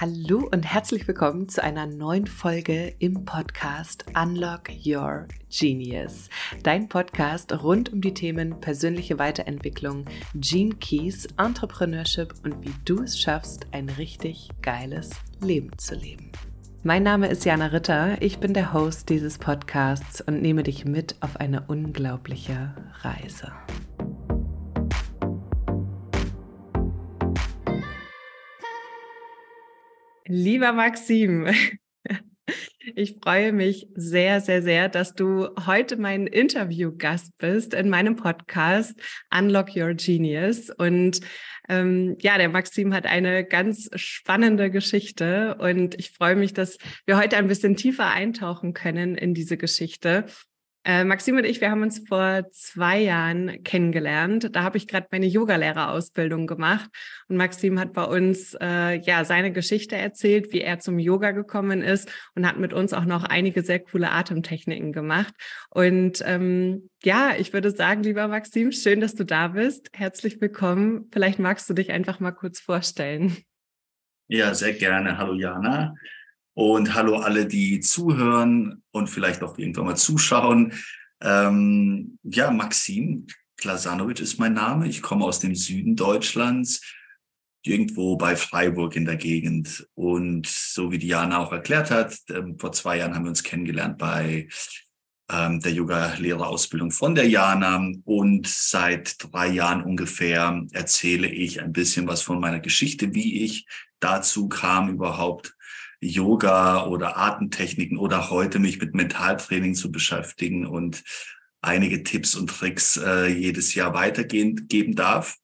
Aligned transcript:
Hallo 0.00 0.48
und 0.50 0.62
herzlich 0.62 1.06
willkommen 1.06 1.50
zu 1.50 1.62
einer 1.62 1.86
neuen 1.86 2.26
Folge 2.26 2.94
im 3.00 3.26
Podcast 3.26 4.06
Unlock 4.16 4.70
Your 4.82 5.28
Genius. 5.50 6.30
Dein 6.62 6.88
Podcast 6.88 7.62
rund 7.62 7.92
um 7.92 8.00
die 8.00 8.14
Themen 8.14 8.62
persönliche 8.62 9.18
Weiterentwicklung, 9.18 10.06
Gene 10.34 10.76
Keys, 10.76 11.28
Entrepreneurship 11.36 12.32
und 12.44 12.64
wie 12.64 12.72
du 12.86 13.02
es 13.02 13.20
schaffst, 13.20 13.66
ein 13.72 13.90
richtig 13.90 14.48
geiles 14.62 15.10
Leben 15.42 15.76
zu 15.76 15.94
leben. 15.96 16.32
Mein 16.82 17.02
Name 17.02 17.26
ist 17.26 17.44
Jana 17.44 17.66
Ritter, 17.66 18.22
ich 18.22 18.38
bin 18.38 18.54
der 18.54 18.72
Host 18.72 19.10
dieses 19.10 19.36
Podcasts 19.36 20.22
und 20.22 20.40
nehme 20.40 20.62
dich 20.62 20.86
mit 20.86 21.16
auf 21.20 21.36
eine 21.36 21.64
unglaubliche 21.68 22.74
Reise. 23.02 23.52
Lieber 30.32 30.72
Maxim, 30.72 31.48
ich 32.94 33.16
freue 33.20 33.52
mich 33.52 33.88
sehr, 33.96 34.40
sehr, 34.40 34.62
sehr, 34.62 34.88
dass 34.88 35.14
du 35.14 35.48
heute 35.66 35.96
mein 35.96 36.28
Interviewgast 36.28 37.36
bist 37.36 37.74
in 37.74 37.88
meinem 37.88 38.14
Podcast 38.14 38.94
Unlock 39.36 39.74
Your 39.74 39.94
Genius. 39.94 40.70
Und 40.70 41.20
ähm, 41.68 42.16
ja, 42.20 42.38
der 42.38 42.48
Maxim 42.48 42.94
hat 42.94 43.06
eine 43.06 43.44
ganz 43.44 43.90
spannende 43.96 44.70
Geschichte 44.70 45.56
und 45.56 45.98
ich 45.98 46.12
freue 46.12 46.36
mich, 46.36 46.54
dass 46.54 46.78
wir 47.06 47.18
heute 47.18 47.36
ein 47.36 47.48
bisschen 47.48 47.74
tiefer 47.74 48.06
eintauchen 48.12 48.72
können 48.72 49.16
in 49.16 49.34
diese 49.34 49.56
Geschichte. 49.56 50.26
Äh, 50.82 51.04
Maxim 51.04 51.36
und 51.36 51.44
ich, 51.44 51.60
wir 51.60 51.70
haben 51.70 51.82
uns 51.82 52.02
vor 52.08 52.44
zwei 52.52 53.00
Jahren 53.00 53.62
kennengelernt. 53.64 54.56
Da 54.56 54.62
habe 54.62 54.78
ich 54.78 54.88
gerade 54.88 55.08
meine 55.10 55.26
Yogalehrerausbildung 55.26 56.46
gemacht 56.46 56.88
und 57.28 57.36
Maxim 57.36 57.78
hat 57.78 57.92
bei 57.92 58.04
uns 58.04 58.56
äh, 58.58 58.98
ja 59.00 59.26
seine 59.26 59.52
Geschichte 59.52 59.96
erzählt, 59.96 60.54
wie 60.54 60.62
er 60.62 60.78
zum 60.78 60.98
Yoga 60.98 61.32
gekommen 61.32 61.82
ist 61.82 62.10
und 62.34 62.46
hat 62.46 62.58
mit 62.58 62.72
uns 62.72 62.94
auch 62.94 63.04
noch 63.04 63.24
einige 63.24 63.62
sehr 63.62 63.80
coole 63.80 64.10
Atemtechniken 64.10 64.92
gemacht. 64.92 65.34
Und 65.68 66.22
ähm, 66.24 66.88
ja, 67.04 67.34
ich 67.36 67.52
würde 67.52 67.70
sagen, 67.70 68.02
lieber 68.02 68.26
Maxim, 68.28 68.72
schön, 68.72 69.00
dass 69.00 69.14
du 69.14 69.24
da 69.24 69.48
bist. 69.48 69.90
Herzlich 69.92 70.40
willkommen. 70.40 71.10
Vielleicht 71.12 71.38
magst 71.38 71.68
du 71.68 71.74
dich 71.74 71.92
einfach 71.92 72.20
mal 72.20 72.32
kurz 72.32 72.58
vorstellen. 72.58 73.36
Ja, 74.28 74.54
sehr 74.54 74.72
gerne. 74.72 75.18
Hallo 75.18 75.34
Jana. 75.34 75.94
Und 76.60 76.92
hallo 76.92 77.16
alle, 77.16 77.46
die 77.46 77.80
zuhören 77.80 78.82
und 78.90 79.08
vielleicht 79.08 79.42
auch 79.42 79.56
irgendwann 79.56 79.86
mal 79.86 79.96
zuschauen. 79.96 80.74
Ähm, 81.22 82.18
ja, 82.22 82.50
Maxim 82.50 83.26
Klasanovic 83.56 84.20
ist 84.20 84.38
mein 84.38 84.52
Name. 84.52 84.86
Ich 84.86 85.00
komme 85.00 85.24
aus 85.24 85.40
dem 85.40 85.54
Süden 85.54 85.96
Deutschlands, 85.96 86.82
irgendwo 87.62 88.18
bei 88.18 88.36
Freiburg 88.36 88.94
in 88.94 89.06
der 89.06 89.16
Gegend. 89.16 89.88
Und 89.94 90.46
so 90.46 90.92
wie 90.92 90.98
Diana 90.98 91.38
auch 91.38 91.50
erklärt 91.50 91.90
hat, 91.90 92.18
ähm, 92.28 92.58
vor 92.58 92.72
zwei 92.72 92.98
Jahren 92.98 93.14
haben 93.14 93.24
wir 93.24 93.30
uns 93.30 93.42
kennengelernt 93.42 93.96
bei 93.96 94.46
ähm, 95.32 95.60
der 95.60 95.72
Yoga-Lehrerausbildung 95.72 96.90
von 96.90 97.14
der 97.14 97.26
Jana. 97.26 97.90
Und 98.04 98.46
seit 98.46 99.16
drei 99.32 99.48
Jahren 99.48 99.82
ungefähr 99.82 100.62
erzähle 100.72 101.30
ich 101.30 101.62
ein 101.62 101.72
bisschen 101.72 102.06
was 102.06 102.20
von 102.20 102.38
meiner 102.38 102.60
Geschichte, 102.60 103.14
wie 103.14 103.44
ich 103.44 103.66
dazu 103.98 104.50
kam, 104.50 104.90
überhaupt 104.90 105.54
Yoga 106.00 106.86
oder 106.86 107.16
Atemtechniken 107.18 107.98
oder 107.98 108.30
heute 108.30 108.58
mich 108.58 108.80
mit 108.80 108.94
Mentaltraining 108.94 109.74
zu 109.74 109.92
beschäftigen 109.92 110.66
und 110.66 111.02
einige 111.60 112.02
Tipps 112.02 112.34
und 112.34 112.48
Tricks 112.48 112.96
äh, 112.96 113.26
jedes 113.26 113.74
Jahr 113.74 113.94
weitergehen 113.94 114.66
geben 114.68 114.96
darf. 114.96 115.36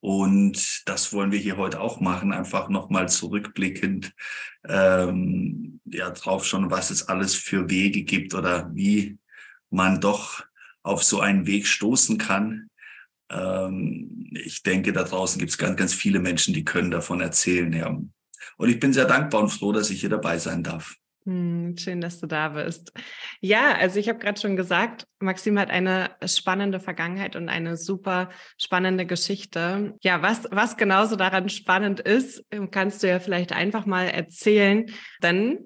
Und 0.00 0.82
das 0.88 1.12
wollen 1.12 1.30
wir 1.30 1.38
hier 1.38 1.56
heute 1.56 1.80
auch 1.80 2.00
machen, 2.00 2.32
einfach 2.32 2.68
nochmal 2.68 3.08
zurückblickend 3.08 4.12
ähm, 4.66 5.80
ja 5.84 6.10
drauf 6.10 6.44
schon, 6.44 6.70
was 6.70 6.90
es 6.90 7.08
alles 7.08 7.34
für 7.34 7.70
Wege 7.70 8.02
gibt 8.02 8.34
oder 8.34 8.74
wie 8.74 9.18
man 9.70 10.00
doch 10.00 10.44
auf 10.82 11.04
so 11.04 11.20
einen 11.20 11.46
Weg 11.46 11.66
stoßen 11.66 12.18
kann. 12.18 12.70
Ähm, 13.30 14.30
ich 14.32 14.62
denke, 14.62 14.92
da 14.92 15.04
draußen 15.04 15.38
gibt 15.38 15.50
es 15.50 15.58
ganz, 15.58 15.76
ganz 15.76 15.94
viele 15.94 16.18
Menschen, 16.18 16.54
die 16.54 16.64
können 16.64 16.90
davon 16.90 17.20
erzählen. 17.20 17.72
Ja, 17.72 17.98
und 18.56 18.68
ich 18.68 18.80
bin 18.80 18.92
sehr 18.92 19.06
dankbar 19.06 19.42
und 19.42 19.50
froh, 19.50 19.72
dass 19.72 19.90
ich 19.90 20.00
hier 20.00 20.10
dabei 20.10 20.38
sein 20.38 20.62
darf. 20.62 20.96
Hm, 21.28 21.76
schön, 21.76 22.00
dass 22.00 22.20
du 22.20 22.26
da 22.26 22.48
bist. 22.48 22.90
Ja, 23.40 23.74
also 23.74 23.98
ich 23.98 24.08
habe 24.08 24.18
gerade 24.18 24.40
schon 24.40 24.56
gesagt, 24.56 25.06
Maxim 25.18 25.58
hat 25.58 25.68
eine 25.68 26.10
spannende 26.24 26.80
Vergangenheit 26.80 27.36
und 27.36 27.50
eine 27.50 27.76
super 27.76 28.30
spannende 28.56 29.04
Geschichte. 29.04 29.94
Ja, 30.00 30.22
was, 30.22 30.46
was 30.50 30.78
genauso 30.78 31.16
daran 31.16 31.50
spannend 31.50 32.00
ist, 32.00 32.46
kannst 32.70 33.02
du 33.02 33.08
ja 33.08 33.20
vielleicht 33.20 33.52
einfach 33.52 33.84
mal 33.84 34.04
erzählen. 34.04 34.86
Denn 35.22 35.58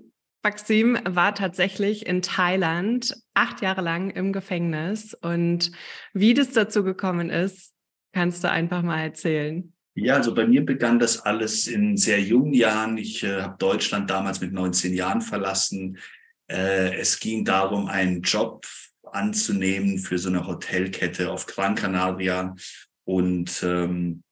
Maxim 0.42 0.98
war 1.08 1.36
tatsächlich 1.36 2.06
in 2.06 2.22
Thailand 2.22 3.14
acht 3.34 3.62
Jahre 3.62 3.82
lang 3.82 4.10
im 4.10 4.32
Gefängnis. 4.32 5.14
Und 5.14 5.70
wie 6.12 6.34
das 6.34 6.50
dazu 6.50 6.82
gekommen 6.82 7.30
ist, 7.30 7.72
kannst 8.12 8.42
du 8.42 8.50
einfach 8.50 8.82
mal 8.82 9.00
erzählen. 9.00 9.71
Ja, 9.94 10.14
also 10.14 10.34
bei 10.34 10.47
mir 10.47 10.64
begann 10.64 10.98
das 10.98 11.20
alles 11.20 11.66
in 11.66 11.97
sehr 11.97 12.20
jungen 12.20 12.54
Jahren. 12.54 12.97
Ich 12.97 13.22
äh, 13.22 13.42
habe 13.42 13.56
Deutschland 13.58 14.08
damals 14.08 14.41
mit 14.41 14.53
19 14.53 14.94
Jahren 14.94 15.20
verlassen. 15.20 15.98
Äh, 16.50 16.97
es 16.98 17.20
ging 17.20 17.44
darum, 17.44 17.88
einen 17.88 18.22
Job 18.22 18.66
anzunehmen 19.02 19.98
für 19.98 20.19
so 20.19 20.31
eine 20.31 20.47
Hotelkette 20.47 21.31
auf 21.31 21.44
Gran 21.44 21.75
Canaria. 21.75 22.54
Und 23.04 23.62
ähm, 23.62 24.22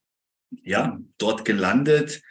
ja, 0.63 0.99
dort 1.19 1.45
gelandet 1.45 2.23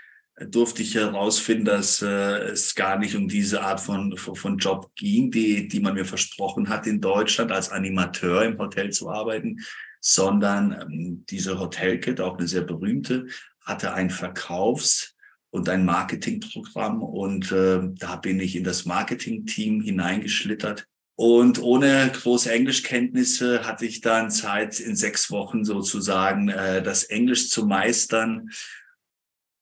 durfte 0.47 0.81
ich 0.81 0.95
herausfinden, 0.95 1.65
dass 1.65 2.01
äh, 2.01 2.49
es 2.49 2.73
gar 2.73 2.97
nicht 2.97 3.15
um 3.15 3.27
diese 3.27 3.61
Art 3.61 3.79
von, 3.79 4.17
von 4.17 4.57
Job 4.57 4.91
ging, 4.95 5.31
die, 5.31 5.67
die 5.67 5.81
man 5.81 5.93
mir 5.93 6.05
versprochen 6.05 6.69
hat 6.69 6.87
in 6.87 7.01
Deutschland, 7.01 7.51
als 7.51 7.69
Animateur 7.69 8.43
im 8.43 8.57
Hotel 8.57 8.91
zu 8.91 9.09
arbeiten, 9.09 9.57
sondern 9.99 10.71
ähm, 10.71 11.25
diese 11.29 11.59
Hotelkette, 11.59 12.25
auch 12.25 12.37
eine 12.37 12.47
sehr 12.47 12.61
berühmte, 12.61 13.27
hatte 13.61 13.93
ein 13.93 14.09
Verkaufs- 14.09 15.15
und 15.51 15.69
ein 15.69 15.85
Marketingprogramm. 15.85 17.01
Und 17.01 17.51
äh, 17.51 17.81
da 17.97 18.15
bin 18.15 18.39
ich 18.39 18.55
in 18.55 18.63
das 18.63 18.85
Marketingteam 18.85 19.81
hineingeschlittert. 19.81 20.85
Und 21.15 21.61
ohne 21.61 22.09
große 22.13 22.49
Englischkenntnisse 22.49 23.65
hatte 23.65 23.85
ich 23.85 23.99
dann 23.99 24.31
Zeit, 24.31 24.79
in 24.79 24.95
sechs 24.95 25.29
Wochen 25.31 25.65
sozusagen 25.65 26.47
äh, 26.47 26.81
das 26.81 27.03
Englisch 27.03 27.49
zu 27.49 27.65
meistern 27.65 28.49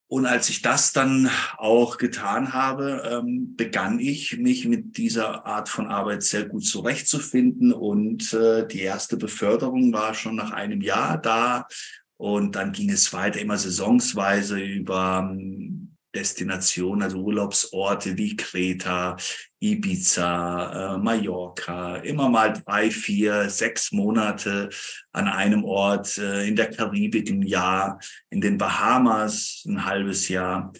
und 0.09 0.25
als 0.25 0.49
ich 0.49 0.61
das 0.61 0.93
dann 0.93 1.29
auch 1.57 1.97
getan 1.97 2.53
habe, 2.53 3.03
ähm, 3.11 3.55
begann 3.57 3.99
ich 3.99 4.37
mich 4.37 4.65
mit 4.65 4.97
dieser 4.97 5.45
Art 5.45 5.67
von 5.67 5.87
Arbeit 5.87 6.23
sehr 6.23 6.45
gut 6.45 6.65
zurechtzufinden. 6.65 7.73
Und 7.73 8.31
äh, 8.33 8.65
die 8.65 8.79
erste 8.79 9.17
Beförderung 9.17 9.91
war 9.91 10.13
schon 10.13 10.35
nach 10.35 10.51
einem 10.51 10.79
Jahr 10.79 11.17
da. 11.17 11.67
Und 12.15 12.55
dann 12.55 12.71
ging 12.71 12.89
es 12.89 13.11
weiter 13.11 13.39
immer 13.39 13.57
saisonsweise 13.57 14.57
über 14.59 15.29
ähm, 15.29 15.76
Destinationen, 16.17 17.03
also 17.03 17.19
Urlaubsorte 17.19 18.17
wie 18.17 18.35
Kreta, 18.35 19.15
Ibiza, 19.59 20.95
äh, 20.95 20.97
Mallorca, 20.97 21.97
immer 21.97 22.27
mal 22.27 22.53
drei, 22.53 22.89
vier, 22.89 23.49
sechs 23.49 23.91
Monate 23.91 24.69
an 25.11 25.27
einem 25.27 25.63
Ort, 25.63 26.17
äh, 26.17 26.47
in 26.47 26.55
der 26.55 26.71
Karibik 26.71 27.29
ein 27.29 27.43
Jahr, 27.43 27.99
in 28.31 28.41
den 28.41 28.57
Bahamas 28.57 29.63
ein 29.67 29.85
halbes 29.85 30.27
Jahr 30.27 30.73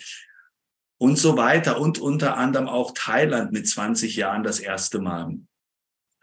und 0.99 1.19
so 1.19 1.37
weiter 1.37 1.79
und 1.79 1.99
unter 1.99 2.37
anderem 2.37 2.67
auch 2.67 2.91
Thailand 2.95 3.51
mit 3.51 3.67
20 3.67 4.15
Jahren 4.15 4.41
das 4.41 4.59
erste 4.59 4.99
Mal. 4.99 5.37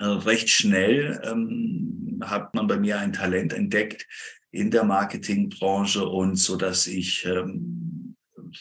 Äh, 0.01 0.07
recht 0.07 0.51
schnell 0.51 1.21
ähm, 1.23 2.21
hat 2.25 2.53
man 2.55 2.67
bei 2.67 2.79
mir 2.79 2.99
ein 2.99 3.13
Talent 3.13 3.53
entdeckt 3.53 4.09
in 4.51 4.73
der 4.73 4.83
Marketingbranche 4.83 6.05
und 6.05 6.35
so 6.35 6.57
dass 6.57 6.89
ich 6.89 7.25
ähm, 7.27 7.94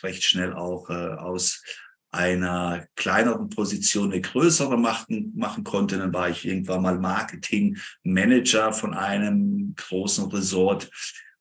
recht 0.02 0.24
schnell 0.24 0.54
auch 0.54 0.90
äh, 0.90 0.94
aus 0.94 1.62
einer 2.14 2.86
kleineren 2.96 3.50
Position 3.50 4.12
eine 4.12 4.22
größere 4.22 4.78
machen, 4.78 5.34
machen 5.36 5.64
konnte. 5.64 5.98
Dann 5.98 6.14
war 6.14 6.30
ich 6.30 6.46
irgendwann 6.46 6.84
mal 6.84 7.00
Marketing 7.00 7.78
Manager 8.04 8.72
von 8.72 8.94
einem 8.94 9.74
großen 9.76 10.32
Resort 10.32 10.90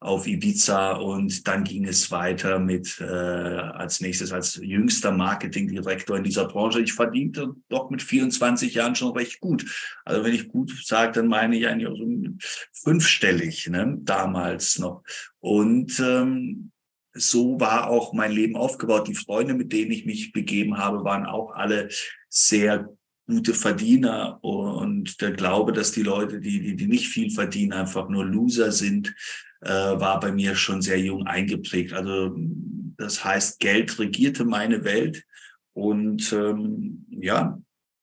auf 0.02 0.26
Ibiza 0.26 0.92
und 0.92 1.46
dann 1.46 1.62
ging 1.62 1.86
es 1.86 2.10
weiter 2.10 2.58
mit 2.58 3.00
äh, 3.00 3.04
als 3.04 4.00
nächstes 4.00 4.32
als 4.32 4.56
jüngster 4.56 5.12
Marketingdirektor 5.12 6.16
in 6.16 6.24
dieser 6.24 6.46
Branche. 6.46 6.80
Ich 6.80 6.92
verdiente 6.92 7.54
doch 7.68 7.88
mit 7.88 8.02
24 8.02 8.74
Jahren 8.74 8.96
schon 8.96 9.12
recht 9.12 9.40
gut. 9.40 9.64
Also 10.04 10.24
wenn 10.24 10.34
ich 10.34 10.48
gut 10.48 10.72
sage, 10.84 11.12
dann 11.12 11.28
meine 11.28 11.56
ich 11.56 11.68
eigentlich 11.68 11.88
so 11.88 12.50
fünfstellig 12.72 13.68
ne, 13.68 13.98
damals 14.00 14.78
noch. 14.78 15.04
Und 15.38 16.00
ähm, 16.00 16.71
so 17.14 17.60
war 17.60 17.88
auch 17.88 18.12
mein 18.12 18.32
Leben 18.32 18.56
aufgebaut. 18.56 19.08
Die 19.08 19.14
Freunde, 19.14 19.54
mit 19.54 19.72
denen 19.72 19.90
ich 19.90 20.06
mich 20.06 20.32
begeben 20.32 20.78
habe, 20.78 21.04
waren 21.04 21.26
auch 21.26 21.52
alle 21.52 21.88
sehr 22.28 22.88
gute 23.26 23.54
Verdiener 23.54 24.42
und 24.42 25.20
der 25.20 25.32
Glaube, 25.32 25.72
dass 25.72 25.92
die 25.92 26.02
Leute, 26.02 26.40
die, 26.40 26.60
die, 26.60 26.76
die 26.76 26.86
nicht 26.86 27.08
viel 27.08 27.30
verdienen, 27.30 27.72
einfach 27.72 28.08
nur 28.08 28.24
Loser 28.24 28.72
sind, 28.72 29.14
äh, 29.60 29.68
war 29.68 30.18
bei 30.20 30.32
mir 30.32 30.54
schon 30.54 30.82
sehr 30.82 30.98
jung 30.98 31.26
eingeprägt. 31.26 31.92
Also 31.92 32.36
Das 32.96 33.24
heißt, 33.24 33.60
Geld 33.60 33.98
regierte 33.98 34.44
meine 34.44 34.84
Welt. 34.84 35.24
Und 35.74 36.32
ähm, 36.32 37.06
ja, 37.10 37.58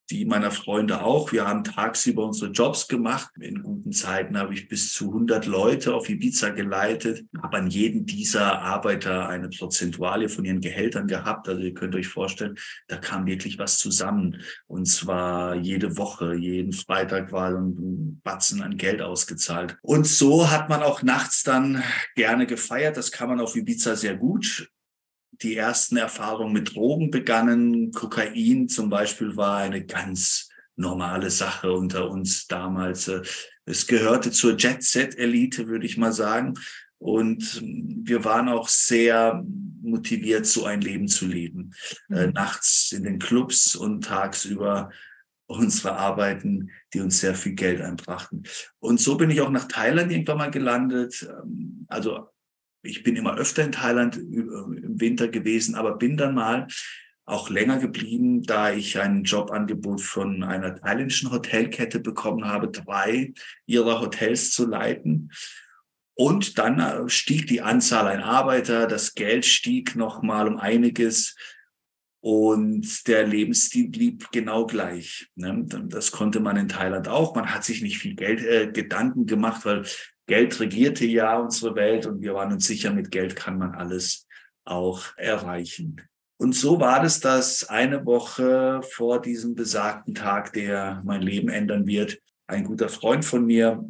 die 0.10 0.26
meiner 0.26 0.52
Freunde 0.52 1.04
auch. 1.04 1.32
Wir 1.32 1.48
haben 1.48 1.64
tagsüber 1.64 2.26
unsere 2.26 2.52
Jobs 2.52 2.88
gemacht. 2.88 3.30
In 3.40 3.62
guten 3.62 3.92
Zeiten 3.92 4.38
habe 4.38 4.54
ich 4.54 4.68
bis 4.68 4.94
zu 4.94 5.08
100 5.08 5.46
Leute 5.46 5.94
auf 5.94 6.10
Ibiza 6.10 6.50
geleitet, 6.50 7.26
habe 7.42 7.58
an 7.58 7.70
jeden 7.70 8.06
dieser 8.06 8.62
Arbeiter 8.62 9.30
eine 9.30 9.50
Prozentuale 9.50 10.30
von 10.30 10.46
ihren 10.46 10.62
Gehältern 10.62 11.08
gehabt. 11.08 11.48
Also 11.48 11.62
ihr 11.62 11.74
könnt 11.74 11.96
euch 11.96 12.08
vorstellen, 12.08 12.56
da 12.88 12.98
kam 12.98 13.28
wirklich 13.28 13.60
was 13.60 13.78
zusammen. 13.78 14.42
Und 14.68 14.86
zwar 14.88 15.56
jede 15.56 15.98
Woche, 15.98 16.34
jeden 16.34 16.74
Freitag 16.74 17.32
war 17.32 17.50
ein 17.50 18.20
Batzen 18.24 18.64
an 18.64 18.78
Geld 18.78 19.02
ausgezahlt. 19.02 19.78
Und 19.82 20.08
so 20.08 20.50
hat 20.50 20.70
man 20.70 20.82
auch 20.82 21.04
nachts 21.04 21.44
dann 21.44 21.84
gerne 22.16 22.48
gefeiert. 22.48 22.98
Das 22.98 23.12
kann 23.12 23.30
man 23.30 23.40
auf 23.40 23.56
Ibiza 23.56 23.96
sehr 23.96 24.16
gut 24.16 24.70
die 25.42 25.56
ersten 25.56 25.98
Erfahrungen 25.98 26.54
mit 26.54 26.76
Drogen 26.76 27.12
begannen. 27.12 27.92
Kokain 27.92 28.68
zum 28.68 28.90
Beispiel 28.90 29.36
war 29.36 29.58
eine 29.58 29.86
ganz 29.86 30.50
normale 30.76 31.30
Sache 31.30 31.72
unter 31.72 32.10
uns 32.10 32.48
damals. 32.48 33.12
Es 33.66 33.88
gehörte 33.88 34.32
zur 34.32 34.58
Jet-Set-Elite, 34.58 35.68
würde 35.68 35.86
ich 35.86 35.98
mal 35.98 36.14
sagen. 36.14 36.56
Und 36.98 37.62
wir 37.62 38.26
waren 38.26 38.50
auch 38.50 38.68
sehr 38.68 39.46
motiviert, 39.82 40.46
so 40.46 40.66
ein 40.66 40.82
Leben 40.82 41.08
zu 41.08 41.26
leben. 41.26 41.74
Äh, 42.10 42.28
mhm. 42.28 42.34
nachts 42.34 42.92
in 42.92 43.04
den 43.04 43.20
Clubs 43.20 43.76
und 43.76 44.04
tagsüber 44.04 44.92
unsere 45.48 45.96
Arbeiten, 45.96 46.70
die 46.94 47.00
uns 47.00 47.20
sehr 47.22 47.36
viel 47.36 47.54
Geld 47.54 47.82
einbrachten. 47.82 48.44
Und 48.80 49.00
so 49.00 49.18
bin 49.18 49.32
ich 49.32 49.42
auch 49.42 49.50
nach 49.50 49.68
Thailand 49.68 50.12
irgendwann 50.12 50.38
mal 50.38 50.52
gelandet. 50.52 51.28
Ähm, 51.28 51.86
also 51.88 52.28
ich 52.82 53.04
bin 53.04 53.16
immer 53.16 53.38
öfter 53.38 53.64
in 53.64 53.72
Thailand 53.72 54.18
äh, 54.18 54.20
im 54.20 55.00
Winter 55.00 55.28
gewesen, 55.28 55.76
aber 55.76 55.98
bin 55.98 56.18
dann 56.18 56.36
mal 56.36 56.68
auch 57.26 57.50
länger 57.50 57.78
geblieben, 57.78 58.44
da 58.44 58.72
ich 58.72 59.00
ein 59.00 59.24
Jobangebot 59.24 60.02
von 60.02 60.44
einer 60.44 60.76
thailändischen 60.76 61.32
Hotelkette 61.32 62.00
bekommen 62.00 62.46
habe, 62.46 62.70
drei 62.70 63.34
ihrer 63.68 64.02
Hotels 64.02 64.52
zu 64.52 64.68
leiten. 64.68 65.32
Und 66.16 66.58
dann 66.58 66.80
äh, 66.80 67.08
stieg 67.08 67.48
die 67.48 67.62
Anzahl 67.62 68.08
an 68.08 68.22
Arbeiter, 68.22 68.88
das 68.88 69.14
Geld 69.14 69.46
stieg 69.46 69.96
nochmal 69.96 70.48
um 70.48 70.58
einiges 70.58 71.36
und 72.22 73.08
der 73.08 73.26
Lebensstil 73.26 73.90
blieb 73.90 74.30
genau 74.32 74.66
gleich. 74.66 75.30
Ne? 75.36 75.64
Das 75.66 76.12
konnte 76.12 76.42
man 76.42 76.58
in 76.58 76.68
Thailand 76.68 77.08
auch. 77.08 77.36
Man 77.36 77.54
hat 77.54 77.64
sich 77.64 77.82
nicht 77.82 78.00
viel 78.00 78.16
Geld 78.16 78.44
äh, 78.44 78.72
Gedanken 78.72 79.26
gemacht, 79.26 79.64
weil 79.64 79.86
Geld 80.30 80.60
regierte 80.60 81.08
ja 81.08 81.40
unsere 81.40 81.74
Welt 81.74 82.06
und 82.06 82.22
wir 82.22 82.36
waren 82.36 82.54
uns 82.54 82.68
sicher, 82.68 82.94
mit 82.94 83.10
Geld 83.10 83.36
kann 83.36 83.58
man 83.58 83.74
alles 83.74 84.28
auch 84.64 85.18
erreichen. 85.18 86.02
Und 86.38 86.54
so 86.54 86.80
war 86.80 87.04
es, 87.04 87.20
dass 87.20 87.68
eine 87.68 88.06
Woche 88.06 88.82
vor 88.84 89.22
diesem 89.24 89.56
besagten 89.56 90.14
Tag, 90.14 90.54
der 90.54 91.02
mein 91.04 91.24
Leben 91.24 91.50
ändern 91.50 91.88
wird, 91.88 92.20
ein 92.46 92.64
guter 92.64 92.90
Freund 92.90 93.26
von 93.26 93.44
mir 93.44 93.84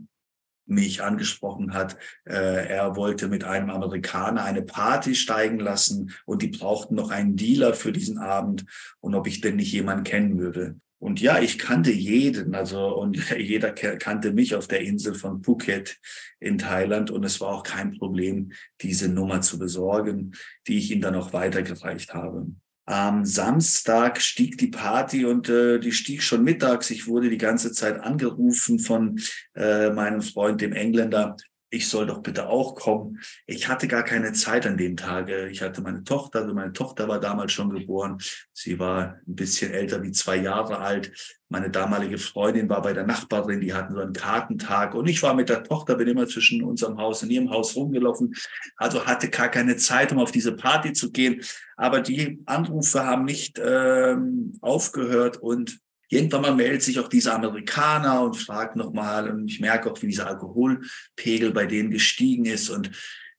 mich 0.65 1.03
angesprochen 1.03 1.73
hat. 1.73 1.97
Äh, 2.23 2.69
er 2.69 2.95
wollte 2.95 3.27
mit 3.27 3.43
einem 3.43 3.69
Amerikaner 3.69 4.45
eine 4.45 4.61
Party 4.61 5.15
steigen 5.15 5.59
lassen 5.59 6.15
und 6.25 6.41
die 6.41 6.47
brauchten 6.47 6.95
noch 6.95 7.11
einen 7.11 7.35
Dealer 7.35 7.73
für 7.73 7.91
diesen 7.91 8.17
Abend 8.17 8.65
und 9.01 9.13
ob 9.13 9.27
ich 9.27 9.41
denn 9.41 9.57
nicht 9.57 9.73
jemanden 9.73 10.05
kennen 10.05 10.39
würde. 10.39 10.79
Und 10.99 11.21
ja, 11.21 11.39
ich 11.39 11.57
kannte 11.57 11.91
jeden, 11.91 12.53
also 12.55 12.95
und 12.95 13.17
jeder 13.37 13.71
kannte 13.71 14.33
mich 14.33 14.55
auf 14.55 14.67
der 14.67 14.81
Insel 14.81 15.15
von 15.15 15.43
Phuket 15.43 15.97
in 16.39 16.57
Thailand 16.57 17.09
und 17.09 17.23
es 17.23 17.39
war 17.39 17.49
auch 17.49 17.63
kein 17.63 17.97
Problem, 17.97 18.51
diese 18.81 19.09
Nummer 19.09 19.41
zu 19.41 19.57
besorgen, 19.57 20.33
die 20.67 20.77
ich 20.77 20.91
ihm 20.91 21.01
dann 21.01 21.15
auch 21.15 21.31
weitergereicht 21.33 22.13
habe. 22.13 22.47
Am 22.85 23.23
Samstag 23.23 24.19
stieg 24.19 24.57
die 24.57 24.67
Party 24.67 25.23
und 25.23 25.47
äh, 25.47 25.79
die 25.79 25.91
stieg 25.91 26.23
schon 26.23 26.43
mittags. 26.43 26.89
Ich 26.89 27.05
wurde 27.05 27.29
die 27.29 27.37
ganze 27.37 27.71
Zeit 27.71 27.99
angerufen 27.99 28.79
von 28.79 29.19
äh, 29.55 29.91
meinem 29.91 30.21
Freund, 30.21 30.59
dem 30.59 30.73
Engländer, 30.73 31.37
ich 31.69 31.87
soll 31.87 32.07
doch 32.07 32.21
bitte 32.21 32.49
auch 32.49 32.75
kommen. 32.75 33.19
Ich 33.45 33.67
hatte 33.67 33.87
gar 33.87 34.03
keine 34.03 34.33
Zeit 34.33 34.65
an 34.65 34.77
dem 34.77 34.97
Tage. 34.97 35.49
Ich 35.49 35.61
hatte 35.61 35.81
meine 35.81 36.03
Tochter, 36.03 36.39
also 36.39 36.53
meine 36.53 36.73
Tochter 36.73 37.07
war 37.07 37.19
damals 37.19 37.51
schon 37.51 37.69
geboren. 37.69 38.17
Sie 38.53 38.79
war 38.79 39.19
ein 39.27 39.35
bisschen 39.35 39.71
älter 39.71 40.01
wie 40.01 40.11
zwei 40.11 40.37
Jahre 40.37 40.79
alt. 40.79 41.37
Meine 41.47 41.69
damalige 41.69 42.17
Freundin 42.17 42.69
war 42.69 42.81
bei 42.81 42.93
der 42.93 43.05
Nachbarin, 43.05 43.61
die 43.61 43.73
hatten 43.73 43.93
so 43.93 44.01
einen 44.01 44.13
Kartentag 44.13 44.93
und 44.93 45.07
ich 45.07 45.21
war 45.23 45.33
mit 45.33 45.49
der 45.49 45.63
Tochter, 45.63 45.95
bin 45.95 46.07
immer 46.07 46.27
zwischen 46.27 46.63
unserem 46.63 46.97
Haus 46.97 47.23
und 47.23 47.31
ihrem 47.31 47.49
Haus 47.49 47.75
rumgelaufen. 47.75 48.35
Also 48.77 49.05
hatte 49.05 49.29
gar 49.29 49.49
keine 49.49 49.77
Zeit, 49.77 50.11
um 50.11 50.19
auf 50.19 50.31
diese 50.31 50.55
Party 50.55 50.93
zu 50.93 51.11
gehen. 51.11 51.41
Aber 51.77 52.01
die 52.01 52.41
Anrufe 52.45 53.05
haben 53.05 53.25
nicht 53.25 53.59
ähm, 53.63 54.57
aufgehört 54.61 55.37
und 55.37 55.79
Irgendwann 56.11 56.41
mal 56.41 56.55
meldet 56.55 56.81
sich 56.81 56.99
auch 56.99 57.07
dieser 57.07 57.35
Amerikaner 57.35 58.21
und 58.23 58.35
fragt 58.35 58.75
nochmal, 58.75 59.29
und 59.29 59.47
ich 59.47 59.59
merke 59.59 59.91
auch, 59.91 60.01
wie 60.01 60.07
dieser 60.07 60.27
Alkoholpegel 60.27 61.51
bei 61.51 61.67
denen 61.67 61.91
gestiegen 61.91 62.45
ist 62.45 62.69
und 62.69 62.91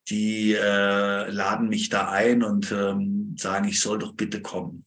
die 0.09 0.55
äh, 0.55 1.31
laden 1.31 1.69
mich 1.69 1.89
da 1.89 2.11
ein 2.11 2.43
und 2.43 2.71
ähm, 2.73 3.35
sagen, 3.37 3.69
ich 3.69 3.81
soll 3.81 3.99
doch 3.99 4.15
bitte 4.15 4.41
kommen. 4.41 4.85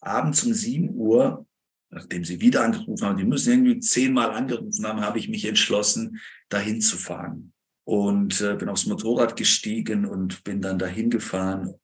Abends 0.00 0.44
um 0.44 0.54
7 0.54 0.90
Uhr, 0.94 1.46
nachdem 1.90 2.24
sie 2.24 2.40
wieder 2.40 2.64
angerufen 2.64 3.06
haben, 3.06 3.18
die 3.18 3.24
müssen 3.24 3.50
irgendwie 3.52 3.80
zehnmal 3.80 4.30
angerufen 4.30 4.86
haben, 4.86 5.02
habe 5.02 5.18
ich 5.18 5.28
mich 5.28 5.44
entschlossen, 5.44 6.20
dahin 6.48 6.80
zu 6.80 6.96
fahren. 6.96 7.52
Und 7.84 8.40
äh, 8.40 8.56
bin 8.56 8.68
aufs 8.68 8.86
Motorrad 8.86 9.36
gestiegen 9.36 10.06
und 10.06 10.44
bin 10.44 10.62
dann 10.62 10.78
dahin 10.78 11.10
gefahren. 11.10 11.74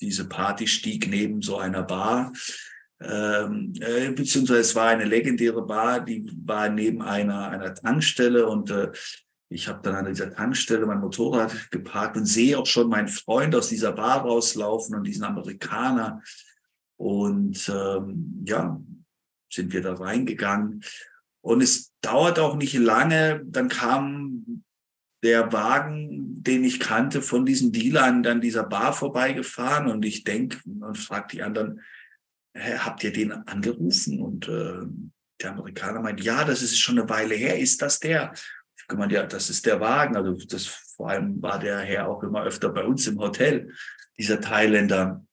Diese 0.00 0.28
Party 0.28 0.66
stieg 0.66 1.08
neben 1.08 1.40
so 1.40 1.56
einer 1.56 1.82
Bar 1.82 2.32
ähm, 3.06 3.72
äh, 3.80 4.10
beziehungsweise 4.10 4.60
es 4.60 4.74
war 4.74 4.88
eine 4.88 5.04
legendäre 5.04 5.64
Bar, 5.66 6.04
die 6.04 6.30
war 6.44 6.68
neben 6.68 7.02
einer, 7.02 7.48
einer 7.48 7.74
Tankstelle 7.74 8.46
und 8.46 8.70
äh, 8.70 8.90
ich 9.48 9.68
habe 9.68 9.80
dann 9.82 9.94
an 9.94 10.06
dieser 10.06 10.34
Tankstelle 10.34 10.86
mein 10.86 11.00
Motorrad 11.00 11.70
geparkt 11.70 12.16
und 12.16 12.26
sehe 12.26 12.58
auch 12.58 12.66
schon 12.66 12.88
meinen 12.88 13.08
Freund 13.08 13.54
aus 13.54 13.68
dieser 13.68 13.92
Bar 13.92 14.22
rauslaufen 14.22 14.96
und 14.96 15.04
diesen 15.04 15.24
Amerikaner. 15.24 16.22
Und 16.96 17.68
ähm, 17.68 18.42
ja, 18.44 18.80
sind 19.52 19.72
wir 19.72 19.82
da 19.82 19.94
reingegangen. 19.94 20.82
Und 21.40 21.62
es 21.62 21.92
dauert 22.00 22.38
auch 22.38 22.56
nicht 22.56 22.74
lange, 22.74 23.42
dann 23.44 23.68
kam 23.68 24.64
der 25.22 25.52
Wagen, 25.52 26.42
den 26.42 26.64
ich 26.64 26.80
kannte, 26.80 27.22
von 27.22 27.46
diesen 27.46 27.70
Dealern 27.70 28.26
an 28.26 28.40
dieser 28.40 28.64
Bar 28.64 28.92
vorbeigefahren. 28.92 29.88
Und 29.88 30.04
ich 30.04 30.24
denke 30.24 30.58
und 30.64 30.98
frage 30.98 31.28
die 31.32 31.42
anderen, 31.42 31.80
habt 32.54 33.04
ihr 33.04 33.12
den 33.12 33.32
angerufen? 33.32 34.20
Und 34.20 34.48
äh, 34.48 34.86
der 35.40 35.50
Amerikaner 35.50 36.00
meint, 36.00 36.22
ja, 36.22 36.44
das 36.44 36.62
ist 36.62 36.78
schon 36.78 36.98
eine 36.98 37.08
Weile 37.08 37.34
her. 37.34 37.58
Ist 37.58 37.82
das 37.82 38.00
der? 38.00 38.32
Ich 38.76 38.86
gemeint, 38.86 39.12
ja, 39.12 39.24
das 39.26 39.50
ist 39.50 39.66
der 39.66 39.80
Wagen. 39.80 40.16
Also 40.16 40.32
das 40.48 40.66
vor 40.66 41.10
allem 41.10 41.42
war 41.42 41.58
der 41.58 41.80
Herr 41.80 42.08
auch 42.08 42.22
immer 42.22 42.44
öfter 42.44 42.68
bei 42.68 42.84
uns 42.84 43.06
im 43.06 43.18
Hotel, 43.18 43.72
dieser 44.18 44.40
Thailänder. 44.40 45.24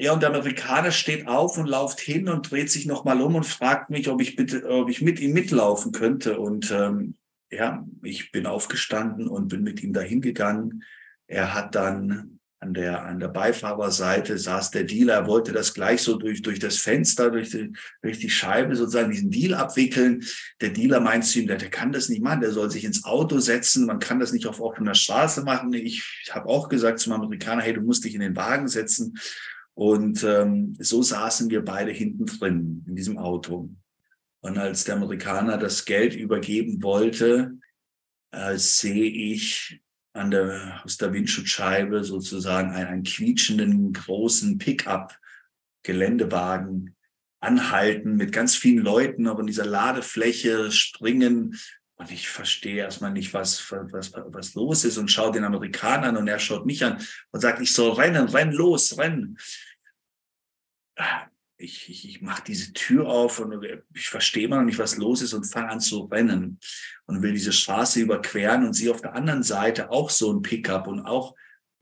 Ja, 0.00 0.12
und 0.12 0.22
der 0.22 0.30
Amerikaner 0.30 0.92
steht 0.92 1.26
auf 1.26 1.58
und 1.58 1.66
lauft 1.66 1.98
hin 1.98 2.28
und 2.28 2.50
dreht 2.50 2.70
sich 2.70 2.86
nochmal 2.86 3.20
um 3.20 3.34
und 3.34 3.44
fragt 3.44 3.90
mich, 3.90 4.08
ob 4.08 4.20
ich 4.20 4.36
bitte, 4.36 4.64
ob 4.68 4.88
ich 4.88 5.02
mit 5.02 5.18
ihm 5.18 5.32
mitlaufen 5.32 5.90
könnte. 5.90 6.38
Und 6.38 6.70
ähm, 6.70 7.16
ja, 7.50 7.84
ich 8.02 8.30
bin 8.30 8.46
aufgestanden 8.46 9.26
und 9.26 9.48
bin 9.48 9.64
mit 9.64 9.82
ihm 9.82 9.92
dahin 9.92 10.20
gegangen. 10.20 10.84
Er 11.26 11.52
hat 11.52 11.74
dann 11.74 12.38
an 12.60 12.74
der, 12.74 13.04
an 13.04 13.20
der 13.20 13.28
Beifahrerseite 13.28 14.36
saß 14.36 14.72
der 14.72 14.84
Dealer, 14.84 15.14
er 15.14 15.26
wollte 15.26 15.52
das 15.52 15.74
gleich 15.74 16.02
so 16.02 16.16
durch, 16.16 16.42
durch 16.42 16.58
das 16.58 16.78
Fenster, 16.78 17.30
durch 17.30 17.50
die, 17.50 17.72
durch 18.02 18.18
die 18.18 18.30
Scheibe 18.30 18.74
sozusagen 18.74 19.12
diesen 19.12 19.30
Deal 19.30 19.54
abwickeln. 19.54 20.24
Der 20.60 20.70
Dealer 20.70 21.00
meint 21.00 21.24
zu 21.24 21.38
ihm, 21.38 21.46
der, 21.46 21.58
der 21.58 21.70
kann 21.70 21.92
das 21.92 22.08
nicht 22.08 22.22
machen, 22.22 22.40
der 22.40 22.50
soll 22.50 22.70
sich 22.70 22.84
ins 22.84 23.04
Auto 23.04 23.38
setzen, 23.38 23.86
man 23.86 24.00
kann 24.00 24.18
das 24.18 24.32
nicht 24.32 24.46
auf 24.46 24.60
offener 24.60 24.94
Straße 24.94 25.44
machen. 25.44 25.72
Ich 25.72 26.04
habe 26.30 26.48
auch 26.48 26.68
gesagt 26.68 26.98
zum 26.98 27.12
Amerikaner, 27.12 27.62
hey, 27.62 27.74
du 27.74 27.80
musst 27.80 28.04
dich 28.04 28.14
in 28.14 28.20
den 28.20 28.36
Wagen 28.36 28.66
setzen. 28.66 29.16
Und 29.74 30.24
ähm, 30.24 30.76
so 30.80 31.02
saßen 31.02 31.50
wir 31.50 31.64
beide 31.64 31.92
hinten 31.92 32.26
drin 32.26 32.84
in 32.88 32.96
diesem 32.96 33.18
Auto. 33.18 33.70
Und 34.40 34.58
als 34.58 34.82
der 34.82 34.96
Amerikaner 34.96 35.58
das 35.58 35.84
Geld 35.84 36.16
übergeben 36.16 36.82
wollte, 36.82 37.52
äh, 38.32 38.56
sehe 38.56 39.04
ich 39.04 39.80
an 40.18 40.30
der, 40.30 40.80
aus 40.84 40.96
der 40.96 41.12
Windschutzscheibe 41.12 42.04
sozusagen 42.04 42.72
einen, 42.72 43.02
quietschenden 43.02 43.92
großen 43.92 44.58
Pickup 44.58 45.18
Geländewagen 45.82 46.96
anhalten 47.40 48.16
mit 48.16 48.32
ganz 48.32 48.56
vielen 48.56 48.84
Leuten 48.84 49.26
in 49.26 49.46
dieser 49.46 49.64
Ladefläche 49.64 50.70
springen. 50.72 51.56
Und 51.96 52.10
ich 52.10 52.28
verstehe 52.28 52.76
erstmal 52.76 53.12
nicht, 53.12 53.32
was, 53.32 53.70
was, 53.70 54.12
was 54.14 54.54
los 54.54 54.84
ist 54.84 54.98
und 54.98 55.10
schaue 55.10 55.32
den 55.32 55.44
Amerikaner 55.44 56.08
an 56.08 56.16
und 56.16 56.28
er 56.28 56.38
schaut 56.38 56.66
mich 56.66 56.84
an 56.84 56.98
und 57.30 57.40
sagt, 57.40 57.60
ich 57.60 57.72
soll 57.72 57.92
rennen, 57.92 58.28
renn 58.28 58.52
los, 58.52 58.98
rennen 58.98 59.38
ich, 61.58 61.88
ich, 61.88 62.08
ich 62.08 62.22
mache 62.22 62.44
diese 62.46 62.72
Tür 62.72 63.08
auf 63.08 63.40
und 63.40 63.64
ich 63.94 64.08
verstehe 64.08 64.48
mal 64.48 64.64
nicht, 64.64 64.78
was 64.78 64.96
los 64.96 65.22
ist 65.22 65.34
und 65.34 65.44
fange 65.44 65.70
an 65.70 65.80
zu 65.80 66.04
rennen 66.04 66.60
und 67.06 67.22
will 67.22 67.32
diese 67.32 67.52
Straße 67.52 68.00
überqueren 68.00 68.64
und 68.64 68.74
sehe 68.74 68.92
auf 68.92 69.00
der 69.00 69.14
anderen 69.14 69.42
Seite 69.42 69.90
auch 69.90 70.08
so 70.10 70.32
ein 70.32 70.42
Pickup 70.42 70.86
und 70.86 71.00
auch 71.00 71.34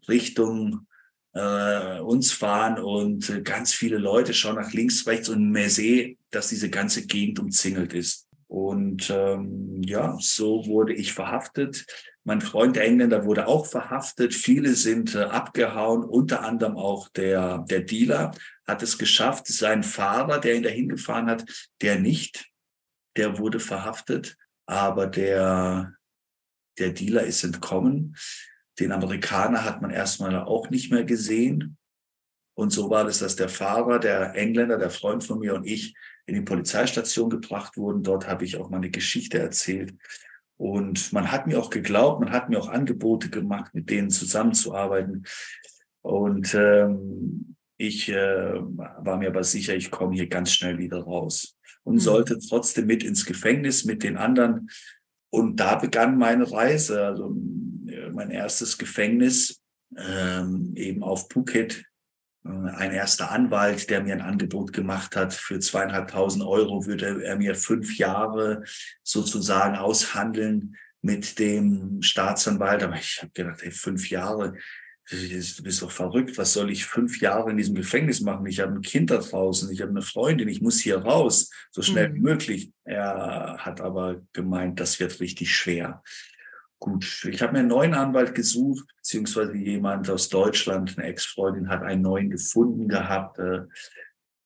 Richtung 0.09 0.87
äh, 1.35 2.01
uns 2.01 2.33
fahren 2.33 2.79
und 2.79 3.29
äh, 3.29 3.43
ganz 3.43 3.75
viele 3.75 3.99
Leute 3.99 4.33
schauen 4.33 4.57
nach 4.57 4.73
links, 4.73 5.07
rechts 5.07 5.29
und 5.29 5.51
mehr 5.51 5.69
sehe, 5.69 6.17
dass 6.31 6.49
diese 6.49 6.71
ganze 6.71 7.07
Gegend 7.07 7.39
umzingelt 7.39 7.93
ist. 7.93 8.27
Und 8.49 9.11
ähm, 9.11 9.83
ja, 9.85 10.17
so 10.21 10.67
wurde 10.67 10.95
ich 10.95 11.13
verhaftet. 11.13 11.85
Mein 12.25 12.41
Freund 12.41 12.77
der 12.77 12.85
Engländer 12.85 13.25
wurde 13.25 13.49
auch 13.49 13.67
verhaftet. 13.67 14.33
Viele 14.35 14.75
sind 14.75 15.15
äh, 15.15 15.25
abgehauen, 15.25 16.05
unter 16.05 16.43
anderem 16.43 16.77
auch 16.77 17.09
der, 17.09 17.67
der 17.69 17.81
Dealer 17.81 18.33
hat 18.67 18.83
es 18.83 18.99
geschafft. 18.99 19.47
Sein 19.47 19.83
Fahrer, 19.83 20.41
der 20.41 20.57
ihn 20.57 20.63
dahin 20.63 20.89
gefahren 20.89 21.31
hat, 21.31 21.45
der 21.83 21.99
nicht, 21.99 22.51
der 23.17 23.39
wurde 23.39 23.61
verhaftet. 23.61 24.37
Aber 24.67 25.07
der, 25.07 25.95
der 26.79 26.91
Dealer 26.91 27.23
ist 27.23 27.45
entkommen. 27.45 28.17
Den 28.79 28.93
Amerikaner 28.93 29.65
hat 29.65 29.81
man 29.81 29.91
erstmal 29.91 30.37
auch 30.37 30.71
nicht 30.71 30.91
mehr 30.91 31.05
gesehen. 31.05 31.79
Und 32.55 32.71
so 32.71 32.91
war 32.91 33.07
es, 33.07 33.19
dass 33.19 33.37
der 33.37 33.49
Fahrer, 33.49 33.99
der 33.99 34.35
Engländer, 34.35 34.79
der 34.79 34.91
Freund 34.91 35.23
von 35.23 35.39
mir 35.39 35.55
und 35.55 35.67
ich 35.67 35.95
in 36.27 36.35
die 36.35 36.43
Polizeistation 36.43 37.31
gebracht 37.31 37.77
wurden. 37.77 38.03
Dort 38.03 38.27
habe 38.27 38.45
ich 38.45 38.57
auch 38.57 38.71
meine 38.71 38.91
Geschichte 38.91 39.39
erzählt. 39.39 39.95
Und 40.59 41.13
man 41.13 41.31
hat 41.31 41.47
mir 41.47 41.59
auch 41.59 41.69
geglaubt, 41.69 42.21
man 42.21 42.33
hat 42.33 42.49
mir 42.49 42.59
auch 42.59 42.69
Angebote 42.69 43.29
gemacht, 43.29 43.75
mit 43.75 43.91
denen 43.91 44.11
zusammenzuarbeiten. 44.11 45.27
Und 46.03 46.55
ähm, 46.55 47.56
ich 47.77 48.09
äh, 48.09 48.55
war 48.55 49.19
mir 49.19 49.29
aber 49.29 49.45
sicher, 49.45 49.75
ich 49.75 49.91
komme 49.91 50.15
hier 50.15 50.29
ganz 50.29 50.53
schnell 50.53 50.79
wieder 50.79 50.99
raus 50.99 51.57
und 51.85 51.95
mhm. 51.95 52.01
sollte 52.01 52.39
trotzdem 52.39 52.87
mit 52.87 53.05
ins 53.05 53.25
Gefängnis 53.25 53.85
mit 53.85 54.03
den 54.03 54.17
anderen. 54.17 54.69
Und 55.31 55.57
da 55.61 55.77
begann 55.77 56.19
meine 56.19 56.51
Reise. 56.51 57.05
Also 57.05 57.37
äh, 57.87 58.11
mein 58.11 58.31
erstes 58.31 58.79
Gefängnis 58.79 59.61
ähm, 59.97 60.73
eben 60.77 61.03
auf 61.03 61.29
Phuket 61.31 61.85
äh, 62.45 62.49
ein 62.49 62.93
erster 62.93 63.31
Anwalt, 63.31 63.91
der 63.91 64.03
mir 64.03 64.15
ein 64.15 64.23
Angebot 64.23 64.73
gemacht 64.73 65.17
hat, 65.17 65.35
für 65.35 65.59
zweieinhalbtausend 65.59 66.45
Euro 66.45 66.87
würde 66.87 67.23
er 67.25 67.37
mir 67.37 67.55
fünf 67.55 67.99
Jahre 67.99 68.65
sozusagen 69.03 69.77
aushandeln 69.77 70.77
mit 71.03 71.39
dem 71.39 72.03
Staatsanwalt. 72.03 72.83
Aber 72.83 72.97
ich 72.97 73.19
habe 73.21 73.33
gedacht, 73.33 73.63
hey, 73.63 73.71
fünf 73.71 74.11
Jahre, 74.11 74.55
du 75.11 75.63
bist 75.63 75.83
doch 75.83 75.91
verrückt. 75.91 76.37
Was 76.39 76.53
soll 76.53 76.71
ich 76.71 76.85
fünf 76.85 77.21
Jahre 77.21 77.51
in 77.51 77.57
diesem 77.57 77.75
Gefängnis 77.75 78.21
machen? 78.21 78.47
Ich 78.47 78.61
habe 78.61 78.73
ein 78.73 78.83
Kind 78.83 79.11
da 79.11 79.19
draußen, 79.19 79.71
ich 79.71 79.81
habe 79.81 79.91
eine 79.91 80.03
Freundin, 80.03 80.49
ich 80.49 80.61
muss 80.61 80.81
hier 80.81 80.99
raus, 80.99 81.51
so 81.71 81.83
schnell 81.83 82.11
mhm. 82.11 82.15
wie 82.15 82.21
möglich. 82.21 82.73
Er 82.85 83.57
hat 83.59 83.81
aber 83.81 84.23
gemeint, 84.33 84.81
das 84.81 84.99
wird 84.99 85.21
richtig 85.21 85.55
schwer. 85.55 86.03
Gut, 86.79 87.27
ich 87.31 87.41
habe 87.41 87.55
mir 87.55 87.61
einen 87.61 87.69
neuen 87.69 87.95
Anwalt 87.95 88.35
gesucht, 88.35 88.87
beziehungsweise 88.97 89.57
jemand 89.57 90.11
aus 90.11 90.29
Deutschland, 90.29 90.99
eine 90.99 91.07
Ex-Freundin 91.07 91.69
hat 91.69 91.83
einen 91.83 92.03
neuen 92.03 92.29
gefunden 92.29 92.87
gehabt, 92.87 93.39
äh, 93.39 93.63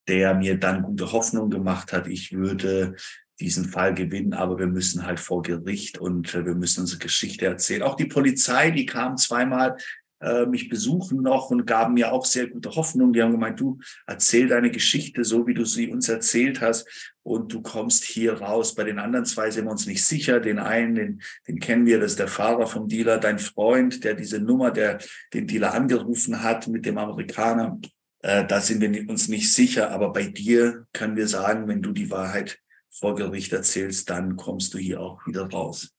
der 0.06 0.34
mir 0.34 0.58
dann 0.58 0.82
gute 0.82 1.10
Hoffnung 1.12 1.50
gemacht 1.50 1.92
hat, 1.92 2.06
ich 2.06 2.32
würde 2.32 2.94
diesen 3.40 3.64
Fall 3.64 3.94
gewinnen, 3.94 4.34
aber 4.34 4.58
wir 4.58 4.66
müssen 4.66 5.06
halt 5.06 5.18
vor 5.18 5.42
Gericht 5.42 5.98
und 5.98 6.34
äh, 6.34 6.44
wir 6.44 6.54
müssen 6.54 6.82
unsere 6.82 7.00
Geschichte 7.00 7.46
erzählen. 7.46 7.82
Auch 7.82 7.96
die 7.96 8.06
Polizei, 8.06 8.70
die 8.70 8.86
kam 8.86 9.16
zweimal 9.16 9.76
äh, 10.20 10.46
mich 10.46 10.68
besuchen 10.68 11.22
noch 11.22 11.50
und 11.50 11.66
gaben 11.66 11.94
mir 11.94 12.12
auch 12.12 12.24
sehr 12.24 12.46
gute 12.46 12.70
Hoffnung. 12.70 13.12
Die 13.12 13.22
haben 13.22 13.32
gemeint, 13.32 13.58
du 13.58 13.78
erzähl 14.06 14.48
deine 14.48 14.70
Geschichte 14.70 15.24
so, 15.24 15.46
wie 15.46 15.54
du 15.54 15.64
sie 15.64 15.88
uns 15.88 16.08
erzählt 16.08 16.60
hast 16.60 17.14
und 17.22 17.52
du 17.52 17.62
kommst 17.62 18.04
hier 18.04 18.34
raus. 18.34 18.74
Bei 18.74 18.84
den 18.84 18.98
anderen 18.98 19.24
zwei 19.24 19.50
sind 19.50 19.64
wir 19.64 19.70
uns 19.70 19.86
nicht 19.86 20.04
sicher. 20.04 20.40
Den 20.40 20.58
einen, 20.58 20.94
den, 20.94 21.22
den 21.48 21.58
kennen 21.58 21.86
wir, 21.86 21.98
das 21.98 22.12
ist 22.12 22.18
der 22.18 22.28
Fahrer 22.28 22.66
vom 22.66 22.88
Dealer, 22.88 23.18
dein 23.18 23.38
Freund, 23.38 24.04
der 24.04 24.14
diese 24.14 24.40
Nummer, 24.40 24.70
der 24.70 24.98
den 25.32 25.46
Dealer 25.46 25.74
angerufen 25.74 26.42
hat 26.42 26.68
mit 26.68 26.86
dem 26.86 26.98
Amerikaner. 26.98 27.80
Äh, 28.22 28.46
da 28.46 28.60
sind 28.60 28.80
wir 28.80 29.08
uns 29.08 29.28
nicht 29.28 29.52
sicher, 29.52 29.90
aber 29.90 30.12
bei 30.12 30.24
dir 30.24 30.86
können 30.92 31.16
wir 31.16 31.28
sagen, 31.28 31.66
wenn 31.68 31.82
du 31.82 31.92
die 31.92 32.10
Wahrheit 32.10 32.58
vor 32.90 33.14
Gericht 33.14 33.52
erzählst, 33.52 34.10
dann 34.10 34.36
kommst 34.36 34.74
du 34.74 34.78
hier 34.78 35.00
auch 35.00 35.26
wieder 35.26 35.48
raus 35.48 35.94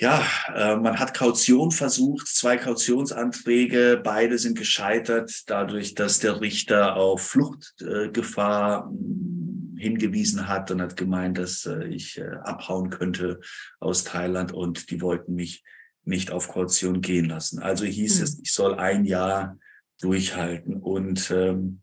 ja, 0.00 0.24
äh, 0.54 0.76
man 0.76 1.00
hat 1.00 1.12
Kaution 1.12 1.72
versucht, 1.72 2.28
zwei 2.28 2.56
Kautionsanträge, 2.56 4.00
beide 4.02 4.38
sind 4.38 4.56
gescheitert, 4.56 5.42
dadurch, 5.46 5.94
dass 5.94 6.20
der 6.20 6.40
Richter 6.40 6.96
auf 6.96 7.22
Fluchtgefahr 7.22 8.92
äh, 8.92 9.80
hingewiesen 9.80 10.46
hat 10.48 10.70
und 10.70 10.80
hat 10.80 10.96
gemeint, 10.96 11.38
dass 11.38 11.66
äh, 11.66 11.84
ich 11.88 12.18
äh, 12.18 12.28
abhauen 12.44 12.90
könnte 12.90 13.40
aus 13.80 14.04
Thailand 14.04 14.52
und 14.52 14.90
die 14.90 15.00
wollten 15.00 15.34
mich 15.34 15.64
nicht 16.04 16.30
auf 16.30 16.48
Kaution 16.48 17.00
gehen 17.00 17.24
lassen. 17.24 17.58
Also 17.58 17.84
hieß 17.84 18.18
mhm. 18.18 18.22
es, 18.22 18.40
ich 18.40 18.52
soll 18.52 18.76
ein 18.76 19.04
Jahr 19.04 19.58
durchhalten 20.00 20.76
und 20.76 21.28
ähm, 21.32 21.82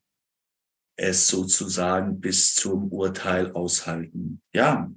es 0.95 1.27
sozusagen 1.27 2.21
bis 2.21 2.55
zum 2.55 2.93
Urteil 2.93 3.51
aushalten. 3.51 4.41
Ja, 4.53 4.89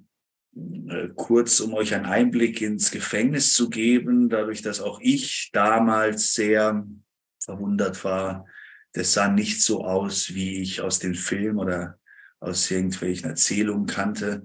kurz, 1.16 1.60
um 1.60 1.74
euch 1.74 1.94
einen 1.94 2.06
Einblick 2.06 2.60
ins 2.62 2.90
Gefängnis 2.90 3.52
zu 3.52 3.68
geben, 3.70 4.28
dadurch, 4.28 4.62
dass 4.62 4.80
auch 4.80 5.00
ich 5.00 5.50
damals 5.52 6.34
sehr 6.34 6.86
verwundert 7.42 8.02
war. 8.04 8.46
Das 8.92 9.12
sah 9.12 9.28
nicht 9.28 9.62
so 9.62 9.84
aus, 9.84 10.34
wie 10.34 10.62
ich 10.62 10.80
aus 10.80 10.98
den 10.98 11.14
Filmen 11.14 11.58
oder 11.58 11.98
aus 12.40 12.70
irgendwelchen 12.70 13.30
Erzählungen 13.30 13.86
kannte, 13.86 14.44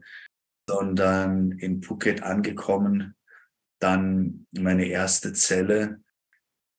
sondern 0.67 1.51
in 1.53 1.81
Phuket 1.81 2.23
angekommen, 2.23 3.15
dann 3.79 4.47
meine 4.51 4.85
erste 4.85 5.33
Zelle. 5.33 6.01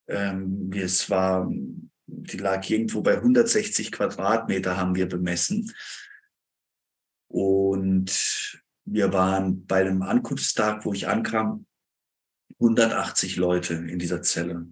Ähm, 0.09 0.71
es 0.75 1.11
war, 1.11 1.51
die 2.07 2.39
lag 2.39 2.69
irgendwo 2.69 3.03
bei 3.03 3.15
160 3.15 3.93
Quadratmeter, 3.93 4.77
haben 4.77 4.95
wir 4.95 5.09
bemessen. 5.09 5.73
Und 7.29 8.64
wir 8.85 9.13
waren 9.13 9.67
bei 9.67 9.83
dem 9.85 10.03
Ankunftstag, 10.03 10.85
wo 10.85 10.93
ich 10.93 11.09
ankam, 11.09 11.67
180 12.61 13.37
Leute 13.37 13.75
in 13.75 13.99
dieser 13.99 14.23
Zelle. 14.23 14.69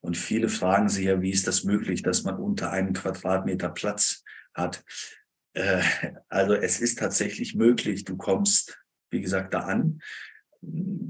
Und 0.00 0.16
viele 0.16 0.48
fragen 0.48 0.88
sich 0.88 1.06
ja, 1.06 1.20
wie 1.20 1.30
ist 1.30 1.46
das 1.46 1.64
möglich, 1.64 2.02
dass 2.02 2.22
man 2.22 2.36
unter 2.36 2.70
einem 2.70 2.92
Quadratmeter 2.92 3.68
Platz 3.68 4.22
hat? 4.54 4.84
Äh, 5.52 5.82
also 6.28 6.54
es 6.54 6.80
ist 6.80 6.98
tatsächlich 6.98 7.54
möglich. 7.54 8.04
Du 8.04 8.16
kommst, 8.16 8.78
wie 9.10 9.20
gesagt, 9.20 9.54
da 9.54 9.60
an 9.60 10.00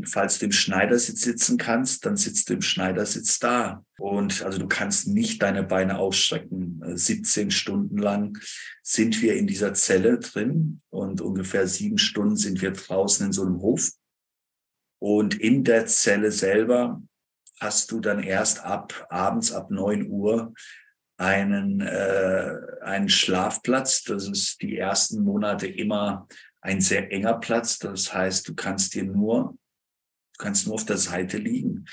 falls 0.04 0.38
du 0.38 0.46
im 0.46 0.52
Schneidersitz 0.52 1.22
sitzen 1.22 1.58
kannst, 1.58 2.06
dann 2.06 2.16
sitzt 2.16 2.48
du 2.48 2.54
im 2.54 2.62
Schneidersitz 2.62 3.38
da. 3.38 3.84
Und 3.98 4.42
also 4.42 4.58
du 4.58 4.66
kannst 4.66 5.08
nicht 5.08 5.42
deine 5.42 5.62
Beine 5.62 5.98
ausstrecken. 5.98 6.82
17 6.84 7.50
Stunden 7.50 7.98
lang 7.98 8.38
sind 8.82 9.20
wir 9.22 9.36
in 9.36 9.46
dieser 9.46 9.74
Zelle 9.74 10.18
drin 10.18 10.80
und 10.90 11.20
ungefähr 11.20 11.66
sieben 11.66 11.98
Stunden 11.98 12.36
sind 12.36 12.62
wir 12.62 12.72
draußen 12.72 13.26
in 13.26 13.32
so 13.32 13.42
einem 13.42 13.60
Hof. 13.60 13.90
Und 14.98 15.34
in 15.34 15.64
der 15.64 15.86
Zelle 15.86 16.30
selber 16.30 17.02
hast 17.60 17.90
du 17.90 18.00
dann 18.00 18.22
erst 18.22 18.64
ab 18.64 19.06
abends 19.08 19.52
ab 19.52 19.70
neun 19.70 20.08
Uhr 20.08 20.54
einen, 21.18 21.80
äh, 21.80 22.52
einen 22.82 23.08
Schlafplatz. 23.08 24.04
Das 24.04 24.28
ist 24.28 24.60
die 24.60 24.76
ersten 24.76 25.22
Monate 25.22 25.66
immer 25.66 26.28
ein 26.66 26.80
sehr 26.80 27.12
enger 27.12 27.34
Platz. 27.34 27.78
Das 27.78 28.12
heißt, 28.12 28.48
du 28.48 28.54
kannst 28.54 28.94
dir 28.94 29.04
nur, 29.04 29.56
du 30.36 30.44
kannst 30.44 30.66
nur 30.66 30.74
auf 30.74 30.84
der 30.84 30.98
Seite 30.98 31.38
liegen. 31.38 31.86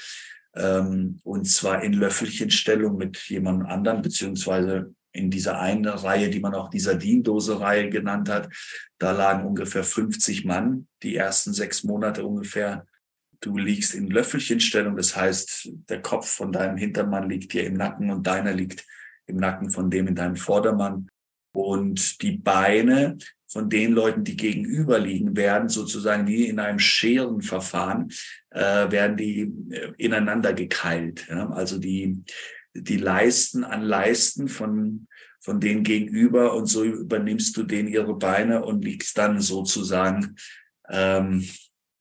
Ähm, 0.55 1.19
und 1.23 1.45
zwar 1.45 1.83
in 1.83 1.93
Löffelchenstellung 1.93 2.97
mit 2.97 3.17
jemand 3.29 3.67
anderen, 3.67 4.01
beziehungsweise 4.01 4.93
in 5.11 5.29
dieser 5.29 5.59
einen 5.59 5.85
Reihe, 5.85 6.29
die 6.31 6.39
man 6.39 6.55
auch 6.55 6.69
dieser 6.69 6.95
Diendose-Reihe 6.95 7.89
genannt 7.89 8.29
hat. 8.29 8.49
Da 8.97 9.11
lagen 9.11 9.45
ungefähr 9.45 9.83
50 9.83 10.43
Mann, 10.43 10.87
die 11.03 11.15
ersten 11.15 11.53
sechs 11.53 11.83
Monate 11.83 12.25
ungefähr. 12.25 12.87
Du 13.41 13.57
liegst 13.57 13.93
in 13.93 14.07
Löffelchenstellung, 14.07 14.95
das 14.95 15.15
heißt, 15.15 15.69
der 15.89 16.01
Kopf 16.01 16.29
von 16.29 16.51
deinem 16.51 16.77
Hintermann 16.77 17.29
liegt 17.29 17.53
dir 17.53 17.65
im 17.65 17.75
Nacken 17.75 18.09
und 18.09 18.25
deiner 18.25 18.53
liegt 18.53 18.85
im 19.27 19.37
Nacken 19.37 19.69
von 19.69 19.91
dem 19.91 20.07
in 20.07 20.15
deinem 20.15 20.35
Vordermann. 20.35 21.09
Und 21.53 22.21
die 22.21 22.37
Beine 22.37 23.17
von 23.47 23.69
den 23.69 23.93
Leuten, 23.93 24.23
die 24.23 24.35
gegenüber 24.35 24.99
liegen, 24.99 25.37
werden 25.37 25.69
sozusagen 25.69 26.27
wie 26.27 26.47
in 26.47 26.59
einem 26.59 26.79
Scherenverfahren, 26.79 28.11
äh, 28.49 28.91
werden 28.91 29.15
die 29.15 29.41
äh, 29.69 29.91
ineinander 29.97 30.53
gekeilt. 30.53 31.27
Ja? 31.29 31.49
Also 31.51 31.77
die, 31.77 32.23
die 32.73 32.97
Leisten 32.97 33.63
an 33.63 33.83
Leisten 33.83 34.47
von, 34.47 35.07
von 35.39 35.59
denen 35.59 35.83
gegenüber 35.83 36.55
und 36.55 36.65
so 36.65 36.83
übernimmst 36.83 37.55
du 37.55 37.63
denen 37.63 37.89
ihre 37.89 38.17
Beine 38.17 38.65
und 38.65 38.83
liegst 38.83 39.17
dann 39.19 39.39
sozusagen 39.39 40.35
ähm, 40.89 41.47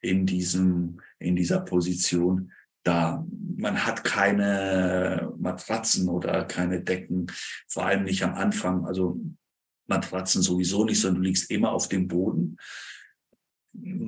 in 0.00 0.25
diesem, 0.25 1.00
in 1.18 1.37
dieser 1.37 1.61
Position 1.61 2.50
da. 2.82 3.26
Man 3.56 3.85
hat 3.85 4.04
keine 4.04 5.32
Matratzen 5.38 6.09
oder 6.09 6.44
keine 6.44 6.82
Decken, 6.82 7.26
vor 7.68 7.85
allem 7.85 8.04
nicht 8.04 8.25
am 8.25 8.35
Anfang. 8.35 8.87
Also 8.87 9.21
Matratzen 9.87 10.43
sowieso 10.43 10.85
nicht, 10.85 11.01
sondern 11.01 11.23
du 11.23 11.29
liegst 11.29 11.51
immer 11.51 11.73
auf 11.73 11.89
dem 11.89 12.09
Boden. 12.09 12.57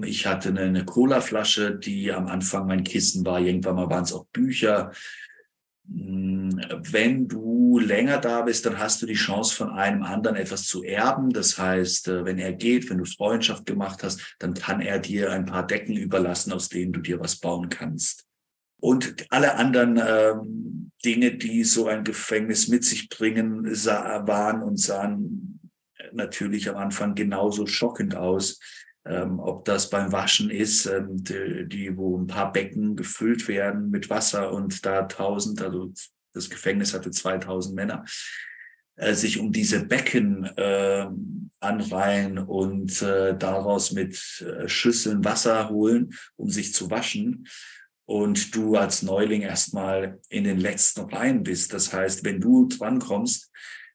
Ich 0.05 0.27
hatte 0.27 0.51
eine, 0.51 0.63
eine 0.63 0.85
Colaflasche, 0.85 1.75
die 1.75 2.13
am 2.13 2.27
Anfang 2.27 2.67
mein 2.67 2.85
Kissen 2.85 3.25
war. 3.25 3.41
Irgendwann 3.41 3.77
mal 3.77 3.91
waren 3.91 4.05
es 4.05 4.13
auch 4.13 4.27
Bücher. 4.27 4.93
Wenn 5.87 7.29
du 7.29 7.65
du 7.75 7.81
länger 7.81 8.19
da 8.19 8.43
bist, 8.43 8.67
dann 8.67 8.79
hast 8.79 9.03
du 9.03 9.07
die 9.07 9.15
Chance, 9.15 9.55
von 9.55 9.71
einem 9.71 10.05
anderen 10.05 10.37
etwas 10.37 10.67
zu 10.67 10.85
erben. 10.85 11.31
Das 11.31 11.59
heißt, 11.59 12.07
äh, 12.09 12.25
wenn 12.25 12.39
er 12.39 12.53
geht, 12.53 12.89
wenn 12.89 12.99
du 12.99 13.05
Freundschaft 13.05 13.67
gemacht 13.67 14.05
hast, 14.05 14.37
dann 14.39 14.55
kann 14.55 14.81
er 14.81 15.01
dir 15.01 15.33
ein 15.33 15.45
paar 15.45 15.67
Decken 15.67 15.97
überlassen, 15.97 16.53
aus 16.53 16.69
denen 16.69 16.93
du 16.93 17.01
dir 17.01 17.19
was 17.19 17.37
bauen 17.37 17.69
kannst. 17.69 18.27
Und 18.81 19.27
alle 19.31 19.57
anderen 19.57 20.01
ähm, 20.07 20.93
Dinge, 21.05 21.35
die 21.35 21.65
so 21.65 21.89
ein 21.89 22.05
Gefängnis 22.05 22.69
mit 22.69 22.85
sich 22.85 23.09
bringen, 23.09 23.75
sah, 23.75 24.25
waren 24.27 24.63
und 24.63 24.79
sahen 24.79 25.54
natürlich 26.13 26.69
am 26.69 26.77
Anfang 26.77 27.15
genauso 27.15 27.67
schockend 27.67 28.15
aus. 28.15 28.59
Ähm, 29.07 29.39
ob 29.39 29.67
das 29.67 29.91
beim 29.91 30.13
Waschen 30.13 30.51
ist, 30.51 30.87
ähm, 30.87 31.23
die, 31.23 31.69
die, 31.69 31.97
wo 31.97 32.19
ein 32.19 32.27
paar 32.27 32.53
Becken 32.53 32.97
gefüllt 32.97 33.49
werden 33.49 33.91
mit 33.91 34.09
Wasser 34.09 34.51
und 34.51 34.87
da 34.87 35.03
tausend, 35.03 35.61
also 35.61 35.93
das 36.33 36.49
Gefängnis 36.49 36.95
hatte 36.95 37.11
2000 37.11 37.75
Männer, 37.75 38.05
äh, 38.97 39.13
sich 39.13 39.39
um 39.39 39.53
diese 39.53 39.85
Becken 39.85 40.45
äh, 40.57 41.07
anreihen 41.61 42.39
und 42.39 43.03
äh, 43.03 43.37
daraus 43.37 43.93
mit 43.93 44.17
äh, 44.41 44.69
Schüsseln 44.69 45.25
Wasser 45.25 45.69
holen, 45.69 46.15
um 46.37 46.49
sich 46.51 46.73
zu 46.73 46.91
waschen. 46.91 47.47
Und 48.07 48.55
du 48.55 48.77
als 48.77 49.03
Neuling 49.03 49.43
erstmal 49.43 50.21
in 50.29 50.45
den 50.45 50.61
letzten 50.61 51.03
Reihen 51.03 51.43
bist. 51.43 51.73
Das 51.73 51.93
heißt, 51.93 52.23
wenn 52.23 52.39
du 52.39 52.69
drankommst, 52.69 53.51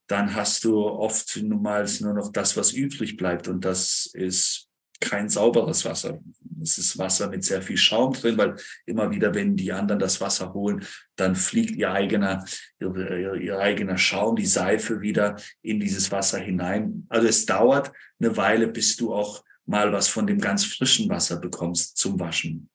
dann 0.09 0.35
hast 0.35 0.63
du 0.63 0.85
oft 0.85 1.37
nun 1.37 1.61
nur 1.61 2.13
noch 2.13 2.31
das, 2.31 2.57
was 2.57 2.73
übrig 2.73 3.15
bleibt. 3.15 3.47
Und 3.47 3.63
das 3.63 4.09
ist 4.13 4.67
kein 4.99 5.29
sauberes 5.29 5.85
Wasser. 5.85 6.19
Es 6.61 6.77
ist 6.77 6.97
Wasser 6.97 7.29
mit 7.29 7.45
sehr 7.45 7.61
viel 7.61 7.77
Schaum 7.77 8.13
drin, 8.13 8.37
weil 8.37 8.55
immer 8.85 9.11
wieder, 9.11 9.33
wenn 9.33 9.55
die 9.55 9.71
anderen 9.71 9.99
das 9.99 10.19
Wasser 10.19 10.53
holen, 10.53 10.83
dann 11.15 11.35
fliegt 11.35 11.75
ihr 11.75 11.91
eigener, 11.91 12.43
ihr, 12.79 13.35
ihr 13.35 13.59
eigener 13.59 13.97
Schaum, 13.97 14.35
die 14.35 14.47
Seife 14.47 14.99
wieder 14.99 15.37
in 15.61 15.79
dieses 15.79 16.11
Wasser 16.11 16.39
hinein. 16.39 17.05
Also 17.07 17.27
es 17.27 17.45
dauert 17.45 17.91
eine 18.19 18.35
Weile, 18.35 18.67
bis 18.67 18.97
du 18.97 19.13
auch 19.13 19.43
mal 19.67 19.93
was 19.93 20.07
von 20.07 20.25
dem 20.25 20.39
ganz 20.39 20.65
frischen 20.65 21.07
Wasser 21.07 21.37
bekommst 21.37 21.97
zum 21.97 22.19
Waschen. 22.19 22.69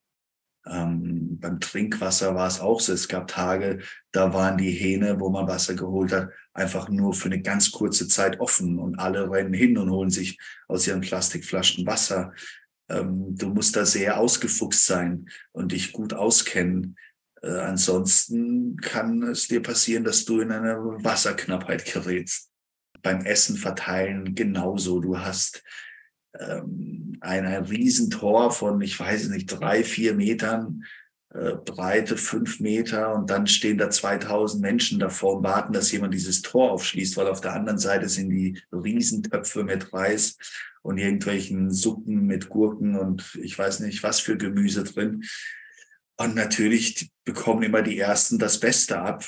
Ähm, 0.67 1.39
beim 1.41 1.61
Trinkwasser 1.61 2.35
war 2.35 2.47
es 2.47 2.61
auch 2.61 2.81
so. 2.81 2.93
Es 2.93 3.09
gab 3.09 3.29
Tage, 3.29 3.81
da 4.13 4.33
waren 4.33 4.57
die 4.57 4.71
Hähne, 4.71 5.21
wo 5.21 5.29
man 5.29 5.47
Wasser 5.47 5.75
geholt 5.75 6.13
hat, 6.13 6.31
einfach 6.53 6.89
nur 6.89 7.13
für 7.13 7.27
eine 7.27 7.43
ganz 7.43 7.71
kurze 7.71 8.09
Zeit 8.09 8.41
offen 8.41 8.79
und 8.79 8.99
alle 8.99 9.31
rennen 9.31 9.53
hin 9.53 9.77
und 9.77 9.91
holen 9.91 10.11
sich 10.11 10.39
aus 10.69 10.87
ihren 10.87 11.03
Plastikflaschen 11.03 11.87
Wasser. 11.87 12.33
Ähm, 12.89 13.37
du 13.37 13.49
musst 13.49 13.77
da 13.77 13.85
sehr 13.85 14.19
ausgefuchst 14.19 14.87
sein 14.87 15.29
und 15.53 15.73
dich 15.73 15.93
gut 15.93 16.15
auskennen. 16.15 16.97
Äh, 17.43 17.59
ansonsten 17.59 18.77
kann 18.79 19.23
es 19.23 19.49
dir 19.49 19.63
passieren, 19.63 20.05
dass 20.05 20.25
du 20.25 20.41
in 20.41 20.51
eine 20.51 20.77
Wasserknappheit 20.77 21.85
gerätst. 21.93 22.51
Beim 23.03 23.21
Essen 23.21 23.57
verteilen 23.57 24.35
genauso. 24.35 25.01
Du 25.01 25.19
hast 25.19 25.63
ähm, 26.39 27.17
ein, 27.21 27.47
Riesentor 27.47 28.51
von, 28.51 28.81
ich 28.81 28.99
weiß 28.99 29.29
nicht, 29.29 29.47
drei, 29.47 29.85
vier 29.85 30.15
Metern, 30.15 30.85
äh, 31.31 31.55
Breite 31.65 32.17
fünf 32.17 32.61
Meter 32.61 33.15
und 33.15 33.31
dann 33.31 33.47
stehen 33.47 33.79
da 33.79 33.91
2000 33.91 34.63
Menschen 34.63 34.99
davor 34.99 35.39
und 35.39 35.45
warten, 35.45 35.73
dass 35.73 35.93
jemand 35.93 36.15
dieses 36.15 36.43
Tor 36.43 36.73
aufschließt, 36.73 37.17
weil 37.17 37.29
auf 37.29 37.41
der 37.41 37.55
anderen 37.55 37.79
Seite 37.79 38.09
sind 38.09 38.31
die 38.31 38.61
Riesentöpfe 38.73 39.65
mit 39.65 39.93
Reis 39.93 40.37
und 40.83 40.99
irgendwelchen 40.99 41.71
Suppen 41.71 42.27
mit 42.27 42.49
Gurken 42.49 42.97
und 42.97 43.39
ich 43.43 43.59
weiß 43.59 43.81
nicht, 43.81 44.03
was 44.03 44.21
für 44.21 44.37
Gemüse 44.37 44.85
drin. 44.85 45.25
Und 46.17 46.35
natürlich 46.35 47.11
bekommen 47.25 47.63
immer 47.63 47.83
die 47.83 47.99
Ersten 47.99 48.39
das 48.39 48.61
Beste 48.61 49.01
ab. 49.01 49.25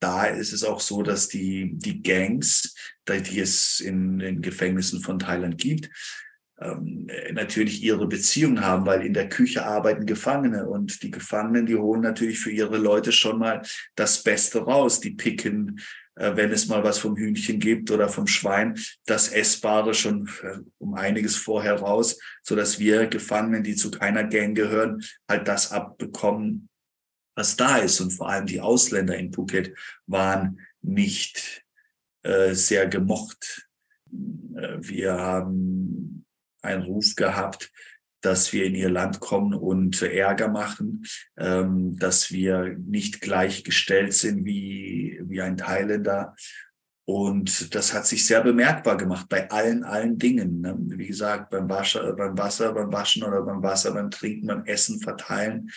Da 0.00 0.24
ist 0.24 0.52
es 0.52 0.64
auch 0.64 0.80
so, 0.80 1.02
dass 1.02 1.28
die, 1.28 1.72
die 1.74 2.02
Gangs, 2.02 2.74
die 3.08 3.38
es 3.38 3.80
in 3.80 4.18
den 4.18 4.42
Gefängnissen 4.42 5.00
von 5.00 5.18
Thailand 5.18 5.58
gibt, 5.58 5.90
ähm, 6.58 7.06
natürlich 7.32 7.82
ihre 7.82 8.06
Beziehung 8.06 8.62
haben, 8.62 8.86
weil 8.86 9.04
in 9.04 9.12
der 9.12 9.28
Küche 9.28 9.66
arbeiten 9.66 10.06
Gefangene 10.06 10.66
und 10.66 11.02
die 11.02 11.10
Gefangenen, 11.10 11.66
die 11.66 11.76
holen 11.76 12.00
natürlich 12.00 12.38
für 12.38 12.50
ihre 12.50 12.78
Leute 12.78 13.12
schon 13.12 13.38
mal 13.38 13.62
das 13.94 14.22
Beste 14.22 14.60
raus. 14.60 15.00
Die 15.00 15.10
picken, 15.10 15.80
äh, 16.14 16.34
wenn 16.34 16.50
es 16.50 16.66
mal 16.66 16.82
was 16.82 16.98
vom 16.98 17.14
Hühnchen 17.14 17.60
gibt 17.60 17.90
oder 17.90 18.08
vom 18.08 18.26
Schwein, 18.26 18.78
das 19.04 19.28
Essbare 19.28 19.92
schon 19.92 20.30
äh, 20.42 20.58
um 20.78 20.94
einiges 20.94 21.36
vorher 21.36 21.74
raus, 21.74 22.18
so 22.42 22.56
dass 22.56 22.78
wir 22.78 23.06
Gefangenen, 23.06 23.62
die 23.62 23.74
zu 23.74 23.90
keiner 23.90 24.24
Gang 24.24 24.56
gehören, 24.56 25.04
halt 25.28 25.46
das 25.48 25.72
abbekommen, 25.72 26.70
was 27.34 27.56
da 27.56 27.76
ist. 27.76 28.00
Und 28.00 28.12
vor 28.12 28.30
allem 28.30 28.46
die 28.46 28.62
Ausländer 28.62 29.16
in 29.16 29.30
Phuket 29.30 29.76
waren 30.06 30.58
nicht 30.80 31.66
äh, 32.22 32.54
sehr 32.54 32.86
gemocht. 32.86 33.68
Äh, 34.56 34.78
wir 34.80 35.18
haben 35.18 36.15
einen 36.66 36.82
Ruf 36.82 37.14
gehabt, 37.16 37.70
dass 38.20 38.52
wir 38.52 38.64
in 38.64 38.74
ihr 38.74 38.90
Land 38.90 39.20
kommen 39.20 39.54
und 39.54 40.02
Ärger 40.02 40.48
machen, 40.48 41.04
ähm, 41.36 41.96
dass 41.98 42.30
wir 42.32 42.76
nicht 42.78 43.20
gleichgestellt 43.20 44.14
sind 44.14 44.44
wie, 44.44 45.20
wie 45.24 45.40
ein 45.40 45.56
Thailänder. 45.56 46.34
Und 47.04 47.72
das 47.74 47.94
hat 47.94 48.06
sich 48.06 48.26
sehr 48.26 48.42
bemerkbar 48.42 48.96
gemacht 48.96 49.28
bei 49.28 49.48
allen, 49.50 49.84
allen 49.84 50.18
Dingen. 50.18 50.60
Ne? 50.60 50.76
Wie 50.76 51.06
gesagt, 51.06 51.50
beim, 51.50 51.68
Wasser, 51.68 52.12
beim 52.14 52.36
Wasser, 52.36 52.72
beim 52.72 52.92
Waschen 52.92 53.22
oder 53.22 53.42
beim 53.42 53.62
Wasser, 53.62 53.94
beim 53.94 54.10
Trinken, 54.10 54.48
beim 54.48 54.64
Essen 54.64 54.98
verteilen. 54.98 55.70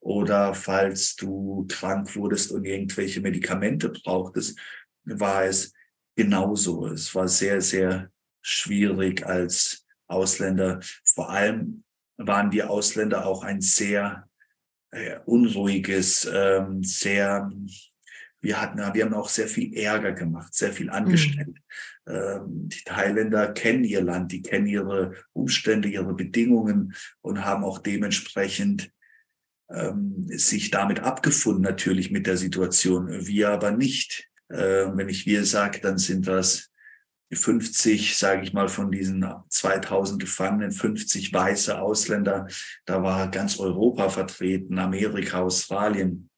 Oder 0.00 0.52
falls 0.52 1.16
du 1.16 1.66
krank 1.70 2.14
wurdest 2.16 2.52
und 2.52 2.66
irgendwelche 2.66 3.22
Medikamente 3.22 3.88
brauchtest, 3.88 4.58
war 5.04 5.44
es 5.44 5.72
genauso. 6.14 6.86
Es 6.88 7.14
war 7.14 7.28
sehr, 7.28 7.62
sehr 7.62 8.10
schwierig 8.42 9.24
als 9.24 9.83
Ausländer. 10.14 10.80
Vor 11.04 11.30
allem 11.30 11.84
waren 12.16 12.50
die 12.50 12.62
Ausländer 12.62 13.26
auch 13.26 13.44
ein 13.44 13.60
sehr 13.60 14.28
äh, 14.90 15.18
unruhiges, 15.26 16.28
ähm, 16.32 16.82
sehr, 16.84 17.50
wir 18.40 18.60
hatten, 18.60 18.78
wir 18.78 19.04
haben 19.04 19.14
auch 19.14 19.28
sehr 19.28 19.48
viel 19.48 19.76
Ärger 19.76 20.12
gemacht, 20.12 20.54
sehr 20.54 20.72
viel 20.72 20.90
angestellt. 20.90 21.48
Mhm. 22.06 22.14
Ähm, 22.14 22.68
die 22.68 22.82
Thailänder 22.84 23.52
kennen 23.52 23.84
ihr 23.84 24.02
Land, 24.02 24.32
die 24.32 24.42
kennen 24.42 24.66
ihre 24.66 25.14
Umstände, 25.32 25.88
ihre 25.88 26.14
Bedingungen 26.14 26.94
und 27.22 27.44
haben 27.44 27.64
auch 27.64 27.78
dementsprechend 27.78 28.92
ähm, 29.70 30.26
sich 30.28 30.70
damit 30.70 31.00
abgefunden, 31.00 31.62
natürlich 31.62 32.10
mit 32.10 32.26
der 32.26 32.36
Situation. 32.36 33.08
Wir 33.26 33.50
aber 33.50 33.70
nicht. 33.70 34.28
Äh, 34.48 34.86
wenn 34.92 35.08
ich 35.08 35.26
wir 35.26 35.44
sage, 35.44 35.80
dann 35.80 35.98
sind 35.98 36.28
das 36.28 36.70
50, 37.34 38.16
sage 38.16 38.42
ich 38.42 38.52
mal, 38.52 38.68
von 38.68 38.90
diesen 38.90 39.24
2000 39.48 40.20
Gefangenen, 40.20 40.72
50 40.72 41.32
weiße 41.32 41.80
Ausländer. 41.80 42.46
Da 42.84 43.02
war 43.02 43.30
ganz 43.30 43.58
Europa 43.58 44.08
vertreten, 44.08 44.78
Amerika, 44.78 45.40
Australien. 45.40 46.30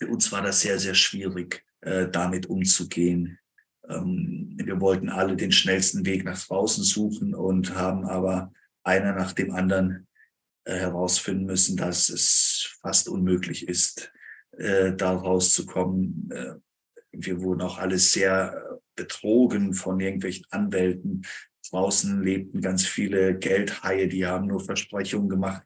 Für 0.00 0.08
uns 0.08 0.30
war 0.32 0.42
das 0.42 0.60
sehr, 0.60 0.78
sehr 0.78 0.94
schwierig, 0.94 1.64
äh, 1.80 2.08
damit 2.08 2.46
umzugehen. 2.46 3.38
Ähm, 3.88 4.54
wir 4.56 4.80
wollten 4.80 5.08
alle 5.08 5.36
den 5.36 5.52
schnellsten 5.52 6.04
Weg 6.06 6.24
nach 6.24 6.40
draußen 6.40 6.84
suchen 6.84 7.34
und 7.34 7.74
haben 7.74 8.04
aber 8.04 8.52
einer 8.82 9.12
nach 9.14 9.32
dem 9.32 9.52
anderen 9.52 10.06
äh, 10.64 10.76
herausfinden 10.76 11.46
müssen, 11.46 11.76
dass 11.76 12.08
es 12.08 12.76
fast 12.80 13.08
unmöglich 13.08 13.68
ist, 13.68 14.12
äh, 14.58 14.92
da 14.92 15.12
rauszukommen. 15.12 16.30
Wir 17.12 17.40
wurden 17.40 17.60
auch 17.60 17.78
alles 17.78 18.10
sehr 18.10 18.73
betrogen 18.96 19.74
von 19.74 20.00
irgendwelchen 20.00 20.46
Anwälten. 20.50 21.26
Draußen 21.70 22.22
lebten 22.22 22.60
ganz 22.60 22.86
viele 22.86 23.36
Geldhaie, 23.38 24.08
die 24.08 24.26
haben 24.26 24.46
nur 24.46 24.64
Versprechungen 24.64 25.28
gemacht, 25.28 25.62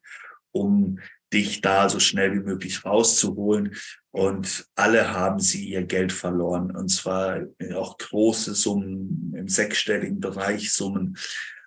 um 0.52 0.98
dich 1.32 1.60
da 1.60 1.88
so 1.88 2.00
schnell 2.00 2.32
wie 2.32 2.44
möglich 2.44 2.84
rauszuholen. 2.84 3.76
Und 4.10 4.66
alle 4.74 5.12
haben 5.12 5.38
sie 5.40 5.68
ihr 5.68 5.82
Geld 5.84 6.12
verloren. 6.12 6.74
Und 6.74 6.88
zwar 6.88 7.46
auch 7.74 7.98
große 7.98 8.54
Summen 8.54 9.34
im 9.36 9.48
sechsstelligen 9.48 10.20
Bereich, 10.20 10.72
Summen 10.72 11.18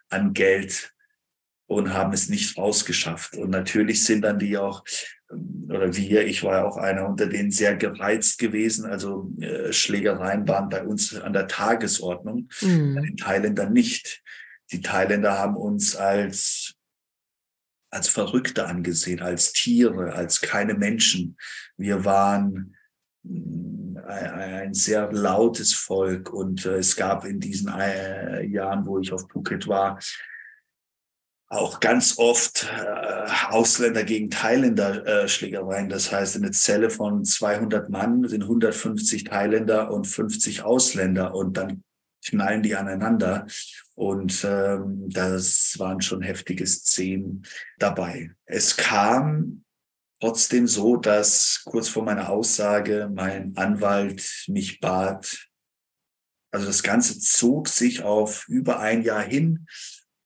an 0.09 0.33
Geld 0.33 0.93
und 1.67 1.93
haben 1.93 2.11
es 2.11 2.27
nicht 2.27 2.57
rausgeschafft. 2.57 3.37
Und 3.37 3.51
natürlich 3.51 4.03
sind 4.03 4.23
dann 4.23 4.39
die 4.39 4.57
auch 4.57 4.83
oder 5.67 5.95
wir, 5.95 6.25
ich 6.25 6.43
war 6.43 6.57
ja 6.57 6.65
auch 6.65 6.77
einer 6.77 7.07
unter 7.07 7.27
denen 7.27 7.51
sehr 7.51 7.75
gereizt 7.75 8.37
gewesen. 8.39 8.85
Also 8.85 9.31
äh, 9.39 9.71
Schlägereien 9.71 10.47
waren 10.47 10.69
bei 10.69 10.83
uns 10.83 11.15
an 11.15 11.33
der 11.33 11.47
Tagesordnung, 11.47 12.49
mhm. 12.61 12.95
bei 12.95 13.01
den 13.01 13.17
Thailändern 13.17 13.73
nicht. 13.73 14.21
Die 14.71 14.81
Thailänder 14.81 15.37
haben 15.37 15.55
uns 15.55 15.95
als 15.95 16.75
als 17.91 18.07
Verrückte 18.07 18.67
angesehen, 18.67 19.21
als 19.21 19.51
Tiere, 19.51 20.13
als 20.13 20.39
keine 20.39 20.75
Menschen. 20.75 21.37
Wir 21.75 22.05
waren 22.05 22.75
mm, 23.23 23.97
ein 24.07 24.73
sehr 24.73 25.11
lautes 25.11 25.73
Volk 25.73 26.31
und 26.31 26.65
äh, 26.65 26.77
es 26.77 26.95
gab 26.95 27.25
in 27.25 27.41
diesen 27.41 27.67
äh, 27.67 28.45
Jahren, 28.45 28.85
wo 28.85 28.99
ich 28.99 29.11
auf 29.11 29.27
Phuket 29.29 29.67
war, 29.67 29.99
auch 31.51 31.81
ganz 31.81 32.17
oft 32.17 32.65
äh, 32.73 33.29
Ausländer 33.49 34.05
gegen 34.05 34.29
Thailänder 34.29 35.05
äh, 35.05 35.27
Schlägereien. 35.27 35.89
Das 35.89 36.09
heißt, 36.09 36.37
in 36.37 36.43
eine 36.43 36.51
Zelle 36.51 36.89
von 36.89 37.25
200 37.25 37.89
Mann 37.89 38.25
sind 38.27 38.43
150 38.43 39.25
Thailänder 39.25 39.91
und 39.91 40.07
50 40.07 40.63
Ausländer 40.63 41.35
und 41.35 41.57
dann 41.57 41.83
knallen 42.25 42.63
die 42.63 42.75
aneinander. 42.75 43.47
Und 43.95 44.45
ähm, 44.45 45.09
das 45.09 45.75
waren 45.77 45.99
schon 45.99 46.21
heftige 46.21 46.65
Szenen 46.65 47.45
dabei. 47.79 48.31
Es 48.45 48.77
kam 48.77 49.65
trotzdem 50.21 50.67
so, 50.67 50.95
dass 50.95 51.63
kurz 51.65 51.89
vor 51.89 52.05
meiner 52.05 52.29
Aussage 52.29 53.11
mein 53.13 53.57
Anwalt 53.57 54.45
mich 54.47 54.79
bat, 54.79 55.49
also 56.53 56.65
das 56.65 56.81
Ganze 56.81 57.19
zog 57.19 57.67
sich 57.67 58.03
auf 58.03 58.47
über 58.47 58.79
ein 58.79 59.03
Jahr 59.03 59.23
hin. 59.23 59.65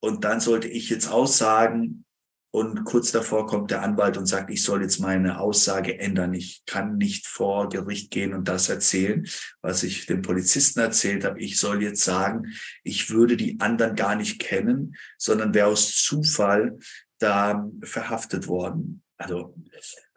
Und 0.05 0.23
dann 0.23 0.39
sollte 0.39 0.67
ich 0.67 0.91
jetzt 0.91 1.07
aussagen 1.07 2.05
und 2.51 2.83
kurz 2.83 3.11
davor 3.11 3.47
kommt 3.47 3.71
der 3.71 3.81
Anwalt 3.81 4.17
und 4.17 4.27
sagt, 4.27 4.51
ich 4.51 4.61
soll 4.61 4.83
jetzt 4.83 4.99
meine 4.99 5.39
Aussage 5.39 5.97
ändern. 5.97 6.35
Ich 6.35 6.61
kann 6.67 6.97
nicht 6.97 7.25
vor 7.25 7.69
Gericht 7.69 8.11
gehen 8.11 8.35
und 8.35 8.47
das 8.47 8.69
erzählen, 8.69 9.27
was 9.63 9.81
ich 9.81 10.05
dem 10.05 10.21
Polizisten 10.21 10.79
erzählt 10.79 11.25
habe. 11.25 11.39
Ich 11.39 11.57
soll 11.57 11.81
jetzt 11.81 12.03
sagen, 12.03 12.53
ich 12.83 13.09
würde 13.09 13.35
die 13.35 13.59
anderen 13.59 13.95
gar 13.95 14.15
nicht 14.15 14.37
kennen, 14.37 14.95
sondern 15.17 15.55
wäre 15.55 15.69
aus 15.69 15.95
Zufall 15.95 16.77
da 17.17 17.67
verhaftet 17.81 18.47
worden. 18.47 19.01
Also 19.17 19.55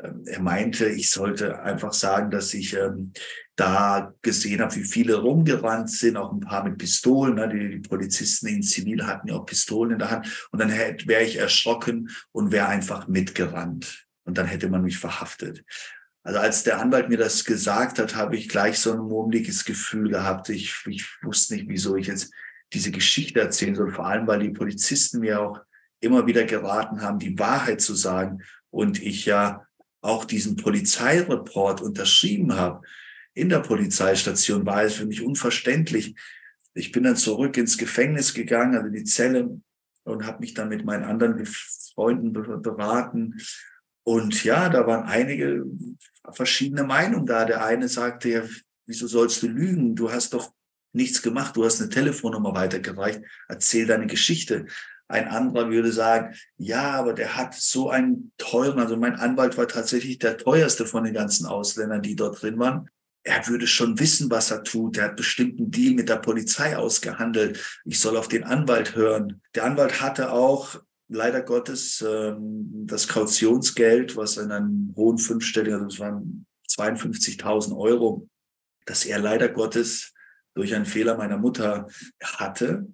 ähm, 0.03 0.25
er 0.27 0.41
meinte, 0.41 0.89
ich 0.89 1.11
sollte 1.11 1.63
einfach 1.63 1.93
sagen, 1.93 2.31
dass 2.31 2.53
ich 2.53 2.75
ähm, 2.75 3.13
da 3.55 4.13
gesehen 4.23 4.61
habe, 4.61 4.75
wie 4.77 4.85
viele 4.85 5.17
rumgerannt 5.17 5.91
sind, 5.91 6.17
auch 6.17 6.33
ein 6.33 6.41
paar 6.41 6.65
mit 6.65 6.79
Pistolen. 6.79 7.37
Ne? 7.37 7.49
Die, 7.49 7.81
die 7.81 7.89
Polizisten 7.89 8.49
in 8.49 8.63
Zivil 8.63 9.07
hatten 9.07 9.29
ja 9.29 9.35
auch 9.35 9.47
Pistolen 9.47 9.93
in 9.93 9.99
der 9.99 10.11
Hand. 10.11 10.49
Und 10.51 10.61
dann 10.61 10.71
wäre 10.71 11.23
ich 11.23 11.37
erschrocken 11.37 12.11
und 12.33 12.51
wäre 12.51 12.69
einfach 12.69 13.07
mitgerannt. 13.07 14.07
Und 14.25 14.37
dann 14.37 14.47
hätte 14.47 14.69
man 14.69 14.83
mich 14.83 14.99
verhaftet. 14.99 15.65
Also 16.25 16.41
als 16.41 16.63
der 16.65 16.79
Anwalt 16.81 17.09
mir 17.09 17.17
das 17.17 17.45
gesagt 17.45 17.99
hat, 17.99 18.17
habe 18.17 18.37
ich 18.37 18.49
gleich 18.49 18.79
so 18.79 18.93
ein 18.93 18.99
murmeliges 18.99 19.65
Gefühl 19.65 20.11
gehabt. 20.11 20.49
Ich, 20.51 20.75
ich 20.87 21.07
wusste 21.23 21.55
nicht, 21.55 21.69
wieso 21.69 21.97
ich 21.97 22.09
jetzt 22.09 22.33
diese 22.73 22.91
Geschichte 22.91 23.41
erzählen 23.41 23.75
soll. 23.75 23.93
Vor 23.93 24.07
allem, 24.07 24.27
weil 24.27 24.41
die 24.41 24.51
Polizisten 24.51 25.21
mir 25.21 25.41
auch 25.41 25.61
immer 26.01 26.27
wieder 26.27 26.45
geraten 26.45 27.01
haben, 27.01 27.19
die 27.19 27.39
Wahrheit 27.39 27.81
zu 27.81 27.95
sagen. 27.95 28.43
Und 28.79 29.03
ich 29.03 29.27
ja 29.27 29.67
auch 30.03 30.25
diesen 30.25 30.55
Polizeireport 30.55 31.81
unterschrieben 31.81 32.55
habe 32.55 32.87
in 33.35 33.49
der 33.49 33.59
Polizeistation, 33.59 34.65
war 34.67 34.85
es 34.85 34.95
für 34.95 35.05
mich 35.05 35.21
unverständlich. 35.21 36.15
Ich 36.75 36.93
bin 36.93 37.03
dann 37.03 37.17
zurück 37.17 37.57
ins 37.57 37.77
Gefängnis 37.77 38.35
gegangen, 38.35 38.77
also 38.77 38.89
die 38.89 39.03
Zelle, 39.03 39.61
und 40.05 40.27
habe 40.27 40.39
mich 40.39 40.55
dann 40.55 40.69
mit 40.69 40.85
meinen 40.85 41.03
anderen 41.03 41.45
Freunden 41.45 42.33
beraten. 42.33 43.41
Und 44.05 44.45
ja, 44.45 44.69
da 44.69 44.87
waren 44.87 45.09
einige 45.09 45.65
verschiedene 46.31 46.85
Meinungen 46.85 47.27
da. 47.27 47.47
Der 47.47 47.65
eine 47.65 47.89
sagte, 47.89 48.29
ja, 48.29 48.43
wieso 48.87 49.09
sollst 49.09 49.43
du 49.43 49.49
lügen? 49.49 49.97
Du 49.97 50.13
hast 50.13 50.35
doch 50.35 50.55
nichts 50.93 51.21
gemacht, 51.21 51.57
du 51.57 51.65
hast 51.65 51.81
eine 51.81 51.91
Telefonnummer 51.91 52.55
weitergereicht, 52.55 53.23
erzähl 53.49 53.87
deine 53.87 54.07
Geschichte. 54.07 54.67
Ein 55.09 55.29
anderer 55.29 55.71
würde 55.71 55.91
sagen, 55.91 56.35
ja, 56.59 56.93
aber 56.93 57.15
der 57.15 57.37
hat 57.37 57.55
so 57.55 57.89
einen 57.89 58.33
teuren, 58.37 58.79
also 58.79 58.97
mein 58.97 59.17
Anwalt 59.17 59.57
war 59.57 59.67
tatsächlich 59.67 60.19
der 60.19 60.37
teuerste 60.37 60.85
von 60.85 61.05
den 61.05 61.15
ganzen 61.15 61.47
Ausländern, 61.47 62.03
die 62.03 62.15
dort 62.15 62.43
drin 62.43 62.59
waren. 62.59 62.91
Er 63.25 63.47
würde 63.47 63.67
schon 63.67 63.99
wissen, 63.99 64.31
was 64.31 64.51
er 64.51 64.65
tut. 64.65 64.99
Er 64.99 65.05
hat 65.05 65.17
bestimmt 65.17 65.59
einen 65.59 65.71
Deal 65.71 65.95
mit 65.95 66.09
der 66.09 66.17
Polizei 66.17 66.77
ausgehandelt. 66.77 67.59
Ich 67.85 68.01
soll 68.01 68.17
auf 68.17 68.29
den 68.29 68.45
Anwalt 68.45 68.97
hören. 68.97 69.41
Der 69.55 69.65
Anwalt 69.65 70.01
hatte 70.01 70.31
auch 70.31 70.81
leider 71.09 71.41
Gottes 71.41 72.05
ähm, 72.07 72.87
das 72.87 73.09
Kautionsgeld, 73.09 74.15
was 74.17 74.37
in 74.37 74.53
einem 74.53 74.93
hohen 74.95 75.19
fünfstelligen, 75.19 75.75
also 75.75 75.87
es 75.87 75.99
waren 75.99 76.47
52.000 76.71 77.77
Euro, 77.77 78.29
dass 78.85 79.07
er 79.07 79.19
leider 79.19 79.49
Gottes 79.49 80.13
durch 80.55 80.75
einen 80.75 80.87
Fehler 80.87 81.17
meiner 81.17 81.39
Mutter 81.39 81.87
hatte 82.23 82.87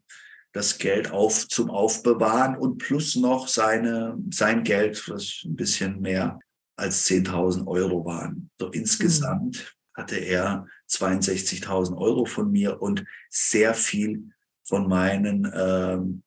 das 0.54 0.78
Geld 0.78 1.10
auf 1.10 1.48
zum 1.48 1.68
Aufbewahren 1.68 2.56
und 2.56 2.78
plus 2.78 3.16
noch 3.16 3.48
seine, 3.48 4.16
sein 4.30 4.62
Geld, 4.62 5.08
was 5.08 5.42
ein 5.44 5.56
bisschen 5.56 6.00
mehr 6.00 6.38
als 6.76 7.06
10.000 7.08 7.66
Euro 7.66 8.04
waren. 8.04 8.50
So 8.58 8.68
insgesamt 8.68 9.76
hatte 9.94 10.16
er 10.16 10.66
62.000 10.88 11.96
Euro 11.96 12.24
von 12.24 12.50
mir 12.52 12.80
und 12.80 13.04
sehr 13.30 13.74
viel 13.74 14.30
von 14.62 14.88
meinen 14.88 15.50
ähm, 15.54 16.22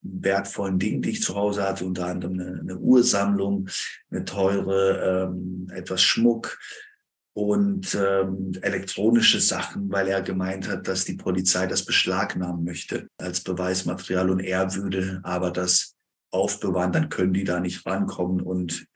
wertvollen 0.00 0.78
Dingen, 0.78 1.02
die 1.02 1.10
ich 1.10 1.22
zu 1.22 1.34
Hause 1.34 1.64
hatte, 1.64 1.84
unter 1.84 2.06
anderem 2.06 2.34
eine, 2.34 2.60
eine 2.60 2.78
Ursammlung, 2.78 3.68
eine 4.10 4.24
teure, 4.24 5.28
ähm, 5.28 5.68
etwas 5.72 6.02
Schmuck, 6.02 6.58
und 7.36 7.94
ähm, 7.94 8.52
elektronische 8.62 9.42
Sachen, 9.42 9.92
weil 9.92 10.08
er 10.08 10.22
gemeint 10.22 10.68
hat, 10.68 10.88
dass 10.88 11.04
die 11.04 11.16
Polizei 11.16 11.66
das 11.66 11.84
beschlagnahmen 11.84 12.64
möchte 12.64 13.08
als 13.18 13.42
Beweismaterial 13.42 14.30
und 14.30 14.40
er 14.40 14.74
würde 14.74 15.20
aber 15.22 15.50
das 15.50 15.96
aufbewahren, 16.30 16.92
dann 16.92 17.10
können 17.10 17.34
die 17.34 17.44
da 17.44 17.60
nicht 17.60 17.84
rankommen. 17.84 18.40
Und 18.40 18.86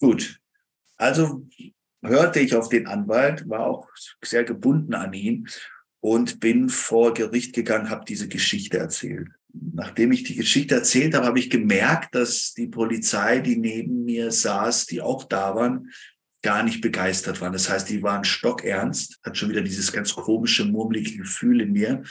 gut, 0.00 0.40
also 0.96 1.46
hörte 2.02 2.40
ich 2.40 2.54
auf 2.54 2.70
den 2.70 2.86
Anwalt, 2.86 3.46
war 3.50 3.66
auch 3.66 3.90
sehr 4.24 4.44
gebunden 4.44 4.94
an 4.94 5.12
ihn 5.12 5.46
und 6.00 6.40
bin 6.40 6.70
vor 6.70 7.12
Gericht 7.12 7.54
gegangen, 7.54 7.90
habe 7.90 8.06
diese 8.06 8.26
Geschichte 8.26 8.78
erzählt. 8.78 9.28
Nachdem 9.52 10.12
ich 10.12 10.22
die 10.22 10.36
Geschichte 10.36 10.76
erzählt 10.76 11.14
habe, 11.14 11.26
habe 11.26 11.38
ich 11.38 11.50
gemerkt, 11.50 12.14
dass 12.14 12.54
die 12.54 12.68
Polizei, 12.68 13.40
die 13.40 13.58
neben 13.58 14.04
mir 14.04 14.32
saß, 14.32 14.86
die 14.86 15.02
auch 15.02 15.24
da 15.24 15.54
waren, 15.54 15.90
gar 16.42 16.62
nicht 16.62 16.80
begeistert 16.80 17.40
waren. 17.40 17.52
Das 17.52 17.70
heißt, 17.70 17.88
die 17.88 18.02
waren 18.02 18.24
stockernst, 18.24 19.20
hat 19.24 19.36
schon 19.36 19.50
wieder 19.50 19.62
dieses 19.62 19.92
ganz 19.92 20.14
komische, 20.14 20.64
murmelige 20.64 21.16
Gefühl 21.16 21.60
in 21.60 21.72
mir. 21.72 22.02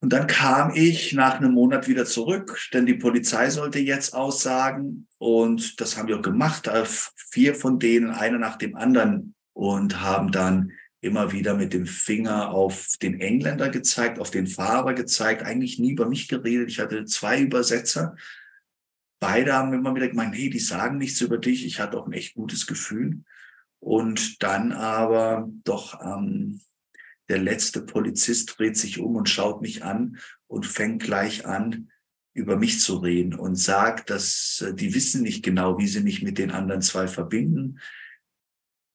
Und 0.00 0.12
dann 0.12 0.26
kam 0.26 0.72
ich 0.74 1.12
nach 1.12 1.34
einem 1.34 1.52
Monat 1.52 1.88
wieder 1.88 2.04
zurück, 2.04 2.58
denn 2.72 2.86
die 2.86 2.94
Polizei 2.94 3.50
sollte 3.50 3.80
jetzt 3.80 4.14
aussagen. 4.14 5.08
Und 5.18 5.80
das 5.80 5.96
haben 5.96 6.08
wir 6.08 6.18
auch 6.18 6.22
gemacht. 6.22 6.68
Äh, 6.68 6.84
vier 6.86 7.54
von 7.54 7.78
denen, 7.78 8.10
einer 8.10 8.38
nach 8.38 8.56
dem 8.56 8.76
anderen, 8.76 9.34
und 9.58 10.00
haben 10.00 10.30
dann 10.30 10.70
immer 11.00 11.32
wieder 11.32 11.54
mit 11.54 11.72
dem 11.72 11.84
Finger 11.86 12.50
auf 12.50 12.94
den 13.02 13.20
Engländer 13.20 13.70
gezeigt, 13.70 14.20
auf 14.20 14.30
den 14.30 14.46
Fahrer 14.46 14.94
gezeigt, 14.94 15.42
eigentlich 15.42 15.80
nie 15.80 15.92
über 15.92 16.08
mich 16.08 16.28
geredet. 16.28 16.68
Ich 16.70 16.78
hatte 16.78 17.04
zwei 17.04 17.40
Übersetzer, 17.40 18.14
beide 19.20 19.54
haben 19.54 19.72
immer 19.72 19.94
wieder 19.94 20.08
gemeint, 20.08 20.34
hey, 20.34 20.50
die 20.50 20.58
sagen 20.58 20.98
nichts 20.98 21.20
über 21.20 21.38
dich. 21.38 21.64
Ich 21.64 21.80
hatte 21.80 21.98
auch 21.98 22.06
ein 22.06 22.12
echt 22.12 22.34
gutes 22.34 22.66
Gefühl. 22.66 23.22
Und 23.80 24.42
dann 24.42 24.72
aber 24.72 25.48
doch 25.64 26.00
ähm, 26.04 26.60
der 27.28 27.38
letzte 27.38 27.82
Polizist 27.82 28.58
dreht 28.58 28.76
sich 28.76 28.98
um 28.98 29.16
und 29.16 29.28
schaut 29.28 29.60
mich 29.60 29.84
an 29.84 30.18
und 30.46 30.66
fängt 30.66 31.02
gleich 31.02 31.46
an, 31.46 31.90
über 32.34 32.56
mich 32.56 32.80
zu 32.80 32.96
reden 32.98 33.34
und 33.34 33.56
sagt, 33.56 34.10
dass 34.10 34.64
äh, 34.66 34.74
die 34.74 34.94
wissen 34.94 35.22
nicht 35.22 35.44
genau, 35.44 35.78
wie 35.78 35.88
sie 35.88 36.02
mich 36.02 36.22
mit 36.22 36.38
den 36.38 36.50
anderen 36.50 36.82
zwei 36.82 37.08
verbinden 37.08 37.80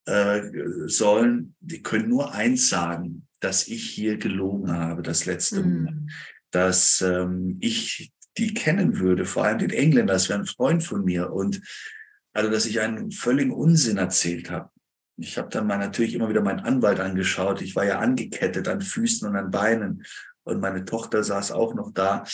äh, 0.05 0.41
sollen. 0.85 1.55
Die 1.59 1.83
können 1.83 2.09
nur 2.09 2.33
eins 2.33 2.69
sagen, 2.69 3.27
dass 3.39 3.67
ich 3.67 3.89
hier 3.89 4.17
gelogen 4.17 4.71
habe, 4.71 5.01
das 5.01 5.25
letzte 5.25 5.61
Mal. 5.61 5.91
Mm. 5.91 6.09
Dass 6.51 7.01
ähm, 7.01 7.57
ich 7.61 8.13
die 8.37 8.53
kennen 8.53 8.99
würde, 8.99 9.25
vor 9.25 9.45
allem 9.45 9.59
den 9.59 9.69
Engländer, 9.69 10.13
das 10.13 10.29
wäre 10.29 10.39
ein 10.39 10.45
Freund 10.45 10.83
von 10.83 11.03
mir. 11.05 11.31
Und 11.31 11.61
also, 12.33 12.49
dass 12.49 12.65
ich 12.65 12.81
einen 12.81 13.11
völligen 13.11 13.51
Unsinn 13.51 13.97
erzählt 13.97 14.49
habe. 14.49 14.69
Ich 15.17 15.37
habe 15.37 15.49
dann 15.49 15.67
mal 15.67 15.77
natürlich 15.77 16.15
immer 16.15 16.29
wieder 16.29 16.41
meinen 16.41 16.61
Anwalt 16.61 16.99
angeschaut. 16.99 17.61
Ich 17.61 17.75
war 17.75 17.85
ja 17.85 17.99
angekettet 17.99 18.67
an 18.67 18.81
Füßen 18.81 19.27
und 19.27 19.35
an 19.35 19.51
Beinen. 19.51 20.03
Und 20.43 20.59
meine 20.59 20.85
Tochter 20.85 21.23
saß 21.23 21.51
auch 21.51 21.75
noch 21.75 21.93
da. 21.93 22.25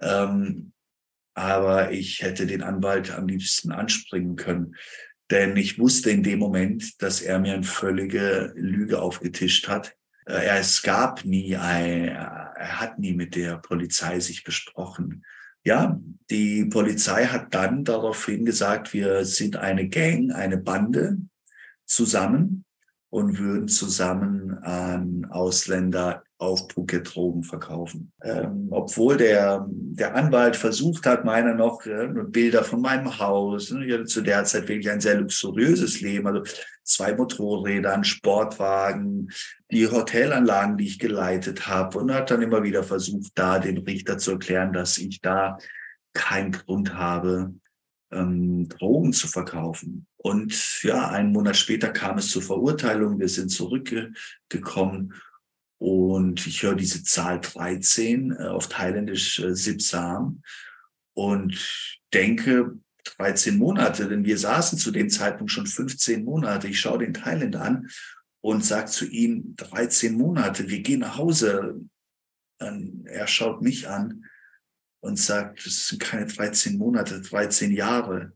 Ähm, 0.00 0.72
aber 1.34 1.92
ich 1.92 2.22
hätte 2.22 2.46
den 2.46 2.62
Anwalt 2.62 3.12
am 3.12 3.28
liebsten 3.28 3.70
anspringen 3.70 4.36
können. 4.36 4.74
Denn 5.30 5.56
ich 5.56 5.78
wusste 5.78 6.10
in 6.10 6.22
dem 6.22 6.38
Moment, 6.38 7.02
dass 7.02 7.20
er 7.20 7.38
mir 7.38 7.54
eine 7.54 7.62
völlige 7.62 8.52
Lüge 8.56 9.00
aufgetischt 9.00 9.68
hat. 9.68 9.96
Äh, 10.26 10.58
es 10.58 10.82
gab 10.82 11.24
nie, 11.24 11.56
ein, 11.56 12.08
er 12.08 12.80
hat 12.80 12.98
nie 12.98 13.12
mit 13.12 13.36
der 13.36 13.58
Polizei 13.58 14.18
sich 14.18 14.44
besprochen. 14.44 15.24
Ja, 15.66 16.00
die 16.30 16.66
Polizei 16.66 17.26
hat 17.26 17.52
dann 17.52 17.82
daraufhin 17.82 18.44
gesagt, 18.44 18.92
wir 18.92 19.24
sind 19.24 19.56
eine 19.56 19.88
Gang, 19.88 20.30
eine 20.32 20.58
Bande 20.58 21.18
zusammen 21.86 22.64
und 23.10 23.40
würden 23.40 23.66
zusammen 23.66 24.58
an 24.58 25.24
Ausländer 25.28 26.22
auf 26.38 26.68
Phuket 26.72 27.14
Drogen 27.14 27.42
verkaufen. 27.42 28.12
Ähm, 28.22 28.68
obwohl 28.70 29.16
der, 29.16 29.66
der 29.70 30.14
Anwalt 30.14 30.56
versucht 30.56 31.06
hat, 31.06 31.24
meiner 31.24 31.54
noch 31.54 31.86
äh, 31.86 32.08
Bilder 32.28 32.62
von 32.62 32.82
meinem 32.82 33.18
Haus. 33.18 33.70
Ich 33.70 33.92
hatte 33.92 34.04
zu 34.04 34.20
der 34.20 34.44
Zeit 34.44 34.68
wirklich 34.68 34.90
ein 34.90 35.00
sehr 35.00 35.18
luxuriöses 35.18 36.02
Leben. 36.02 36.26
Also 36.26 36.42
zwei 36.82 37.14
Motorräder, 37.14 37.94
ein 37.94 38.04
Sportwagen, 38.04 39.30
die 39.70 39.88
Hotelanlagen, 39.88 40.76
die 40.76 40.86
ich 40.86 40.98
geleitet 40.98 41.66
habe 41.66 41.98
und 41.98 42.12
hat 42.12 42.30
dann 42.30 42.42
immer 42.42 42.62
wieder 42.62 42.82
versucht, 42.82 43.32
da 43.34 43.58
dem 43.58 43.78
Richter 43.78 44.18
zu 44.18 44.32
erklären, 44.32 44.72
dass 44.72 44.98
ich 44.98 45.20
da 45.20 45.58
keinen 46.12 46.52
Grund 46.52 46.94
habe, 46.94 47.54
ähm, 48.12 48.68
Drogen 48.68 49.12
zu 49.12 49.26
verkaufen. 49.26 50.06
Und 50.16 50.82
ja, 50.82 51.08
einen 51.08 51.32
Monat 51.32 51.56
später 51.56 51.88
kam 51.88 52.18
es 52.18 52.30
zur 52.30 52.42
Verurteilung. 52.42 53.18
Wir 53.18 53.28
sind 53.28 53.48
zurückgekommen 53.48 55.14
und 55.78 56.46
ich 56.46 56.62
höre 56.62 56.74
diese 56.74 57.02
Zahl 57.02 57.40
13 57.40 58.32
äh, 58.32 58.44
auf 58.44 58.68
Thailändisch 58.68 59.38
äh, 59.40 59.54
Sipsam 59.54 60.42
und 61.14 62.02
denke 62.14 62.78
13 63.16 63.56
Monate, 63.56 64.08
denn 64.08 64.24
wir 64.24 64.38
saßen 64.38 64.78
zu 64.78 64.90
dem 64.90 65.10
Zeitpunkt 65.10 65.52
schon 65.52 65.66
15 65.66 66.24
Monate. 66.24 66.68
Ich 66.68 66.80
schaue 66.80 66.98
den 66.98 67.14
Thailänder 67.14 67.62
an 67.62 67.88
und 68.40 68.64
sage 68.64 68.90
zu 68.90 69.06
ihm 69.06 69.54
13 69.56 70.14
Monate, 70.14 70.68
wir 70.68 70.80
gehen 70.80 71.00
nach 71.00 71.18
Hause. 71.18 71.80
Und 72.58 73.06
er 73.06 73.26
schaut 73.26 73.62
mich 73.62 73.88
an 73.88 74.24
und 75.00 75.18
sagt, 75.18 75.64
das 75.66 75.88
sind 75.88 76.00
keine 76.00 76.26
13 76.26 76.78
Monate, 76.78 77.20
13 77.20 77.72
Jahre. 77.72 78.32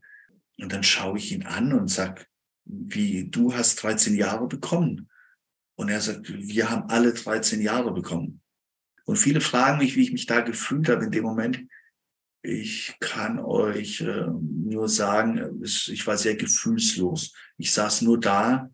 Und 0.57 0.71
dann 0.71 0.83
schaue 0.83 1.17
ich 1.17 1.31
ihn 1.31 1.43
an 1.43 1.73
und 1.73 1.87
sage, 1.87 2.25
wie, 2.65 3.29
du 3.29 3.53
hast 3.53 3.81
13 3.83 4.15
Jahre 4.15 4.47
bekommen. 4.47 5.09
Und 5.81 5.89
er 5.89 5.99
sagt, 5.99 6.31
wir 6.31 6.69
haben 6.69 6.91
alle 6.91 7.11
13 7.11 7.59
Jahre 7.59 7.91
bekommen. 7.91 8.39
Und 9.05 9.15
viele 9.15 9.41
fragen 9.41 9.79
mich, 9.79 9.95
wie 9.95 10.03
ich 10.03 10.13
mich 10.13 10.27
da 10.27 10.41
gefühlt 10.41 10.87
habe 10.89 11.05
in 11.05 11.09
dem 11.09 11.23
Moment. 11.23 11.63
Ich 12.43 12.95
kann 12.99 13.39
euch 13.39 13.99
äh, 14.01 14.27
nur 14.27 14.87
sagen, 14.87 15.59
ich 15.63 16.05
war 16.05 16.19
sehr 16.19 16.35
gefühlslos. 16.35 17.33
Ich 17.57 17.73
saß 17.73 18.03
nur 18.03 18.19
da, 18.19 18.69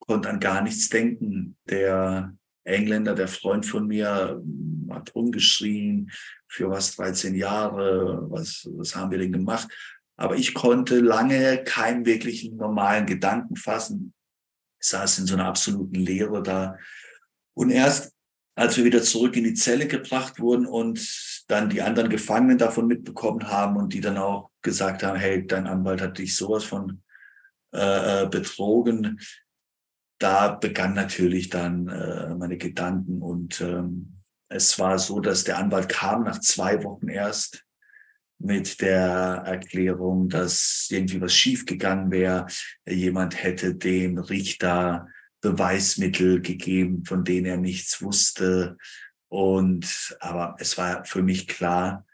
konnte 0.00 0.28
an 0.28 0.38
gar 0.38 0.60
nichts 0.60 0.90
denken. 0.90 1.56
Der 1.70 2.36
Engländer, 2.64 3.14
der 3.14 3.28
Freund 3.28 3.64
von 3.64 3.86
mir, 3.86 4.38
hat 4.90 5.14
rumgeschrien, 5.14 6.10
für 6.46 6.68
was 6.68 6.94
13 6.96 7.36
Jahre, 7.36 8.26
was, 8.28 8.68
was 8.70 8.94
haben 8.94 9.10
wir 9.10 9.18
denn 9.18 9.32
gemacht? 9.32 9.68
Aber 10.18 10.36
ich 10.36 10.52
konnte 10.52 11.00
lange 11.00 11.64
keinen 11.64 12.04
wirklichen 12.04 12.58
normalen 12.58 13.06
Gedanken 13.06 13.56
fassen. 13.56 14.12
Saß 14.84 15.20
in 15.20 15.26
so 15.26 15.34
einer 15.34 15.46
absoluten 15.46 15.94
Leere 15.94 16.42
da. 16.42 16.76
Und 17.54 17.70
erst 17.70 18.14
als 18.56 18.76
wir 18.76 18.84
wieder 18.84 19.02
zurück 19.02 19.36
in 19.36 19.44
die 19.44 19.54
Zelle 19.54 19.88
gebracht 19.88 20.38
wurden 20.38 20.66
und 20.66 21.44
dann 21.48 21.68
die 21.68 21.82
anderen 21.82 22.08
Gefangenen 22.08 22.58
davon 22.58 22.86
mitbekommen 22.86 23.48
haben 23.48 23.76
und 23.76 23.92
die 23.92 24.00
dann 24.00 24.16
auch 24.16 24.50
gesagt 24.62 25.02
haben, 25.02 25.18
hey, 25.18 25.46
dein 25.46 25.66
Anwalt 25.66 26.00
hat 26.00 26.18
dich 26.18 26.36
sowas 26.36 26.64
von 26.64 27.02
äh, 27.74 28.22
äh 28.22 28.28
betrogen, 28.28 29.20
da 30.18 30.48
begann 30.52 30.94
natürlich 30.94 31.50
dann 31.50 31.88
äh, 31.88 32.34
meine 32.34 32.56
Gedanken 32.56 33.20
und 33.20 33.60
ähm, 33.60 34.14
es 34.48 34.78
war 34.78 34.98
so, 34.98 35.18
dass 35.18 35.42
der 35.42 35.58
Anwalt 35.58 35.88
kam 35.88 36.22
nach 36.22 36.38
zwei 36.38 36.84
Wochen 36.84 37.08
erst 37.08 37.63
mit 38.44 38.82
der 38.82 39.42
Erklärung, 39.46 40.28
dass 40.28 40.88
irgendwie 40.90 41.20
was 41.20 41.34
schiefgegangen 41.34 42.10
wäre. 42.10 42.46
Jemand 42.86 43.42
hätte 43.42 43.74
dem 43.74 44.18
Richter 44.18 45.08
Beweismittel 45.40 46.42
gegeben, 46.42 47.04
von 47.04 47.24
denen 47.24 47.46
er 47.46 47.56
nichts 47.56 48.02
wusste. 48.02 48.76
Und 49.28 50.16
aber 50.20 50.56
es 50.58 50.76
war 50.76 51.04
für 51.06 51.22
mich 51.22 51.48
klar, 51.48 52.06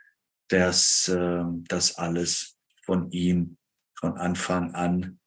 dass 0.49 1.09
äh, 1.09 1.43
das 1.69 1.97
alles 1.99 2.57
von 2.83 3.11
ihm 3.11 3.57
von 3.99 4.17
Anfang 4.17 4.75
an 4.75 5.19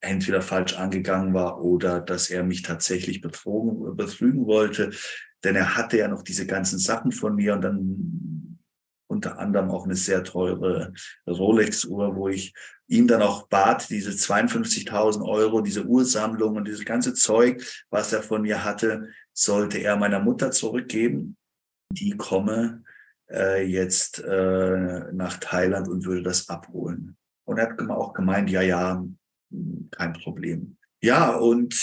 entweder 0.00 0.40
falsch 0.40 0.74
angegangen 0.74 1.34
war 1.34 1.62
oder 1.62 2.00
dass 2.00 2.30
er 2.30 2.44
mich 2.44 2.62
tatsächlich 2.62 3.20
betrogen, 3.20 3.94
betrügen 3.94 4.46
wollte. 4.46 4.90
Denn 5.44 5.54
er 5.56 5.76
hatte 5.76 5.98
ja 5.98 6.08
noch 6.08 6.22
diese 6.22 6.46
ganzen 6.46 6.78
Sachen 6.78 7.12
von 7.12 7.34
mir 7.34 7.54
und 7.54 7.60
dann 7.62 8.29
unter 9.10 9.38
anderem 9.38 9.70
auch 9.70 9.84
eine 9.84 9.96
sehr 9.96 10.22
teure 10.22 10.92
Rolex-Uhr, 11.26 12.14
wo 12.14 12.28
ich 12.28 12.54
ihm 12.86 13.08
dann 13.08 13.22
auch 13.22 13.48
bat, 13.48 13.90
diese 13.90 14.10
52.000 14.10 15.26
Euro, 15.26 15.60
diese 15.60 15.84
Uhrsammlung 15.84 16.56
und 16.56 16.66
dieses 16.66 16.84
ganze 16.84 17.14
Zeug, 17.14 17.62
was 17.90 18.12
er 18.12 18.22
von 18.22 18.42
mir 18.42 18.64
hatte, 18.64 19.08
sollte 19.32 19.78
er 19.78 19.96
meiner 19.96 20.20
Mutter 20.20 20.52
zurückgeben. 20.52 21.36
Die 21.92 22.16
komme 22.16 22.84
äh, 23.30 23.64
jetzt 23.64 24.22
äh, 24.22 25.12
nach 25.12 25.38
Thailand 25.38 25.88
und 25.88 26.04
würde 26.04 26.22
das 26.22 26.48
abholen. 26.48 27.16
Und 27.44 27.58
er 27.58 27.70
hat 27.70 27.90
auch 27.90 28.12
gemeint, 28.12 28.48
ja, 28.50 28.62
ja, 28.62 29.04
kein 29.90 30.12
Problem. 30.12 30.76
Ja, 31.02 31.34
und 31.34 31.74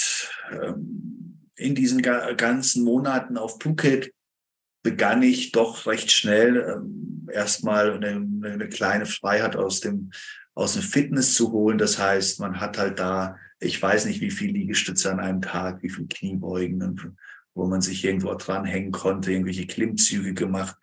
ähm, 0.51 1.49
in 1.55 1.75
diesen 1.75 2.01
ganzen 2.01 2.83
Monaten 2.85 3.37
auf 3.37 3.57
Phuket 3.61 4.13
begann 4.83 5.23
ich 5.23 5.51
doch 5.51 5.87
recht 5.87 6.11
schnell 6.11 6.57
ähm, 6.57 7.16
erstmal 7.31 7.93
eine, 7.93 8.25
eine 8.43 8.69
kleine 8.69 9.05
Freiheit 9.05 9.55
aus 9.55 9.79
dem, 9.79 10.11
aus 10.53 10.73
dem 10.73 10.81
Fitness 10.81 11.33
zu 11.33 11.51
holen. 11.51 11.77
Das 11.77 11.99
heißt, 11.99 12.39
man 12.39 12.59
hat 12.59 12.77
halt 12.77 12.99
da, 12.99 13.37
ich 13.59 13.81
weiß 13.81 14.05
nicht, 14.05 14.21
wie 14.21 14.31
viel 14.31 14.51
Liegestütze 14.51 15.11
an 15.11 15.19
einem 15.19 15.41
Tag, 15.41 15.83
wie 15.83 15.89
viel 15.89 16.07
Kniebeugen, 16.07 17.15
wo 17.53 17.67
man 17.67 17.81
sich 17.81 18.03
irgendwo 18.03 18.33
dranhängen 18.33 18.91
konnte, 18.91 19.31
irgendwelche 19.31 19.67
Klimmzüge 19.67 20.33
gemacht. 20.33 20.75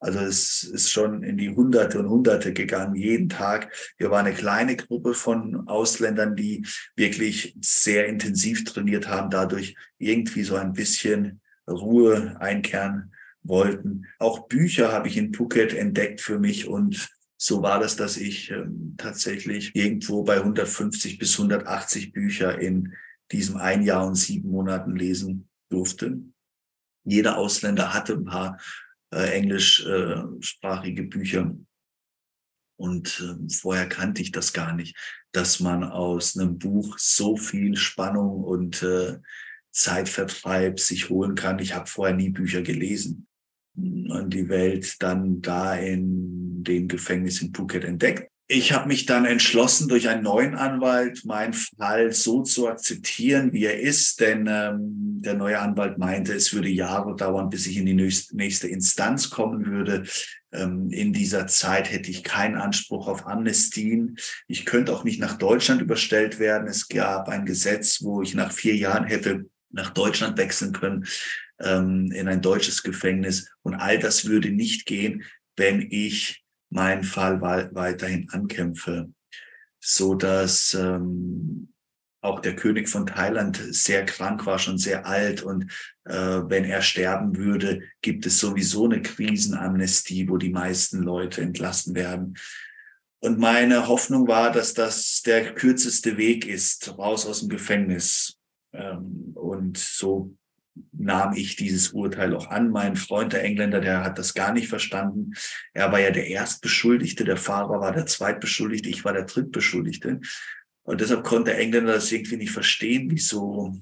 Also 0.00 0.20
es 0.20 0.62
ist 0.62 0.90
schon 0.90 1.24
in 1.24 1.36
die 1.36 1.50
Hunderte 1.50 1.98
und 1.98 2.08
Hunderte 2.08 2.52
gegangen, 2.52 2.94
jeden 2.94 3.28
Tag. 3.28 3.72
Wir 3.96 4.10
waren 4.10 4.26
eine 4.26 4.34
kleine 4.34 4.76
Gruppe 4.76 5.12
von 5.12 5.66
Ausländern, 5.66 6.36
die 6.36 6.64
wirklich 6.94 7.56
sehr 7.60 8.06
intensiv 8.06 8.64
trainiert 8.64 9.08
haben, 9.08 9.30
dadurch 9.30 9.74
irgendwie 9.98 10.44
so 10.44 10.54
ein 10.54 10.72
bisschen 10.72 11.40
Ruhe 11.66 12.36
einkehren 12.40 13.12
wollten. 13.48 14.06
Auch 14.18 14.46
Bücher 14.46 14.92
habe 14.92 15.08
ich 15.08 15.16
in 15.16 15.34
Phuket 15.34 15.74
entdeckt 15.74 16.20
für 16.20 16.38
mich 16.38 16.68
und 16.68 17.08
so 17.40 17.62
war 17.62 17.78
das, 17.78 17.94
dass 17.94 18.16
ich 18.16 18.50
ähm, 18.50 18.94
tatsächlich 18.98 19.74
irgendwo 19.74 20.24
bei 20.24 20.38
150 20.38 21.18
bis 21.18 21.38
180 21.38 22.12
Bücher 22.12 22.58
in 22.58 22.94
diesem 23.30 23.56
ein 23.56 23.82
Jahr 23.82 24.06
und 24.06 24.16
sieben 24.16 24.50
Monaten 24.50 24.96
lesen 24.96 25.48
durfte. 25.70 26.18
Jeder 27.04 27.38
Ausländer 27.38 27.94
hatte 27.94 28.14
ein 28.14 28.24
paar 28.24 28.60
äh, 29.12 29.38
englischsprachige 29.38 31.04
Bücher. 31.04 31.54
Und 32.76 33.20
äh, 33.20 33.52
vorher 33.52 33.88
kannte 33.88 34.20
ich 34.20 34.32
das 34.32 34.52
gar 34.52 34.74
nicht, 34.74 34.96
dass 35.30 35.60
man 35.60 35.84
aus 35.84 36.36
einem 36.36 36.58
Buch 36.58 36.98
so 36.98 37.36
viel 37.36 37.76
Spannung 37.76 38.42
und 38.42 38.82
äh, 38.82 39.18
Zeitvertreib 39.70 40.80
sich 40.80 41.08
holen 41.08 41.36
kann. 41.36 41.60
Ich 41.60 41.74
habe 41.74 41.86
vorher 41.86 42.16
nie 42.16 42.30
Bücher 42.30 42.62
gelesen 42.62 43.27
und 44.10 44.30
die 44.30 44.48
Welt 44.48 44.96
dann 45.00 45.40
da 45.40 45.74
in 45.74 46.64
dem 46.64 46.88
Gefängnis 46.88 47.40
in 47.42 47.54
Phuket 47.54 47.84
entdeckt. 47.84 48.30
Ich 48.50 48.72
habe 48.72 48.88
mich 48.88 49.04
dann 49.04 49.26
entschlossen, 49.26 49.88
durch 49.88 50.08
einen 50.08 50.22
neuen 50.22 50.54
Anwalt 50.54 51.22
meinen 51.26 51.52
Fall 51.52 52.12
so 52.12 52.42
zu 52.42 52.66
akzeptieren, 52.66 53.52
wie 53.52 53.66
er 53.66 53.78
ist, 53.78 54.20
denn 54.20 54.46
ähm, 54.48 55.20
der 55.20 55.34
neue 55.34 55.58
Anwalt 55.58 55.98
meinte, 55.98 56.32
es 56.32 56.54
würde 56.54 56.70
Jahre 56.70 57.14
dauern, 57.14 57.50
bis 57.50 57.66
ich 57.66 57.76
in 57.76 57.84
die 57.84 58.10
nächste 58.32 58.68
Instanz 58.68 59.28
kommen 59.28 59.66
würde. 59.66 60.04
Ähm, 60.50 60.88
in 60.90 61.12
dieser 61.12 61.46
Zeit 61.46 61.92
hätte 61.92 62.10
ich 62.10 62.24
keinen 62.24 62.56
Anspruch 62.56 63.06
auf 63.06 63.26
Amnestien. 63.26 64.16
Ich 64.46 64.64
könnte 64.64 64.94
auch 64.94 65.04
nicht 65.04 65.20
nach 65.20 65.36
Deutschland 65.36 65.82
überstellt 65.82 66.38
werden. 66.38 66.68
Es 66.68 66.88
gab 66.88 67.28
ein 67.28 67.44
Gesetz, 67.44 68.02
wo 68.02 68.22
ich 68.22 68.34
nach 68.34 68.52
vier 68.52 68.76
Jahren 68.76 69.04
hätte 69.04 69.44
nach 69.70 69.90
Deutschland 69.90 70.38
wechseln 70.38 70.72
können, 70.72 71.06
ähm, 71.60 72.10
in 72.12 72.28
ein 72.28 72.42
deutsches 72.42 72.82
Gefängnis. 72.82 73.50
Und 73.62 73.74
all 73.74 73.98
das 73.98 74.26
würde 74.26 74.50
nicht 74.50 74.86
gehen, 74.86 75.24
wenn 75.56 75.86
ich 75.90 76.44
meinen 76.70 77.04
Fall 77.04 77.40
weiterhin 77.40 78.28
ankämpfe, 78.30 79.10
so 79.80 80.14
dass 80.14 80.74
ähm, 80.74 81.72
auch 82.20 82.40
der 82.40 82.56
König 82.56 82.88
von 82.88 83.06
Thailand 83.06 83.60
sehr 83.70 84.04
krank 84.04 84.44
war, 84.44 84.58
schon 84.58 84.78
sehr 84.78 85.06
alt 85.06 85.42
und 85.42 85.70
äh, 86.04 86.12
wenn 86.14 86.64
er 86.64 86.82
sterben 86.82 87.36
würde, 87.36 87.82
gibt 88.02 88.26
es 88.26 88.38
sowieso 88.38 88.86
eine 88.86 89.02
Krisenamnestie, 89.02 90.28
wo 90.28 90.36
die 90.36 90.50
meisten 90.50 91.02
Leute 91.02 91.42
entlassen 91.42 91.94
werden. 91.94 92.36
Und 93.20 93.38
meine 93.38 93.88
Hoffnung 93.88 94.28
war, 94.28 94.52
dass 94.52 94.74
das 94.74 95.22
der 95.22 95.54
kürzeste 95.54 96.16
Weg 96.18 96.46
ist, 96.46 96.96
raus 96.98 97.26
aus 97.26 97.40
dem 97.40 97.48
Gefängnis. 97.48 98.36
Ähm, 98.72 99.32
und 99.34 99.78
so 99.78 100.36
nahm 100.92 101.34
ich 101.34 101.56
dieses 101.56 101.90
Urteil 101.90 102.34
auch 102.34 102.48
an. 102.50 102.70
Mein 102.70 102.96
Freund, 102.96 103.32
der 103.32 103.44
Engländer, 103.44 103.80
der 103.80 104.04
hat 104.04 104.18
das 104.18 104.34
gar 104.34 104.52
nicht 104.52 104.68
verstanden. 104.68 105.34
Er 105.74 105.92
war 105.92 106.00
ja 106.00 106.10
der 106.10 106.28
Erstbeschuldigte, 106.28 107.24
der 107.24 107.36
Fahrer 107.36 107.80
war 107.80 107.92
der 107.92 108.06
Zweitbeschuldigte, 108.06 108.88
ich 108.88 109.04
war 109.04 109.12
der 109.12 109.24
Drittbeschuldigte. 109.24 110.20
Und 110.82 111.00
deshalb 111.00 111.24
konnte 111.24 111.50
der 111.50 111.60
Engländer 111.60 111.92
das 111.92 112.10
irgendwie 112.10 112.36
nicht 112.36 112.52
verstehen, 112.52 113.10
wieso 113.10 113.76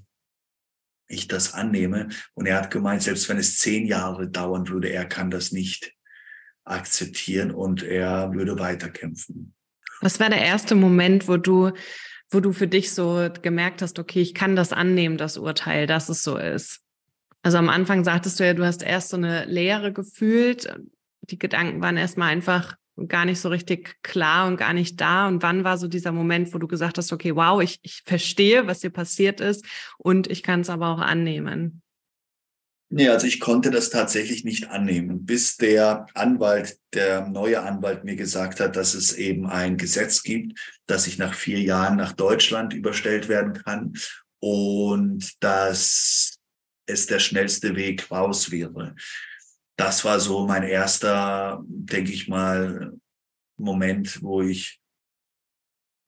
ich 1.09 1.29
das 1.29 1.55
annehme. 1.55 2.09
Und 2.35 2.47
er 2.47 2.57
hat 2.57 2.71
gemeint, 2.71 3.03
selbst 3.03 3.29
wenn 3.29 3.39
es 3.39 3.59
zehn 3.59 3.87
Jahre 3.87 4.29
dauern 4.29 4.69
würde, 4.69 4.89
er 4.89 5.05
kann 5.05 5.31
das 5.31 5.53
nicht 5.53 5.93
akzeptieren 6.65 7.53
und 7.53 7.83
er 7.83 8.33
würde 8.33 8.59
weiterkämpfen. 8.59 9.55
Was 10.01 10.21
war 10.21 10.29
der 10.29 10.43
erste 10.43 10.75
Moment, 10.75 11.29
wo 11.29 11.37
du, 11.37 11.73
wo 12.31 12.41
du 12.41 12.53
für 12.53 12.67
dich 12.67 12.93
so 12.93 13.31
gemerkt 13.41 13.83
hast, 13.83 13.99
okay, 13.99 14.21
ich 14.21 14.35
kann 14.35 14.57
das 14.57 14.73
annehmen, 14.73 15.17
das 15.17 15.39
Urteil, 15.39 15.87
dass 15.87 16.09
es 16.09 16.23
so 16.23 16.37
ist? 16.37 16.81
Also 17.47 17.59
am 17.59 17.69
Anfang 17.69 18.03
sagtest 18.03 18.41
du 18.41 18.45
ja, 18.45 18.55
du 18.55 18.67
hast 18.67 18.83
erst 18.83 19.11
so 19.11 19.17
eine 19.17 19.45
Leere 19.45 19.93
gefühlt. 19.93 20.69
Die 21.31 21.39
Gedanken 21.39 21.81
waren 21.81 21.97
erstmal 21.97 22.31
einfach, 22.31 22.75
gar 23.07 23.25
nicht 23.25 23.39
so 23.39 23.51
richtig 23.51 24.03
klar 24.03 24.49
und 24.49 24.57
gar 24.57 24.73
nicht 24.73 25.01
da? 25.01 25.29
Und 25.29 25.45
wann 25.45 25.63
war 25.63 25.79
so 25.79 25.87
dieser 25.87 26.11
Moment, 26.11 26.53
wo 26.53 26.59
du 26.59 26.67
gesagt 26.67 26.99
hast, 26.99 27.13
okay, 27.13 27.37
wow, 27.37 27.63
ich, 27.63 27.79
ich 27.83 28.03
verstehe, 28.05 28.67
was 28.67 28.81
hier 28.81 28.91
passiert 28.91 29.41
ist 29.41 29.65
und 29.97 30.29
ich 30.29 30.43
kann 30.43 30.63
es 30.63 30.71
aber 30.71 30.89
auch 30.89 30.99
annehmen? 30.99 31.83
Nee, 32.89 33.11
also 33.11 33.29
ich 33.29 33.39
konnte 33.39 33.71
das 33.71 33.91
tatsächlich 33.91 34.43
nicht 34.43 34.71
annehmen, 34.71 35.25
bis 35.25 35.57
der 35.57 36.07
Anwalt, 36.15 36.81
der 36.95 37.29
neue 37.29 37.63
Anwalt 37.63 38.03
mir 38.03 38.17
gesagt 38.17 38.59
hat, 38.59 38.75
dass 38.75 38.95
es 38.95 39.13
eben 39.13 39.47
ein 39.47 39.77
Gesetz 39.77 40.25
gibt, 40.25 40.59
dass 40.87 41.07
ich 41.07 41.17
nach 41.17 41.35
vier 41.35 41.61
Jahren 41.61 41.97
nach 41.97 42.13
Deutschland 42.13 42.75
überstellt 42.75 43.29
werden 43.29 43.53
kann 43.53 43.93
und 44.41 45.33
dass 45.45 46.36
es 46.87 47.07
der 47.07 47.19
schnellste 47.19 47.77
Weg 47.77 48.11
raus 48.11 48.51
wäre. 48.51 48.95
Das 49.77 50.05
war 50.05 50.21
so 50.21 50.47
mein 50.47 50.63
erster, 50.63 51.63
denke 51.67 52.13
ich 52.13 52.29
mal, 52.29 52.93
Moment, 53.59 54.23
wo 54.23 54.43
ich 54.43 54.81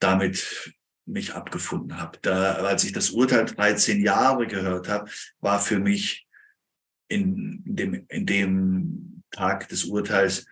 damit 0.01 0.73
mich 1.07 1.35
abgefunden 1.35 1.99
habe. 1.99 2.19
Da, 2.23 2.55
als 2.57 2.85
ich 2.85 2.93
das 2.93 3.11
Urteil 3.11 3.47
13 3.47 4.01
Jahre 4.03 4.47
gehört 4.47 4.89
habe, 4.89 5.11
war 5.41 5.61
für 5.61 5.79
mich 5.79 6.27
in 7.09 7.63
dem, 7.65 8.07
in 8.09 8.27
dem 8.27 9.23
Tag 9.31 9.69
des 9.69 9.85
Urteils 9.85 10.47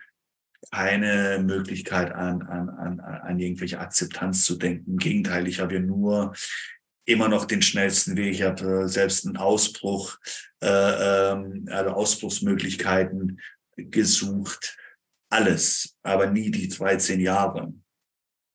keine 0.71 1.39
Möglichkeit 1.43 2.11
an, 2.11 2.41
an, 2.41 2.69
an, 2.69 2.99
an 2.99 3.39
irgendwelche 3.39 3.79
Akzeptanz 3.79 4.43
zu 4.43 4.57
denken. 4.57 4.91
Im 4.91 4.97
Gegenteil, 4.97 5.47
ich 5.47 5.59
habe 5.59 5.75
ja 5.75 5.79
nur 5.79 6.33
immer 7.07 7.29
noch 7.29 7.45
den 7.45 7.61
schnellsten 7.61 8.17
Weg. 8.17 8.35
Ich 8.35 8.41
habe 8.43 8.87
selbst 8.89 9.25
einen 9.25 9.37
Ausbruch, 9.37 10.19
äh, 10.61 10.67
ähm, 11.31 11.65
also 11.71 11.91
Ausbruchsmöglichkeiten 11.91 13.39
gesucht. 13.77 14.77
Alles, 15.29 15.97
aber 16.03 16.27
nie 16.27 16.51
die 16.51 16.67
13 16.67 17.19
Jahre. 17.19 17.73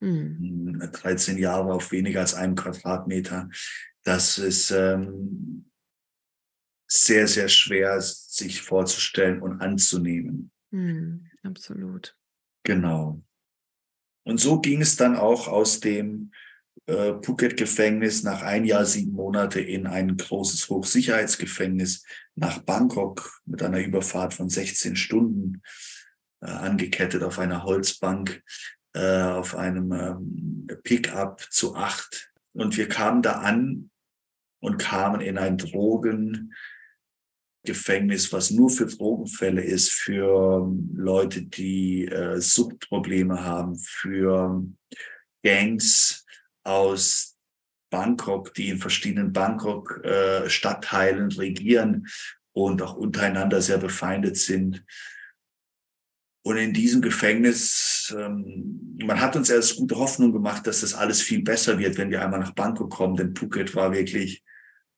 Mhm. 0.00 0.78
13 0.92 1.38
Jahre 1.38 1.72
auf 1.72 1.92
weniger 1.92 2.20
als 2.20 2.34
einem 2.34 2.54
Quadratmeter. 2.54 3.48
Das 4.04 4.38
ist 4.38 4.70
ähm, 4.70 5.70
sehr, 6.86 7.28
sehr 7.28 7.48
schwer, 7.48 8.00
sich 8.00 8.60
vorzustellen 8.60 9.40
und 9.40 9.60
anzunehmen. 9.60 10.50
Mhm, 10.70 11.30
absolut. 11.42 12.16
Genau. 12.64 13.22
Und 14.24 14.38
so 14.38 14.60
ging 14.60 14.82
es 14.82 14.96
dann 14.96 15.16
auch 15.16 15.48
aus 15.48 15.80
dem 15.80 16.32
äh, 16.86 17.14
Phuket-Gefängnis 17.22 18.22
nach 18.22 18.42
ein 18.42 18.64
Jahr, 18.64 18.84
sieben 18.84 19.12
Monate 19.12 19.60
in 19.60 19.86
ein 19.86 20.16
großes 20.16 20.68
Hochsicherheitsgefängnis 20.68 22.04
nach 22.34 22.58
Bangkok 22.58 23.40
mit 23.46 23.62
einer 23.62 23.80
Überfahrt 23.80 24.34
von 24.34 24.48
16 24.48 24.96
Stunden 24.96 25.62
äh, 26.40 26.46
angekettet 26.46 27.22
auf 27.22 27.38
einer 27.38 27.62
Holzbank, 27.62 28.42
äh, 28.94 29.22
auf 29.22 29.54
einem 29.54 29.92
ähm, 29.92 30.66
Pickup 30.82 31.46
zu 31.50 31.76
acht. 31.76 32.32
Und 32.52 32.76
wir 32.76 32.88
kamen 32.88 33.22
da 33.22 33.40
an 33.40 33.90
und 34.60 34.78
kamen 34.78 35.20
in 35.20 35.38
ein 35.38 35.58
Drogengefängnis, 35.58 38.32
was 38.32 38.50
nur 38.50 38.70
für 38.70 38.86
Drogenfälle 38.86 39.62
ist, 39.62 39.92
für 39.92 40.68
Leute, 40.94 41.42
die 41.42 42.06
äh, 42.06 42.40
Suchtprobleme 42.40 43.44
haben, 43.44 43.78
für 43.78 44.64
Gangs, 45.44 46.21
aus 46.64 47.36
Bangkok, 47.90 48.54
die 48.54 48.70
in 48.70 48.78
verschiedenen 48.78 49.32
Bangkok-Stadtteilen 49.32 51.30
äh, 51.30 51.34
regieren 51.34 52.08
und 52.52 52.82
auch 52.82 52.94
untereinander 52.94 53.60
sehr 53.60 53.78
befeindet 53.78 54.36
sind. 54.36 54.84
Und 56.44 56.56
in 56.56 56.72
diesem 56.72 57.02
Gefängnis, 57.02 58.12
ähm, 58.18 58.96
man 59.00 59.20
hat 59.20 59.36
uns 59.36 59.48
erst 59.48 59.76
gute 59.76 59.96
Hoffnung 59.96 60.32
gemacht, 60.32 60.66
dass 60.66 60.80
das 60.80 60.94
alles 60.94 61.22
viel 61.22 61.42
besser 61.42 61.78
wird, 61.78 61.98
wenn 61.98 62.10
wir 62.10 62.22
einmal 62.22 62.40
nach 62.40 62.54
Bangkok 62.54 62.90
kommen, 62.90 63.16
denn 63.16 63.36
Phuket 63.36 63.76
war 63.76 63.92
wirklich 63.92 64.42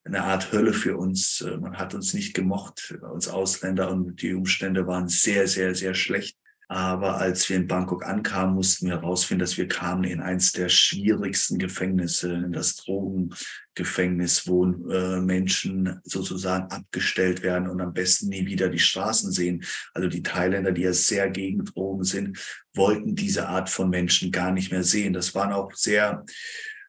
eine 0.05 0.23
Art 0.23 0.53
Hölle 0.53 0.73
für 0.73 0.97
uns. 0.97 1.43
Äh, 1.43 1.59
man 1.59 1.77
hat 1.77 1.95
uns 1.95 2.15
nicht 2.15 2.35
gemocht, 2.35 2.99
uns 3.13 3.29
Ausländer, 3.29 3.91
und 3.91 4.23
die 4.23 4.33
Umstände 4.33 4.87
waren 4.87 5.09
sehr, 5.09 5.47
sehr, 5.47 5.75
sehr 5.75 5.95
schlecht. 5.95 6.39
Aber 6.69 7.19
als 7.19 7.49
wir 7.49 7.57
in 7.57 7.67
Bangkok 7.67 8.07
ankamen, 8.07 8.55
mussten 8.55 8.87
wir 8.87 8.95
herausfinden, 8.95 9.41
dass 9.41 9.59
wir 9.59 9.69
kamen 9.69 10.05
in 10.05 10.21
eins 10.21 10.53
der 10.53 10.69
schwierigsten 10.69 11.59
Gefängnisse, 11.59 12.33
in 12.33 12.53
das 12.53 12.77
Drogengefängnis, 12.77 14.47
wo 14.47 14.65
äh, 14.91 15.21
Menschen 15.21 16.01
sozusagen 16.05 16.71
abgestellt 16.71 17.43
werden 17.43 17.69
und 17.69 17.81
am 17.81 17.93
besten 17.93 18.29
nie 18.29 18.47
wieder 18.47 18.69
die 18.69 18.79
Straßen 18.79 19.31
sehen. 19.31 19.65
Also 19.93 20.09
die 20.09 20.23
Thailänder, 20.23 20.73
die 20.73 20.83
ja 20.83 20.93
sehr 20.93 21.31
gegen 21.31 21.65
Drogen 21.65 22.05
sind, 22.05 22.39
wollten 22.75 23.15
diese 23.15 23.49
Art 23.49 23.69
von 23.69 23.91
Menschen 23.91 24.33
gar 24.33 24.53
nicht 24.53 24.73
mehr 24.73 24.85
sehen. 24.85 25.13
Das 25.13 25.35
waren 25.35 25.53
auch 25.53 25.73
sehr 25.75 26.25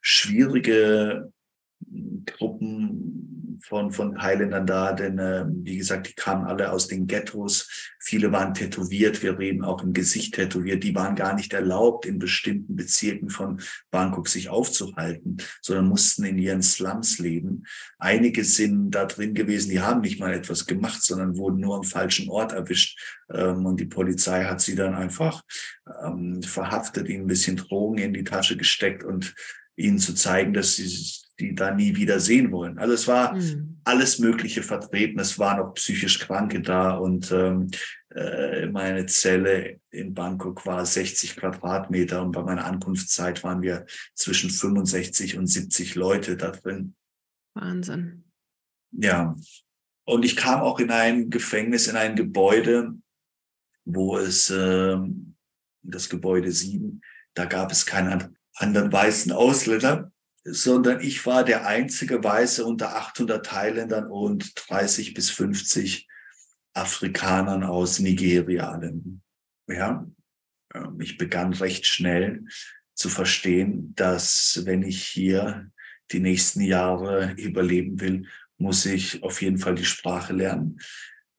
schwierige 0.01 1.31
Gruppen 2.25 3.35
von, 3.61 3.91
von 3.91 4.15
Thailändern 4.15 4.65
da, 4.65 4.93
denn 4.93 5.19
äh, 5.19 5.45
wie 5.47 5.77
gesagt, 5.77 6.07
die 6.07 6.13
kamen 6.13 6.45
alle 6.45 6.71
aus 6.71 6.87
den 6.87 7.07
Ghettos. 7.07 7.93
Viele 7.99 8.31
waren 8.31 8.53
tätowiert, 8.53 9.23
wir 9.23 9.37
reden 9.39 9.63
auch 9.63 9.83
im 9.83 9.93
Gesicht 9.93 10.35
tätowiert. 10.35 10.83
Die 10.83 10.95
waren 10.95 11.15
gar 11.15 11.35
nicht 11.35 11.53
erlaubt, 11.53 12.05
in 12.05 12.19
bestimmten 12.19 12.75
Bezirken 12.75 13.29
von 13.29 13.61
Bangkok 13.91 14.27
sich 14.27 14.49
aufzuhalten, 14.49 15.37
sondern 15.61 15.87
mussten 15.87 16.23
in 16.23 16.37
ihren 16.37 16.61
Slums 16.61 17.19
leben. 17.19 17.63
Einige 17.97 18.43
sind 18.43 18.91
da 18.91 19.05
drin 19.05 19.33
gewesen, 19.33 19.69
die 19.69 19.81
haben 19.81 20.01
nicht 20.01 20.19
mal 20.19 20.33
etwas 20.33 20.65
gemacht, 20.65 21.03
sondern 21.03 21.37
wurden 21.37 21.59
nur 21.59 21.75
am 21.77 21.83
falschen 21.83 22.29
Ort 22.29 22.51
erwischt. 22.51 22.99
Ähm, 23.29 23.65
und 23.65 23.79
die 23.79 23.85
Polizei 23.85 24.43
hat 24.45 24.61
sie 24.61 24.75
dann 24.75 24.93
einfach 24.93 25.43
ähm, 26.03 26.41
verhaftet, 26.43 27.09
ihnen 27.09 27.23
ein 27.25 27.27
bisschen 27.27 27.57
Drogen 27.57 27.97
in 27.97 28.13
die 28.13 28.23
Tasche 28.23 28.57
gesteckt 28.57 29.03
und 29.03 29.33
ihnen 29.75 29.99
zu 29.99 30.13
zeigen, 30.13 30.53
dass 30.53 30.75
sie 30.75 31.24
die 31.39 31.53
da 31.53 31.73
nie 31.73 31.95
wieder 31.95 32.19
sehen 32.19 32.51
wollen. 32.51 32.77
Also 32.77 32.93
es 32.93 33.07
war 33.07 33.35
mhm. 33.35 33.79
alles 33.83 34.19
Mögliche 34.19 34.63
vertreten. 34.63 35.19
Es 35.19 35.37
waren 35.37 35.59
auch 35.59 35.73
psychisch 35.73 36.19
Kranke 36.19 36.61
da 36.61 36.95
und 36.95 37.31
ähm, 37.31 37.69
äh, 38.13 38.67
meine 38.67 39.05
Zelle 39.05 39.79
in 39.91 40.13
Bangkok 40.13 40.65
war 40.65 40.85
60 40.85 41.35
Quadratmeter 41.35 42.21
und 42.21 42.31
bei 42.31 42.41
meiner 42.41 42.65
Ankunftszeit 42.65 43.43
waren 43.43 43.61
wir 43.61 43.85
zwischen 44.13 44.49
65 44.49 45.37
und 45.37 45.47
70 45.47 45.95
Leute 45.95 46.37
da 46.37 46.51
drin. 46.51 46.95
Wahnsinn. 47.53 48.23
Ja. 48.91 49.35
Und 50.05 50.23
ich 50.23 50.35
kam 50.35 50.61
auch 50.61 50.79
in 50.79 50.91
ein 50.91 51.29
Gefängnis, 51.29 51.87
in 51.87 51.97
ein 51.97 52.15
Gebäude, 52.15 52.93
wo 53.83 54.17
es 54.17 54.49
äh, 54.49 54.97
das 55.81 56.09
Gebäude 56.09 56.51
7, 56.51 57.01
da 57.33 57.45
gab 57.45 57.71
es 57.71 57.85
keinen 57.85 58.37
anderen 58.55 58.91
weißen 58.91 59.31
Ausländer 59.31 60.11
sondern 60.45 61.01
ich 61.01 61.25
war 61.25 61.43
der 61.43 61.65
einzige 61.65 62.23
Weiße 62.23 62.63
unter 62.63 62.95
800 62.95 63.43
Thailändern 63.45 64.07
und 64.07 64.53
30 64.69 65.15
bis 65.15 65.31
50 65.31 66.07
Afrikanern 66.73 67.63
aus 67.63 67.99
Nigeria. 67.99 68.79
Ja, 69.67 70.07
ähm, 70.73 71.01
ich 71.01 71.17
begann 71.17 71.53
recht 71.53 71.87
schnell 71.87 72.45
zu 72.93 73.09
verstehen, 73.09 73.93
dass 73.95 74.61
wenn 74.65 74.83
ich 74.83 75.03
hier 75.03 75.71
die 76.11 76.19
nächsten 76.19 76.61
Jahre 76.61 77.33
überleben 77.37 77.99
will, 77.99 78.27
muss 78.57 78.85
ich 78.85 79.23
auf 79.23 79.41
jeden 79.41 79.57
Fall 79.57 79.75
die 79.75 79.83
Sprache 79.83 80.33
lernen. 80.33 80.79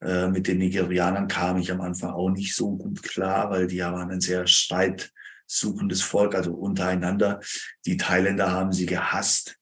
Äh, 0.00 0.28
mit 0.28 0.48
den 0.48 0.58
Nigerianern 0.58 1.28
kam 1.28 1.58
ich 1.58 1.70
am 1.70 1.80
Anfang 1.80 2.10
auch 2.10 2.30
nicht 2.30 2.56
so 2.56 2.76
gut 2.76 3.02
klar, 3.04 3.50
weil 3.50 3.68
die 3.68 3.78
waren 3.78 4.10
ein 4.10 4.20
sehr 4.20 4.48
streit 4.48 5.12
suchendes 5.46 6.02
Volk, 6.02 6.34
also 6.34 6.52
untereinander. 6.52 7.40
Die 7.86 7.96
Thailänder 7.96 8.50
haben 8.50 8.72
sie 8.72 8.86
gehasst. 8.86 9.56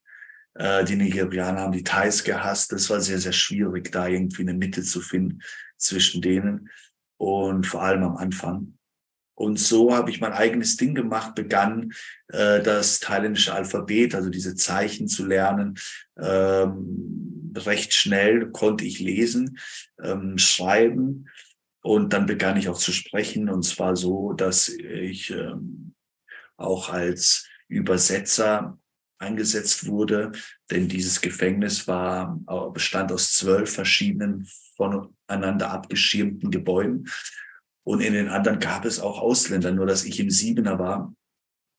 Äh, 0.55 0.83
die 0.85 0.95
Nigerianer 0.95 1.61
haben 1.61 1.71
die 1.71 1.83
Thais 1.83 2.23
gehasst. 2.23 2.71
Das 2.71 2.89
war 2.89 3.01
sehr, 3.01 3.19
sehr 3.19 3.33
schwierig, 3.33 3.91
da 3.91 4.07
irgendwie 4.07 4.41
eine 4.41 4.53
Mitte 4.53 4.83
zu 4.83 5.01
finden 5.01 5.41
zwischen 5.77 6.21
denen 6.21 6.69
und 7.17 7.65
vor 7.65 7.83
allem 7.83 8.03
am 8.03 8.17
Anfang. 8.17 8.77
Und 9.37 9.59
so 9.59 9.93
habe 9.93 10.09
ich 10.11 10.21
mein 10.21 10.31
eigenes 10.31 10.77
Ding 10.77 10.95
gemacht, 10.95 11.35
begann 11.35 11.91
äh, 12.29 12.61
das 12.61 13.01
thailändische 13.01 13.53
Alphabet, 13.53 14.15
also 14.15 14.29
diese 14.29 14.55
Zeichen 14.55 15.09
zu 15.09 15.25
lernen. 15.25 15.77
Ähm, 16.17 17.53
recht 17.57 17.93
schnell 17.93 18.49
konnte 18.51 18.85
ich 18.85 18.99
lesen, 18.99 19.59
ähm, 20.01 20.37
schreiben 20.37 21.27
und 21.85 22.13
dann 22.13 22.25
begann 22.25 22.57
ich 22.57 22.67
auch 22.67 22.79
zu 22.79 22.91
sprechen. 22.91 23.47
Und 23.47 23.61
zwar 23.61 23.95
so, 23.95 24.33
dass 24.33 24.69
ich 24.69 25.29
ähm, 25.29 25.93
auch 26.57 26.89
als 26.89 27.47
Übersetzer 27.67 28.79
eingesetzt 29.19 29.85
wurde, 29.85 30.31
denn 30.71 30.87
dieses 30.89 31.21
Gefängnis 31.21 31.87
war, 31.87 32.39
bestand 32.73 33.11
aus 33.11 33.33
zwölf 33.33 33.71
verschiedenen 33.71 34.47
voneinander 34.75 35.69
abgeschirmten 35.69 36.49
Gebäuden. 36.49 37.07
Und 37.83 38.01
in 38.01 38.13
den 38.13 38.29
anderen 38.29 38.59
gab 38.59 38.83
es 38.85 38.99
auch 38.99 39.19
Ausländer, 39.19 39.71
nur 39.71 39.85
dass 39.85 40.05
ich 40.05 40.19
im 40.19 40.31
Siebener 40.31 40.79
war, 40.79 41.13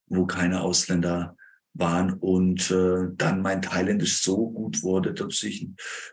wo 0.09 0.25
keine 0.25 0.61
Ausländer 0.61 1.37
waren 1.79 2.15
und 2.15 2.71
äh, 2.71 3.09
dann 3.17 3.43
mein 3.43 3.63
Thailändisch 3.63 4.23
so 4.23 4.51
gut 4.51 4.83
wurde, 4.83 5.13
dass 5.13 5.43
ich 5.43 5.69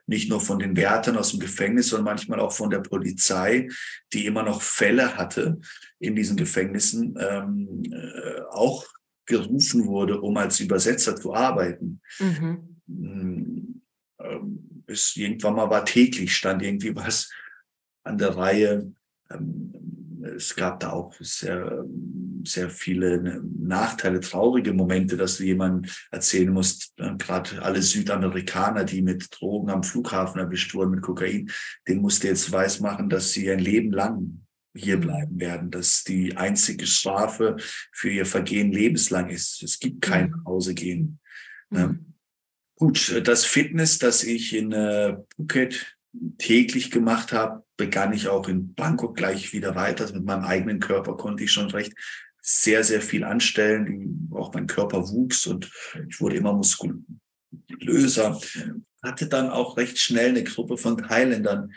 nicht 0.08 0.30
nur 0.30 0.42
von 0.42 0.60
den 0.60 0.76
Wärtern 0.76 1.18
aus 1.18 1.32
dem 1.32 1.40
Gefängnis, 1.40 1.90
sondern 1.90 2.06
manchmal 2.06 2.40
auch 2.40 2.52
von 2.52 2.70
der 2.70 2.80
Polizei, 2.80 3.70
die 4.12 4.26
immer 4.26 4.44
noch 4.44 4.62
Fälle 4.62 5.18
hatte 5.18 5.60
in 6.00 6.16
diesen 6.16 6.38
Gefängnissen, 6.38 7.16
ähm, 7.20 7.84
äh, 7.92 8.42
auch 8.50 8.86
gerufen 9.26 9.86
wurde, 9.86 10.20
um 10.20 10.36
als 10.38 10.60
Übersetzer 10.60 11.16
zu 11.16 11.34
arbeiten. 11.34 12.02
Mhm. 12.20 12.82
Hm, 12.88 13.82
ähm, 14.20 14.84
bis 14.86 15.16
irgendwann 15.16 15.56
mal 15.56 15.70
war 15.70 15.86
täglich, 15.86 16.36
stand 16.36 16.62
irgendwie 16.62 16.96
was 16.96 17.32
an 18.04 18.18
der 18.18 18.36
Reihe. 18.36 18.92
Ähm, 19.32 19.74
es 20.24 20.56
gab 20.56 20.80
da 20.80 20.92
auch 20.92 21.14
sehr, 21.20 21.86
sehr 22.44 22.70
viele 22.70 23.42
Nachteile, 23.60 24.20
traurige 24.20 24.74
Momente, 24.74 25.18
dass 25.18 25.38
du 25.38 25.44
jemandem 25.44 25.90
erzählen 26.12 26.52
musst, 26.52 26.94
äh, 26.98 27.16
gerade 27.18 27.62
alle 27.62 27.82
Südamerikaner, 27.82 28.86
die 28.86 29.02
mit 29.02 29.28
Drogen 29.32 29.70
am 29.70 29.84
Flughafen 29.84 30.40
erwischt 30.40 30.74
wurden, 30.74 30.92
mit 30.92 31.02
Kokain, 31.02 31.52
den 31.88 32.02
musst 32.02 32.24
du 32.24 32.28
jetzt 32.28 32.52
weismachen, 32.52 33.10
dass 33.10 33.32
sie 33.32 33.50
ein 33.52 33.60
Leben 33.60 33.92
lang 33.92 34.46
hier 34.76 34.98
mhm. 34.98 35.02
bleiben 35.02 35.40
werden, 35.40 35.72
dass 35.72 36.04
die 36.04 36.36
einzige 36.36 36.88
Strafe 36.88 37.58
für 37.92 38.10
ihr 38.10 38.26
Vergehen 38.26 38.72
lebenslang 38.72 39.30
ist. 39.30 39.62
Es 39.62 39.80
gibt 39.80 40.02
kein 40.02 40.32
mhm. 40.32 40.46
Hausegehen. 40.46 41.20
Mhm. 41.70 42.14
Gut, 42.76 43.22
das 43.24 43.46
Fitness, 43.46 44.00
das 44.00 44.24
ich 44.24 44.56
in 44.56 44.72
äh, 44.72 45.18
Phuket 45.36 45.96
täglich 46.38 46.92
gemacht 46.92 47.32
habe, 47.32 47.64
begann 47.84 48.14
ich 48.14 48.30
auch 48.30 48.48
in 48.48 48.74
Bangkok 48.74 49.18
gleich 49.18 49.52
wieder 49.52 49.76
weiter. 49.76 50.10
Mit 50.14 50.24
meinem 50.24 50.46
eigenen 50.46 50.80
Körper 50.80 51.18
konnte 51.18 51.44
ich 51.44 51.52
schon 51.52 51.70
recht 51.70 51.94
sehr, 52.42 52.82
sehr 52.86 53.02
viel 53.02 53.26
anstellen. 53.26 54.30
Auch 54.32 54.54
mein 54.54 54.68
Körper 54.68 55.10
wuchs 55.10 55.46
und 55.48 55.70
ich 56.08 56.22
wurde 56.22 56.38
immer 56.38 56.54
muskulöser. 56.54 58.40
Hatte 59.04 59.28
dann 59.28 59.50
auch 59.50 59.76
recht 59.76 60.00
schnell 60.00 60.30
eine 60.30 60.46
Gruppe 60.46 60.78
von 60.78 60.98
Thailändern. 60.98 61.74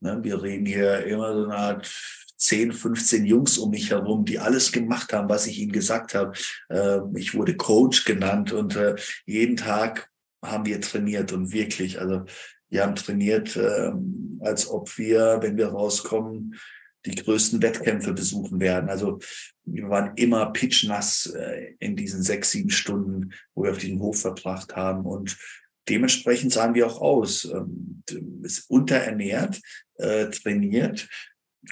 Ne, 0.00 0.20
wir 0.22 0.42
reden 0.42 0.64
hier 0.64 1.04
immer 1.04 1.34
so 1.34 1.44
eine 1.44 1.54
Art 1.54 1.94
10, 2.38 2.72
15 2.72 3.26
Jungs 3.26 3.58
um 3.58 3.68
mich 3.70 3.90
herum, 3.90 4.24
die 4.24 4.38
alles 4.38 4.72
gemacht 4.72 5.12
haben, 5.12 5.28
was 5.28 5.46
ich 5.46 5.58
ihnen 5.58 5.72
gesagt 5.72 6.14
habe. 6.14 6.32
Ähm, 6.70 7.14
ich 7.14 7.34
wurde 7.34 7.56
Coach 7.56 8.06
genannt 8.06 8.52
und 8.52 8.74
äh, 8.74 8.96
jeden 9.26 9.58
Tag 9.58 10.10
haben 10.42 10.64
wir 10.64 10.80
trainiert 10.80 11.30
und 11.32 11.52
wirklich, 11.52 12.00
also 12.00 12.24
wir 12.72 12.82
haben 12.82 12.94
trainiert, 12.94 13.56
ähm, 13.56 14.40
als 14.42 14.68
ob 14.68 14.96
wir, 14.96 15.38
wenn 15.42 15.58
wir 15.58 15.68
rauskommen, 15.68 16.58
die 17.04 17.14
größten 17.14 17.60
Wettkämpfe 17.60 18.14
besuchen 18.14 18.60
werden. 18.60 18.88
Also 18.88 19.18
wir 19.64 19.90
waren 19.90 20.12
immer 20.16 20.46
pitchnass 20.52 21.26
äh, 21.26 21.74
in 21.80 21.96
diesen 21.96 22.22
sechs, 22.22 22.50
sieben 22.50 22.70
Stunden, 22.70 23.34
wo 23.54 23.64
wir 23.64 23.72
auf 23.72 23.78
diesem 23.78 24.00
Hof 24.00 24.20
verbracht 24.20 24.74
haben. 24.74 25.04
Und 25.04 25.36
dementsprechend 25.88 26.52
sahen 26.52 26.74
wir 26.74 26.86
auch 26.86 27.00
aus. 27.00 27.44
Ähm, 27.44 28.02
ist 28.42 28.70
unterernährt, 28.70 29.60
äh, 29.98 30.30
trainiert, 30.30 31.08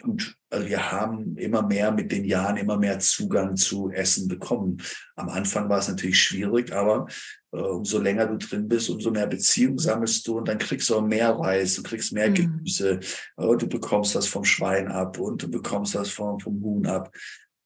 und 0.02 0.36
also 0.50 0.68
wir 0.68 0.92
haben 0.92 1.36
immer 1.36 1.66
mehr 1.66 1.90
mit 1.90 2.12
den 2.12 2.24
Jahren 2.24 2.56
immer 2.56 2.78
mehr 2.78 3.00
Zugang 3.00 3.56
zu 3.56 3.90
Essen 3.90 4.28
bekommen. 4.28 4.80
Am 5.16 5.28
Anfang 5.28 5.68
war 5.68 5.78
es 5.78 5.88
natürlich 5.88 6.22
schwierig, 6.22 6.72
aber 6.72 7.08
umso 7.50 7.98
länger 7.98 8.26
du 8.26 8.38
drin 8.38 8.68
bist, 8.68 8.90
umso 8.90 9.10
mehr 9.10 9.26
Beziehung 9.26 9.78
sammelst 9.78 10.26
du 10.26 10.38
und 10.38 10.48
dann 10.48 10.58
kriegst 10.58 10.88
du 10.90 10.96
auch 10.96 11.02
mehr 11.02 11.30
Reis, 11.30 11.74
du 11.74 11.82
kriegst 11.82 12.12
mehr 12.12 12.30
mhm. 12.30 12.34
Gemüse, 12.34 13.00
äh, 13.36 13.56
du 13.56 13.66
bekommst 13.68 14.14
das 14.14 14.26
vom 14.26 14.44
Schwein 14.44 14.88
ab 14.88 15.18
und 15.18 15.42
du 15.42 15.50
bekommst 15.50 15.94
das 15.94 16.10
vom, 16.10 16.38
vom 16.38 16.62
Huhn 16.62 16.86
ab. 16.86 17.14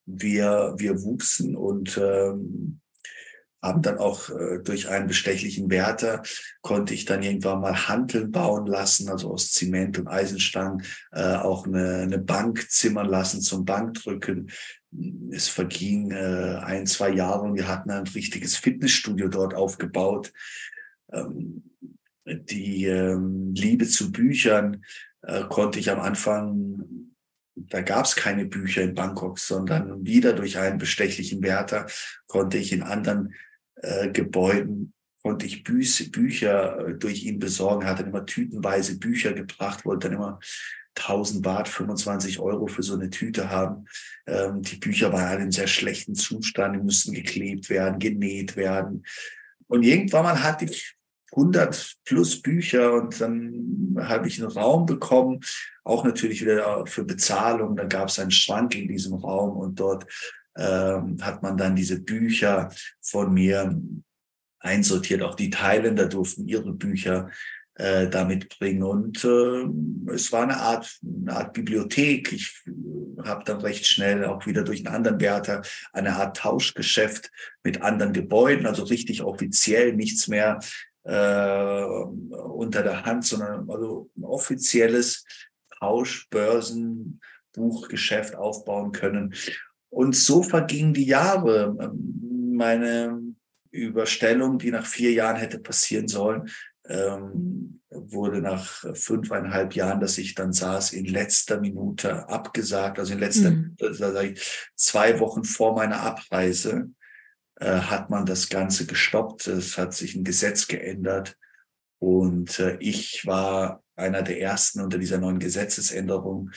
Wir, 0.06 0.74
wir 0.76 1.02
wuchsen 1.02 1.56
und 1.56 1.98
ähm, 1.98 2.80
haben 3.64 3.80
dann 3.80 3.98
auch 3.98 4.28
äh, 4.28 4.58
durch 4.62 4.88
einen 4.88 5.06
bestechlichen 5.06 5.70
Wärter 5.70 6.22
konnte 6.60 6.92
ich 6.92 7.06
dann 7.06 7.22
irgendwann 7.22 7.60
mal 7.60 7.88
Hanteln 7.88 8.30
bauen 8.30 8.66
lassen, 8.66 9.08
also 9.08 9.32
aus 9.32 9.52
Zement 9.52 9.98
und 9.98 10.06
Eisenstangen, 10.06 10.82
äh, 11.12 11.36
auch 11.36 11.66
eine, 11.66 12.00
eine 12.02 12.18
Bank 12.18 12.70
zimmern 12.70 13.08
lassen 13.08 13.40
zum 13.40 13.64
Bankdrücken. 13.64 14.50
Es 15.30 15.48
verging 15.48 16.10
äh, 16.12 16.60
ein, 16.62 16.86
zwei 16.86 17.10
Jahre 17.10 17.42
und 17.42 17.56
wir 17.56 17.68
hatten 17.68 17.90
ein 17.90 18.06
richtiges 18.06 18.56
Fitnessstudio 18.56 19.28
dort 19.28 19.54
aufgebaut. 19.54 20.32
Ähm, 21.12 21.64
die 22.26 22.86
ähm, 22.86 23.52
Liebe 23.54 23.86
zu 23.86 24.12
Büchern 24.12 24.84
äh, 25.22 25.44
konnte 25.44 25.78
ich 25.78 25.90
am 25.90 26.00
Anfang 26.00 26.84
da 27.56 27.82
gab 27.82 28.04
es 28.04 28.16
keine 28.16 28.46
Bücher 28.46 28.82
in 28.82 28.94
Bangkok, 28.94 29.38
sondern 29.38 30.04
wieder 30.04 30.32
durch 30.32 30.58
einen 30.58 30.78
bestechlichen 30.78 31.40
Wärter 31.42 31.86
konnte 32.26 32.58
ich 32.58 32.72
in 32.72 32.82
anderen 32.82 33.34
äh, 33.76 34.10
Gebäuden 34.10 34.92
konnte 35.22 35.46
ich 35.46 35.64
Bü 35.64 35.82
Bücher 36.10 36.88
äh, 36.88 36.94
durch 36.94 37.24
ihn 37.24 37.38
besorgen, 37.38 37.86
hat 37.86 37.98
dann 37.98 38.08
immer 38.08 38.26
tütenweise 38.26 38.98
Bücher 38.98 39.32
gebracht, 39.32 39.86
wollte 39.86 40.08
dann 40.08 40.18
immer 40.18 40.38
1000 40.96 41.42
Baht, 41.42 41.68
25 41.68 42.38
Euro 42.38 42.66
für 42.66 42.82
so 42.82 42.94
eine 42.94 43.10
Tüte 43.10 43.50
haben. 43.50 43.86
Ähm, 44.26 44.62
die 44.62 44.76
Bücher 44.76 45.12
waren 45.12 45.26
alle 45.26 45.42
in 45.42 45.52
sehr 45.52 45.66
schlechten 45.66 46.14
Zustand, 46.14 46.76
die 46.76 46.82
mussten 46.82 47.12
geklebt 47.12 47.68
werden, 47.70 47.98
genäht 47.98 48.56
werden. 48.56 49.04
Und 49.66 49.82
irgendwann 49.82 50.24
mal 50.24 50.42
hatte 50.42 50.66
ich 50.66 50.94
100 51.32 51.96
plus 52.04 52.40
Bücher 52.40 52.92
und 52.94 53.20
dann 53.20 53.96
habe 54.00 54.28
ich 54.28 54.40
einen 54.40 54.52
Raum 54.52 54.86
bekommen, 54.86 55.40
auch 55.82 56.04
natürlich 56.04 56.42
wieder 56.42 56.86
für 56.86 57.04
Bezahlung. 57.04 57.76
Da 57.76 57.84
gab 57.84 58.08
es 58.08 58.18
einen 58.18 58.30
Schrank 58.30 58.74
in 58.74 58.88
diesem 58.88 59.14
Raum 59.14 59.56
und 59.56 59.80
dort 59.80 60.06
ähm, 60.56 61.18
hat 61.20 61.42
man 61.42 61.56
dann 61.56 61.74
diese 61.74 62.00
Bücher 62.00 62.70
von 63.00 63.34
mir 63.34 63.80
einsortiert. 64.60 65.22
Auch 65.22 65.34
die 65.34 65.50
Thailänder 65.50 66.06
durften 66.06 66.48
ihre 66.48 66.72
Bücher 66.72 67.30
äh, 67.76 68.08
damit 68.08 68.56
bringen. 68.58 68.82
Und 68.84 69.24
äh, 69.24 69.64
es 70.12 70.30
war 70.32 70.44
eine 70.44 70.58
Art, 70.58 70.98
eine 71.02 71.34
Art 71.34 71.54
Bibliothek. 71.54 72.32
Ich 72.32 72.62
äh, 72.66 72.70
habe 73.26 73.42
dann 73.44 73.60
recht 73.60 73.86
schnell 73.86 74.24
auch 74.24 74.46
wieder 74.46 74.62
durch 74.62 74.86
einen 74.86 74.94
anderen 74.94 75.20
Wärter 75.20 75.62
eine 75.92 76.14
Art 76.16 76.36
Tauschgeschäft 76.36 77.32
mit 77.64 77.82
anderen 77.82 78.12
Gebäuden, 78.12 78.66
also 78.66 78.84
richtig 78.84 79.22
offiziell, 79.22 79.94
nichts 79.94 80.28
mehr 80.28 80.60
äh, 81.02 81.82
unter 81.82 82.82
der 82.82 83.04
Hand, 83.04 83.24
sondern 83.24 83.68
also 83.68 84.08
ein 84.16 84.24
offizielles 84.24 85.24
Tauschbörsenbuchgeschäft 85.78 88.36
aufbauen 88.36 88.92
können. 88.92 89.34
Und 89.90 90.16
so 90.16 90.42
vergingen 90.42 90.94
die 90.94 91.06
Jahre. 91.06 91.92
Meine 92.52 93.20
Überstellung, 93.70 94.58
die 94.58 94.70
nach 94.70 94.86
vier 94.86 95.12
Jahren 95.12 95.36
hätte 95.36 95.58
passieren 95.58 96.08
sollen, 96.08 96.48
ähm, 96.88 97.80
wurde 97.90 98.40
nach 98.40 98.84
fünfeinhalb 98.94 99.74
Jahren, 99.74 100.00
dass 100.00 100.18
ich 100.18 100.34
dann 100.34 100.52
saß, 100.52 100.92
in 100.92 101.06
letzter 101.06 101.60
Minute 101.60 102.28
abgesagt. 102.28 102.98
Also 102.98 103.12
in 103.14 103.20
letzter 103.20 103.50
mhm. 103.50 103.76
Minute, 103.78 104.34
zwei 104.74 105.20
Wochen 105.20 105.44
vor 105.44 105.74
meiner 105.74 106.00
Abreise, 106.00 106.90
äh, 107.60 107.66
hat 107.66 108.10
man 108.10 108.26
das 108.26 108.48
Ganze 108.48 108.86
gestoppt. 108.86 109.46
Es 109.46 109.78
hat 109.78 109.94
sich 109.94 110.14
ein 110.14 110.24
Gesetz 110.24 110.66
geändert. 110.66 111.36
Und 111.98 112.58
äh, 112.58 112.76
ich 112.80 113.26
war 113.26 113.82
einer 113.96 114.22
der 114.22 114.40
ersten 114.40 114.80
unter 114.80 114.98
dieser 114.98 115.18
neuen 115.18 115.38
Gesetzesänderung, 115.38 116.50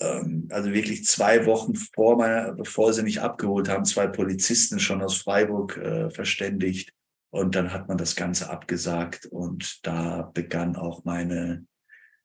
ähm, 0.00 0.48
also 0.50 0.72
wirklich 0.72 1.04
zwei 1.04 1.46
Wochen 1.46 1.74
vor 1.74 2.16
meiner, 2.16 2.54
bevor 2.54 2.92
sie 2.92 3.02
mich 3.02 3.20
abgeholt 3.20 3.68
haben, 3.68 3.84
zwei 3.84 4.06
Polizisten 4.06 4.80
schon 4.80 5.02
aus 5.02 5.18
Freiburg 5.18 5.76
äh, 5.76 6.10
verständigt. 6.10 6.92
Und 7.30 7.54
dann 7.54 7.72
hat 7.72 7.88
man 7.88 7.96
das 7.96 8.16
Ganze 8.16 8.50
abgesagt 8.50 9.26
und 9.26 9.86
da 9.86 10.30
begann 10.34 10.76
auch 10.76 11.04
meine 11.04 11.64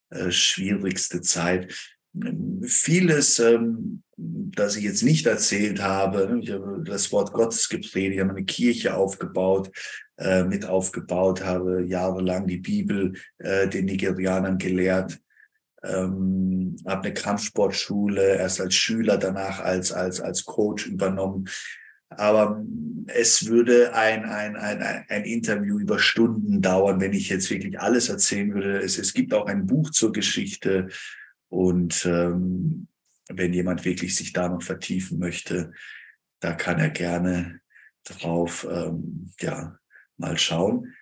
äh, 0.10 0.32
schwierigste 0.32 1.22
Zeit. 1.22 1.74
Vieles, 2.64 3.40
ähm, 3.40 4.04
das 4.18 4.78
ich 4.78 4.84
jetzt 4.84 5.04
nicht 5.04 5.26
erzählt 5.26 5.82
habe, 5.82 6.40
ich 6.42 6.52
habe 6.52 6.82
das 6.84 7.12
Wort 7.12 7.34
Gottes 7.34 7.70
gepredigt, 7.70 8.16
ich 8.16 8.20
habe 8.22 8.32
eine 8.32 8.46
Kirche 8.46 8.96
aufgebaut, 8.96 9.70
äh, 10.18 10.44
mit 10.44 10.66
aufgebaut, 10.66 11.44
habe 11.44 11.84
jahrelang 11.84 12.48
die 12.48 12.60
Bibel 12.60 13.14
äh, 13.38 13.68
den 13.68 13.86
Nigerianern 13.86 14.58
gelehrt, 14.58 15.20
ähm, 15.84 16.78
habe 16.86 17.04
eine 17.04 17.14
Kampfsportschule 17.14 18.38
erst 18.38 18.62
als 18.62 18.74
Schüler, 18.74 19.18
danach 19.18 19.60
als, 19.60 19.92
als, 19.92 20.22
als 20.22 20.46
Coach 20.46 20.88
übernommen. 20.88 21.50
Aber 22.18 22.64
es 23.08 23.48
würde 23.48 23.94
ein, 23.94 24.26
ein, 24.26 24.56
ein, 24.56 25.06
ein 25.08 25.24
Interview 25.26 25.80
über 25.80 26.00
Stunden 26.00 26.62
dauern, 26.62 27.00
wenn 27.00 27.14
ich 27.14 27.30
jetzt 27.30 27.50
wirklich 27.50 27.80
alles 27.80 28.10
erzählen 28.10 28.54
würde. 28.54 28.80
Es, 28.80 28.98
es 28.98 29.14
gibt 29.14 29.34
auch 29.34 29.46
ein 29.46 29.68
Buch 29.68 29.92
zur 29.92 30.12
Geschichte. 30.12 30.88
Und 31.50 32.06
ähm, 32.06 32.88
wenn 33.30 33.54
jemand 33.54 33.86
wirklich 33.86 34.16
sich 34.16 34.34
da 34.34 34.50
noch 34.50 34.64
vertiefen 34.64 35.20
möchte, 35.20 35.72
da 36.40 36.54
kann 36.54 36.80
er 36.80 36.90
gerne 36.90 37.62
drauf 38.04 38.68
ähm, 38.70 39.32
ja, 39.40 39.78
mal 40.18 40.38
schauen. 40.38 40.94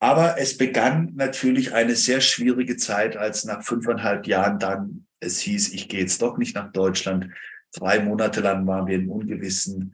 Aber 0.00 0.38
es 0.38 0.56
begann 0.56 1.12
natürlich 1.16 1.74
eine 1.74 1.96
sehr 1.96 2.20
schwierige 2.20 2.76
Zeit, 2.76 3.16
als 3.16 3.44
nach 3.44 3.64
fünfeinhalb 3.64 4.26
Jahren 4.26 4.58
dann 4.58 5.08
es 5.20 5.40
hieß, 5.40 5.72
ich 5.72 5.88
gehe 5.88 6.00
jetzt 6.00 6.22
doch 6.22 6.38
nicht 6.38 6.54
nach 6.54 6.72
Deutschland. 6.72 7.28
Drei 7.72 8.00
Monate 8.00 8.40
lang 8.40 8.66
waren 8.66 8.86
wir 8.86 8.96
im 8.96 9.10
Ungewissen. 9.10 9.92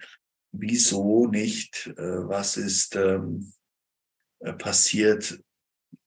Wieso 0.57 1.27
nicht, 1.27 1.93
äh, 1.97 2.29
was 2.29 2.57
ist 2.57 2.97
ähm, 2.97 3.53
äh, 4.41 4.53
passiert. 4.53 5.41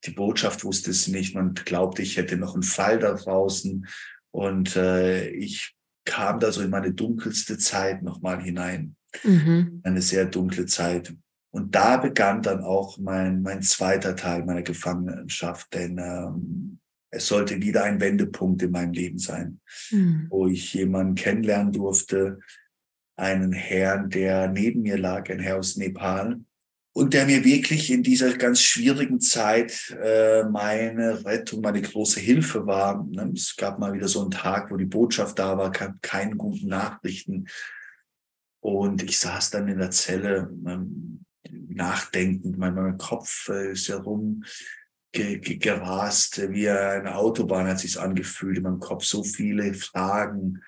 Die 0.06 0.12
Botschaft 0.12 0.64
wusste 0.64 0.92
es 0.92 1.08
nicht. 1.08 1.36
Man 1.36 1.54
glaubte, 1.54 2.02
ich 2.02 2.18
hätte 2.18 2.38
noch 2.38 2.54
einen 2.54 2.64
Fall 2.64 3.00
da 3.00 3.14
draußen. 3.14 3.88
Und 4.32 4.76
äh, 4.76 5.30
ich 5.30 5.76
kam 6.06 6.40
da 6.40 6.52
so 6.52 6.62
in 6.62 6.70
meine 6.70 6.94
dunkelste 6.94 7.58
Zeit 7.58 8.04
nochmal 8.04 8.42
hinein. 8.42 8.96
Mhm. 9.24 9.82
Eine 9.84 10.02
sehr 10.02 10.26
dunkle 10.26 10.66
Zeit. 10.66 11.14
Und 11.52 11.74
da 11.74 11.98
begann 11.98 12.42
dann 12.42 12.62
auch 12.62 12.98
mein, 13.00 13.42
mein 13.42 13.62
zweiter 13.62 14.16
Teil 14.16 14.46
meiner 14.46 14.62
Gefangenschaft, 14.62 15.74
denn 15.74 15.98
ähm, 15.98 16.80
es 17.10 17.28
sollte 17.28 17.62
wieder 17.62 17.84
ein 17.84 18.00
Wendepunkt 18.00 18.62
in 18.62 18.72
meinem 18.72 18.94
Leben 18.94 19.18
sein, 19.18 19.60
mhm. 19.92 20.28
wo 20.30 20.48
ich 20.48 20.74
jemanden 20.74 21.16
kennenlernen 21.16 21.72
durfte, 21.72 22.40
einen 23.18 23.52
Herrn, 23.52 24.10
der 24.10 24.48
neben 24.48 24.84
mir 24.84 24.98
lag, 24.98 25.30
ein 25.30 25.40
Herr 25.40 25.58
aus 25.58 25.76
Nepal, 25.76 26.40
und 26.94 27.14
der 27.14 27.26
mir 27.28 27.44
wirklich 27.44 27.92
in 27.92 28.02
dieser 28.02 28.36
ganz 28.38 28.62
schwierigen 28.62 29.20
Zeit 29.20 29.96
äh, 30.02 30.44
meine 30.46 31.24
Rettung, 31.26 31.62
meine 31.62 31.82
große 31.82 32.20
Hilfe 32.20 32.66
war. 32.66 33.06
Ne? 33.06 33.34
Es 33.36 33.56
gab 33.56 33.78
mal 33.78 33.94
wieder 33.94 34.08
so 34.08 34.22
einen 34.22 34.32
Tag, 34.32 34.72
wo 34.72 34.78
die 34.78 34.86
Botschaft 34.86 35.38
da 35.38 35.58
war, 35.58 35.72
keine 35.72 36.36
guten 36.36 36.70
Nachrichten. 36.70 37.48
Und 38.62 39.04
ich 39.04 39.20
saß 39.20 39.52
dann 39.52 39.68
in 39.68 39.78
der 39.78 39.92
Zelle, 39.92 40.50
ähm, 40.66 41.24
nachdenkend, 41.52 42.58
mein, 42.58 42.74
mein 42.74 42.98
Kopf 42.98 43.50
äh, 43.50 43.74
ist 43.74 43.90
herum 43.90 44.44
ge, 45.12 45.38
ge, 45.38 45.58
gerast, 45.58 46.50
wie 46.50 46.68
eine 46.68 47.16
Autobahn 47.16 47.68
hat 47.68 47.80
sich 47.80 48.00
angefühlt 48.00 48.58
in 48.58 48.64
meinem 48.64 48.80
Kopf, 48.80 49.04
so 49.04 49.24
viele 49.24 49.74
Fragen. 49.76 50.64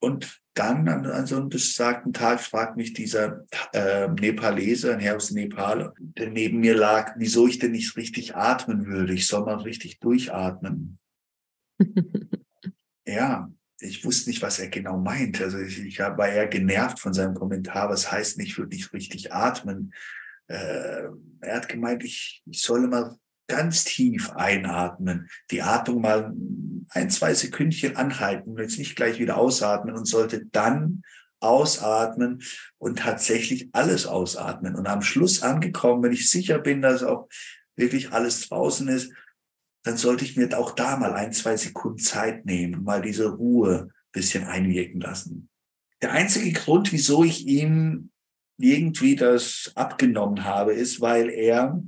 Und 0.00 0.39
dann 0.54 0.88
an, 0.88 1.06
an 1.06 1.26
so 1.26 1.36
einem 1.36 1.48
besagten 1.48 2.12
Tag 2.12 2.40
fragt 2.40 2.76
mich 2.76 2.92
dieser 2.92 3.44
äh, 3.72 4.08
Nepalese, 4.08 4.92
ein 4.92 5.00
Herr 5.00 5.16
aus 5.16 5.30
Nepal, 5.30 5.94
der 5.98 6.30
neben 6.30 6.60
mir 6.60 6.76
lag, 6.76 7.14
wieso 7.16 7.46
ich 7.46 7.58
denn 7.58 7.72
nicht 7.72 7.96
richtig 7.96 8.34
atmen 8.34 8.86
würde. 8.86 9.14
Ich 9.14 9.26
soll 9.26 9.44
mal 9.44 9.58
richtig 9.58 10.00
durchatmen. 10.00 10.98
ja, 13.06 13.50
ich 13.80 14.04
wusste 14.04 14.30
nicht, 14.30 14.42
was 14.42 14.58
er 14.58 14.68
genau 14.68 14.98
meint. 14.98 15.40
Also 15.40 15.58
ich, 15.58 15.78
ich 15.80 15.98
war 16.00 16.28
eher 16.28 16.48
genervt 16.48 16.98
von 16.98 17.14
seinem 17.14 17.34
Kommentar, 17.34 17.88
was 17.88 18.10
heißt 18.10 18.38
nicht, 18.38 18.50
ich 18.50 18.58
würde 18.58 18.74
nicht 18.74 18.92
richtig 18.92 19.32
atmen. 19.32 19.94
Äh, 20.48 21.04
er 21.40 21.56
hat 21.56 21.68
gemeint, 21.68 22.04
ich, 22.04 22.42
ich 22.44 22.60
solle 22.60 22.88
mal 22.88 23.16
ganz 23.50 23.84
tief 23.84 24.30
einatmen, 24.30 25.28
die 25.50 25.62
Atmung 25.62 26.00
mal 26.00 26.32
ein, 26.90 27.10
zwei 27.10 27.34
Sekündchen 27.34 27.96
anhalten 27.96 28.50
und 28.50 28.58
jetzt 28.58 28.78
nicht 28.78 28.96
gleich 28.96 29.18
wieder 29.18 29.36
ausatmen 29.36 29.96
und 29.96 30.06
sollte 30.06 30.46
dann 30.46 31.02
ausatmen 31.40 32.42
und 32.78 32.98
tatsächlich 32.98 33.68
alles 33.72 34.06
ausatmen. 34.06 34.76
Und 34.76 34.86
am 34.86 35.02
Schluss 35.02 35.42
angekommen, 35.42 36.02
wenn 36.02 36.12
ich 36.12 36.30
sicher 36.30 36.58
bin, 36.58 36.80
dass 36.82 37.02
auch 37.02 37.28
wirklich 37.76 38.12
alles 38.12 38.48
draußen 38.48 38.88
ist, 38.88 39.12
dann 39.82 39.96
sollte 39.96 40.24
ich 40.24 40.36
mir 40.36 40.56
auch 40.58 40.72
da 40.72 40.96
mal 40.96 41.14
ein, 41.14 41.32
zwei 41.32 41.56
Sekunden 41.56 41.98
Zeit 41.98 42.44
nehmen, 42.44 42.84
mal 42.84 43.02
diese 43.02 43.30
Ruhe 43.30 43.88
ein 43.88 44.12
bisschen 44.12 44.44
einwirken 44.44 45.00
lassen. 45.00 45.48
Der 46.02 46.12
einzige 46.12 46.52
Grund, 46.52 46.92
wieso 46.92 47.24
ich 47.24 47.46
ihm 47.46 48.10
irgendwie 48.58 49.16
das 49.16 49.72
abgenommen 49.74 50.44
habe, 50.44 50.74
ist, 50.74 51.00
weil 51.00 51.30
er 51.30 51.82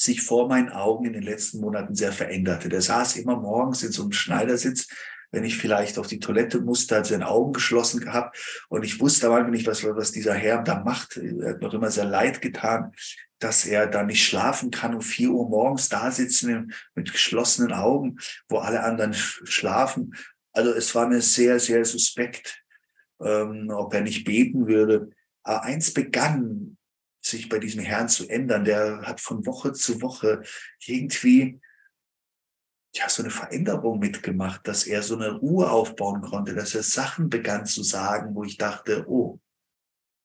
sich 0.00 0.22
vor 0.22 0.48
meinen 0.48 0.70
Augen 0.70 1.04
in 1.04 1.12
den 1.12 1.22
letzten 1.22 1.60
Monaten 1.60 1.94
sehr 1.94 2.12
veränderte. 2.12 2.70
Der 2.70 2.80
saß 2.80 3.16
immer 3.16 3.36
morgens 3.36 3.82
in 3.82 3.92
so 3.92 4.02
einem 4.02 4.12
Schneidersitz, 4.12 4.88
wenn 5.30 5.44
ich 5.44 5.58
vielleicht 5.58 5.98
auf 5.98 6.06
die 6.06 6.18
Toilette 6.18 6.60
musste, 6.60 6.96
hat 6.96 7.06
seine 7.06 7.28
Augen 7.28 7.52
geschlossen 7.52 8.00
gehabt 8.00 8.64
und 8.70 8.82
ich 8.82 8.98
wusste 8.98 9.26
aber 9.26 9.42
nicht, 9.44 9.66
was, 9.66 9.84
was 9.84 10.10
dieser 10.10 10.34
Herr 10.34 10.62
da 10.62 10.82
macht. 10.82 11.18
Er 11.18 11.50
hat 11.50 11.60
mir 11.60 11.72
immer 11.74 11.90
sehr 11.90 12.06
leid 12.06 12.40
getan, 12.40 12.92
dass 13.38 13.66
er 13.66 13.86
da 13.86 14.02
nicht 14.02 14.24
schlafen 14.24 14.70
kann, 14.70 14.94
um 14.94 15.02
vier 15.02 15.30
Uhr 15.30 15.48
morgens 15.48 15.90
da 15.90 16.10
sitzen 16.10 16.72
mit 16.94 17.12
geschlossenen 17.12 17.72
Augen, 17.72 18.16
wo 18.48 18.58
alle 18.58 18.82
anderen 18.82 19.12
schlafen. 19.12 20.14
Also 20.52 20.72
es 20.72 20.94
war 20.94 21.08
mir 21.08 21.20
sehr, 21.20 21.60
sehr 21.60 21.84
suspekt, 21.84 22.64
ähm, 23.22 23.70
ob 23.70 23.92
er 23.92 24.00
nicht 24.00 24.24
beten 24.24 24.66
würde. 24.66 25.10
Aber 25.42 25.62
eins 25.62 25.92
begann 25.92 26.78
sich 27.20 27.48
bei 27.48 27.58
diesem 27.58 27.82
Herrn 27.82 28.08
zu 28.08 28.28
ändern. 28.28 28.64
Der 28.64 29.02
hat 29.02 29.20
von 29.20 29.46
Woche 29.46 29.72
zu 29.72 30.00
Woche 30.00 30.42
irgendwie 30.84 31.60
ja, 32.94 33.08
so 33.08 33.22
eine 33.22 33.30
Veränderung 33.30 33.98
mitgemacht, 34.00 34.66
dass 34.66 34.86
er 34.86 35.02
so 35.02 35.14
eine 35.14 35.32
Ruhe 35.32 35.70
aufbauen 35.70 36.22
konnte, 36.22 36.54
dass 36.54 36.74
er 36.74 36.82
Sachen 36.82 37.28
begann 37.28 37.66
zu 37.66 37.82
sagen, 37.82 38.34
wo 38.34 38.42
ich 38.42 38.56
dachte, 38.56 39.04
oh, 39.08 39.38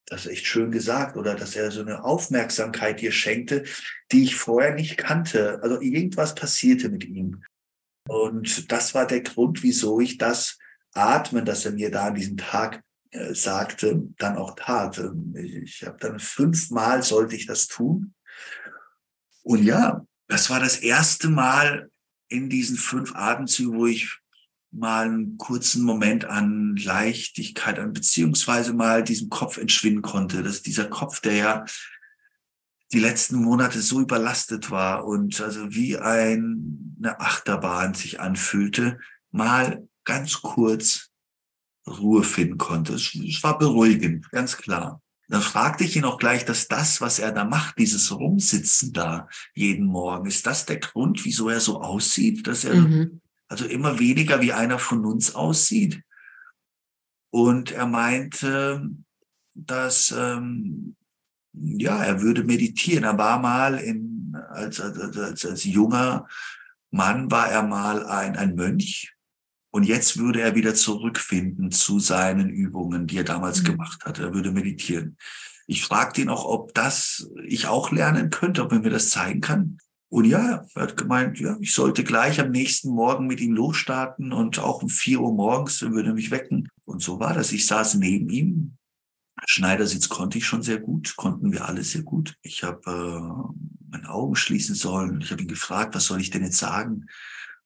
das 0.08 0.26
ist 0.26 0.32
echt 0.32 0.46
schön 0.46 0.72
gesagt, 0.72 1.18
oder 1.18 1.36
dass 1.36 1.56
er 1.56 1.72
so 1.72 1.82
eine 1.82 2.04
Aufmerksamkeit 2.04 3.00
hier 3.00 3.12
schenkte, 3.12 3.64
die 4.12 4.24
ich 4.24 4.36
vorher 4.36 4.74
nicht 4.76 4.98
kannte. 4.98 5.60
Also 5.64 5.82
irgendwas 5.82 6.36
passierte 6.36 6.90
mit 6.90 7.06
ihm. 7.06 7.44
Und 8.08 8.72
das 8.72 8.94
war 8.94 9.08
der 9.08 9.22
Grund, 9.22 9.64
wieso 9.64 10.00
ich 10.00 10.18
das 10.18 10.60
Atmen, 10.94 11.44
das 11.44 11.66
er 11.66 11.72
mir 11.72 11.90
da 11.90 12.08
an 12.08 12.16
diesem 12.16 12.38
Tag 12.38 12.84
äh, 13.12 13.34
sagte, 13.34 14.04
dann 14.18 14.38
auch 14.38 14.56
tat. 14.56 14.98
Ähm, 15.00 15.36
ich 15.36 15.84
habe 15.86 15.98
dann 16.00 16.20
fünfmal 16.20 17.04
sollte 17.04 17.36
ich 17.36 17.46
das 17.46 17.68
tun. 17.68 18.14
Und 19.44 19.64
ja, 19.64 20.06
das 20.28 20.50
war 20.50 20.60
das 20.60 20.78
erste 20.78 21.30
Mal 21.30 21.90
in 22.28 22.50
diesen 22.50 22.78
fünf 22.78 23.16
Atemzügen, 23.16 23.78
wo 23.78 23.86
ich 23.86 24.20
mal 24.72 25.06
einen 25.06 25.38
kurzen 25.38 25.84
Moment 25.84 26.26
an 26.26 26.76
Leichtigkeit, 26.76 27.80
an 27.80 27.94
beziehungsweise 27.94 28.74
mal 28.74 29.04
diesem 29.04 29.30
Kopf 29.30 29.58
entschwinden 29.58 30.02
konnte. 30.02 30.44
Dass 30.44 30.62
dieser 30.62 30.86
Kopf, 30.86 31.22
der 31.22 31.34
ja 31.34 31.66
die 32.92 33.00
letzten 33.00 33.38
Monate 33.38 33.82
so 33.82 34.02
überlastet 34.02 34.72
war 34.72 35.06
und 35.06 35.40
also 35.42 35.74
wie 35.74 35.98
ein, 35.98 36.96
eine 36.98 37.20
Achterbahn 37.20 37.94
sich 37.94 38.20
anfühlte, 38.20 39.00
mal 39.32 39.88
ganz 40.04 40.42
kurz 40.42 41.12
Ruhe 41.88 42.24
finden 42.24 42.58
konnte. 42.58 42.94
Es, 42.94 43.14
war 43.44 43.58
beruhigend, 43.58 44.30
ganz 44.32 44.58
klar. 44.58 45.02
Dann 45.28 45.42
fragte 45.42 45.84
ich 45.84 45.96
ihn 45.96 46.06
auch 46.06 46.20
gleich, 46.20 46.46
dass 46.46 46.68
das, 46.68 47.02
was 47.02 47.18
er 47.18 47.32
da 47.32 47.46
macht, 47.46 47.80
dieses 47.80 48.12
Rumsitzen 48.12 48.94
da 48.94 49.28
jeden 49.54 49.86
Morgen, 49.86 50.28
ist 50.28 50.46
das 50.46 50.66
der 50.66 50.78
Grund, 50.78 51.26
wieso 51.26 51.50
er 51.50 51.60
so 51.60 51.82
aussieht, 51.82 52.46
dass 52.46 52.64
er 52.64 52.76
mhm. 52.76 53.22
also 53.48 53.66
immer 53.66 54.00
weniger 54.00 54.42
wie 54.42 54.54
einer 54.54 54.78
von 54.78 55.06
uns 55.06 55.34
aussieht? 55.34 56.02
Und 57.32 57.72
er 57.72 57.88
meinte, 57.88 58.88
dass 59.56 60.14
ähm, 60.16 60.96
ja, 61.54 62.04
er 62.04 62.22
würde 62.22 62.44
meditieren. 62.44 63.04
Er 63.04 63.18
war 63.18 63.40
mal 63.40 63.80
in, 63.80 64.38
als, 64.50 64.80
als, 64.80 65.18
als, 65.18 65.46
als 65.46 65.64
junger 65.64 66.28
Mann 66.92 67.32
war 67.32 67.50
er 67.50 67.64
mal 67.64 68.06
ein, 68.06 68.36
ein 68.36 68.56
Mönch 68.56 69.15
und 69.76 69.84
jetzt 69.84 70.18
würde 70.18 70.40
er 70.40 70.56
wieder 70.56 70.74
zurückfinden 70.74 71.70
zu 71.70 72.00
seinen 72.00 72.50
Übungen, 72.50 73.08
die 73.08 73.18
er 73.18 73.26
damals 73.26 73.60
mhm. 73.60 73.66
gemacht 73.66 74.06
hat. 74.06 74.20
Er 74.20 74.34
würde 74.34 74.54
meditieren. 74.54 75.18
Ich 75.68 75.84
fragte 75.84 76.22
ihn 76.22 76.30
auch, 76.30 76.46
ob 76.46 76.74
das 76.74 77.30
ich 77.46 77.68
auch 77.68 77.92
lernen 77.92 78.30
könnte, 78.30 78.64
ob 78.64 78.72
er 78.72 78.80
mir 78.80 78.90
das 78.90 79.10
zeigen 79.10 79.42
kann. 79.42 79.80
Und 80.08 80.24
ja, 80.24 80.66
er 80.76 80.82
hat 80.82 80.96
gemeint, 80.96 81.42
ja, 81.42 81.58
ich 81.60 81.74
sollte 81.74 82.06
gleich 82.06 82.40
am 82.40 82.52
nächsten 82.52 82.90
Morgen 82.90 83.28
mit 83.28 83.42
ihm 83.42 83.52
losstarten 83.52 84.32
und 84.32 84.60
auch 84.60 84.82
um 84.82 84.88
vier 84.88 85.20
Uhr 85.20 85.34
morgens 85.34 85.82
würde 85.82 86.12
er 86.12 86.16
mich 86.16 86.32
wecken. 86.32 86.70
Und 86.86 87.02
so 87.02 87.20
war 87.20 87.34
das. 87.34 87.52
Ich 87.52 87.68
saß 87.68 87.96
neben 87.96 88.30
ihm. 88.30 88.78
Schneidersitz 89.46 90.08
konnte 90.08 90.38
ich 90.38 90.46
schon 90.46 90.64
sehr 90.64 90.80
gut, 90.80 91.18
konnten 91.18 91.52
wir 91.52 91.66
alle 91.66 91.84
sehr 91.84 92.04
gut. 92.04 92.38
Ich 92.44 92.64
habe 92.64 92.80
äh, 92.90 93.92
meine 93.92 94.10
Augen 94.10 94.38
schließen 94.38 94.76
sollen. 94.76 95.20
Ich 95.20 95.34
habe 95.34 95.42
ihn 95.42 95.50
gefragt, 95.50 95.96
was 95.96 96.06
soll 96.06 96.22
ich 96.22 96.30
denn 96.30 96.46
jetzt 96.46 96.60
sagen? 96.60 97.08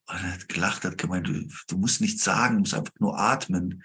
Und 0.09 0.23
er 0.23 0.33
hat 0.33 0.49
gelacht, 0.49 0.85
hat 0.85 0.97
gemeint, 0.97 1.27
du, 1.27 1.47
du 1.67 1.77
musst 1.77 2.01
nichts 2.01 2.23
sagen, 2.23 2.55
du 2.55 2.59
musst 2.61 2.73
einfach 2.73 2.93
nur 2.99 3.17
atmen. 3.19 3.83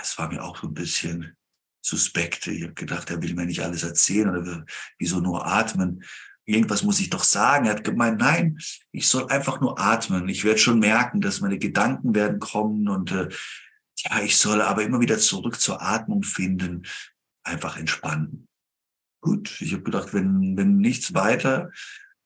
Es 0.00 0.18
war 0.18 0.28
mir 0.28 0.44
auch 0.44 0.58
so 0.58 0.68
ein 0.68 0.74
bisschen 0.74 1.36
suspekt. 1.80 2.46
Ich 2.46 2.62
habe 2.62 2.74
gedacht, 2.74 3.10
er 3.10 3.22
will 3.22 3.34
mir 3.34 3.46
nicht 3.46 3.62
alles 3.62 3.82
erzählen 3.82 4.36
oder 4.36 4.64
wieso 4.98 5.20
nur 5.20 5.46
atmen. 5.46 6.04
Irgendwas 6.44 6.82
muss 6.82 7.00
ich 7.00 7.08
doch 7.08 7.24
sagen. 7.24 7.66
Er 7.66 7.72
hat 7.72 7.84
gemeint, 7.84 8.18
nein, 8.20 8.58
ich 8.90 9.08
soll 9.08 9.28
einfach 9.28 9.60
nur 9.60 9.80
atmen. 9.80 10.28
Ich 10.28 10.44
werde 10.44 10.58
schon 10.58 10.78
merken, 10.78 11.20
dass 11.20 11.40
meine 11.40 11.58
Gedanken 11.58 12.14
werden 12.14 12.38
kommen 12.38 12.88
und 12.88 13.10
äh, 13.12 13.28
ja, 14.04 14.20
ich 14.22 14.36
soll 14.36 14.60
aber 14.60 14.82
immer 14.82 15.00
wieder 15.00 15.18
zurück 15.18 15.60
zur 15.60 15.80
Atmung 15.80 16.24
finden, 16.24 16.86
einfach 17.44 17.76
entspannen. 17.76 18.48
Gut, 19.20 19.60
ich 19.60 19.72
habe 19.72 19.84
gedacht, 19.84 20.12
wenn, 20.12 20.56
wenn 20.56 20.78
nichts 20.78 21.14
weiter, 21.14 21.70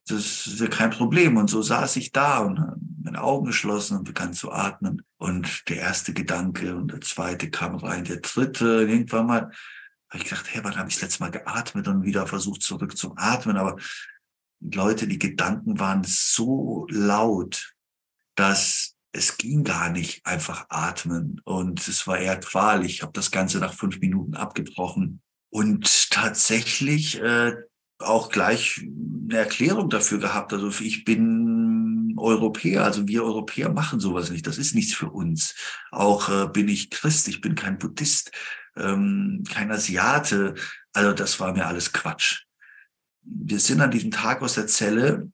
das 0.09 0.47
ist 0.47 0.61
ja 0.61 0.69
kein 0.69 0.91
Problem. 0.91 1.37
Und 1.37 1.51
so 1.51 1.63
saß 1.63 1.97
ich 1.97 2.13
da 2.13 2.39
und 2.39 2.61
meine 3.03 3.23
Augen 3.23 3.47
geschlossen 3.47 3.99
und 3.99 4.05
begann 4.05 4.35
zu 4.35 4.53
atmen. 4.53 5.03
Und 5.19 5.69
der 5.69 5.79
erste 5.79 6.13
Gedanke 6.13 6.77
und 6.77 6.93
der 6.93 7.01
zweite 7.01 7.51
kam 7.51 7.77
rein, 7.77 8.05
der 8.05 8.19
dritte, 8.19 8.87
irgendwann 8.89 9.27
mal 9.27 9.51
habe 10.09 10.23
ich 10.23 10.25
gedacht, 10.25 10.47
hey, 10.51 10.63
wann 10.63 10.77
habe 10.77 10.89
ich 10.89 10.95
das 10.95 11.03
letzte 11.03 11.23
Mal 11.25 11.31
geatmet 11.31 11.89
und 11.89 12.05
wieder 12.05 12.27
versucht 12.27 12.63
zurück 12.63 12.97
zum 12.97 13.15
Atmen. 13.17 13.57
Aber 13.57 13.77
Leute, 14.61 15.09
die 15.09 15.19
Gedanken 15.19 15.79
waren 15.81 16.05
so 16.05 16.87
laut, 16.89 17.75
dass 18.37 18.95
es 19.13 19.37
ging 19.37 19.65
gar 19.65 19.91
nicht 19.91 20.25
einfach 20.25 20.67
atmen. 20.69 21.41
Und 21.45 21.87
es 21.89 22.07
war 22.07 22.19
eher 22.19 22.39
Qual. 22.39 22.85
Ich 22.85 23.03
habe 23.03 23.13
das 23.13 23.31
Ganze 23.31 23.59
nach 23.59 23.75
fünf 23.75 23.99
Minuten 23.99 24.35
abgebrochen 24.35 25.23
Und 25.51 26.11
tatsächlich 26.11 27.21
äh, 27.21 27.57
auch 27.99 28.29
gleich 28.29 28.81
eine 29.29 29.39
Erklärung 29.39 29.89
dafür 29.89 30.19
gehabt. 30.19 30.53
Also 30.53 30.69
ich 30.85 31.05
bin 31.05 32.15
Europäer, 32.17 32.85
also 32.85 33.07
wir 33.09 33.25
Europäer 33.25 33.71
machen 33.71 34.01
sowas 34.01 34.31
nicht. 34.31 34.47
Das 34.47 34.59
ist 34.59 34.75
nichts 34.75 34.95
für 34.95 35.11
uns. 35.11 35.55
Auch 35.91 36.29
äh, 36.29 36.49
bin 36.49 36.69
ich 36.69 36.91
Christ, 36.91 37.29
ich 37.29 37.41
bin 37.41 37.55
kein 37.55 37.79
Buddhist, 37.79 38.33
ähm, 38.77 39.45
kein 39.51 39.71
Asiate. 39.71 40.55
Also 40.93 41.13
das 41.13 41.41
war 41.41 41.53
mir 41.53 41.67
alles 41.67 41.93
Quatsch. 41.93 42.45
Wir 43.23 43.59
sind 43.59 43.81
an 43.81 43.91
diesem 43.91 44.11
Tag 44.11 44.43
aus 44.43 44.55
der 44.55 44.67
Zelle 44.67 45.31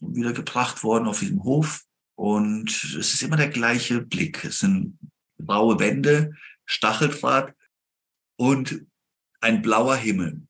wieder 0.00 0.32
gebracht 0.32 0.82
worden 0.82 1.08
auf 1.08 1.20
diesem 1.20 1.42
Hof 1.42 1.82
und 2.14 2.70
es 2.70 3.14
ist 3.14 3.22
immer 3.22 3.36
der 3.36 3.50
gleiche 3.50 4.00
Blick. 4.00 4.44
Es 4.44 4.60
sind 4.60 4.98
blaue 5.36 5.78
Wände, 5.78 6.32
Stacheldraht 6.66 7.54
und 8.36 8.86
ein 9.40 9.62
blauer 9.62 9.96
Himmel. 9.96 10.47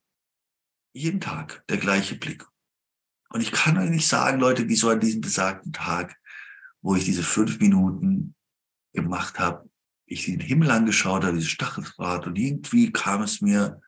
Jeden 0.93 1.21
Tag 1.21 1.65
der 1.69 1.79
gleiche 1.79 2.17
Blick. 2.17 2.47
Und 3.31 3.41
ich 3.41 3.53
kann 3.53 3.77
euch 3.79 3.91
nicht 3.91 4.09
sagen, 4.09 4.41
Leute, 4.41 4.69
wie 4.69 4.77
so 4.77 4.89
an 4.89 5.01
diesem 5.01 5.21
besagten 5.21 5.73
Tag, 5.73 6.17
wo 6.81 6.95
ich 6.95 7.05
diese 7.05 7.23
fünf 7.23 7.61
Minuten 7.61 8.35
gemacht 8.95 9.39
habe, 9.39 9.69
ich 10.07 10.25
den 10.25 10.41
Himmel 10.41 10.71
angeschaut 10.71 11.25
habe, 11.25 11.37
diese 11.37 11.51
Stacheldraht 11.51 12.27
und 12.27 12.37
irgendwie 12.37 12.91
kam 12.91 13.23
es 13.23 13.41
mir 13.41 13.81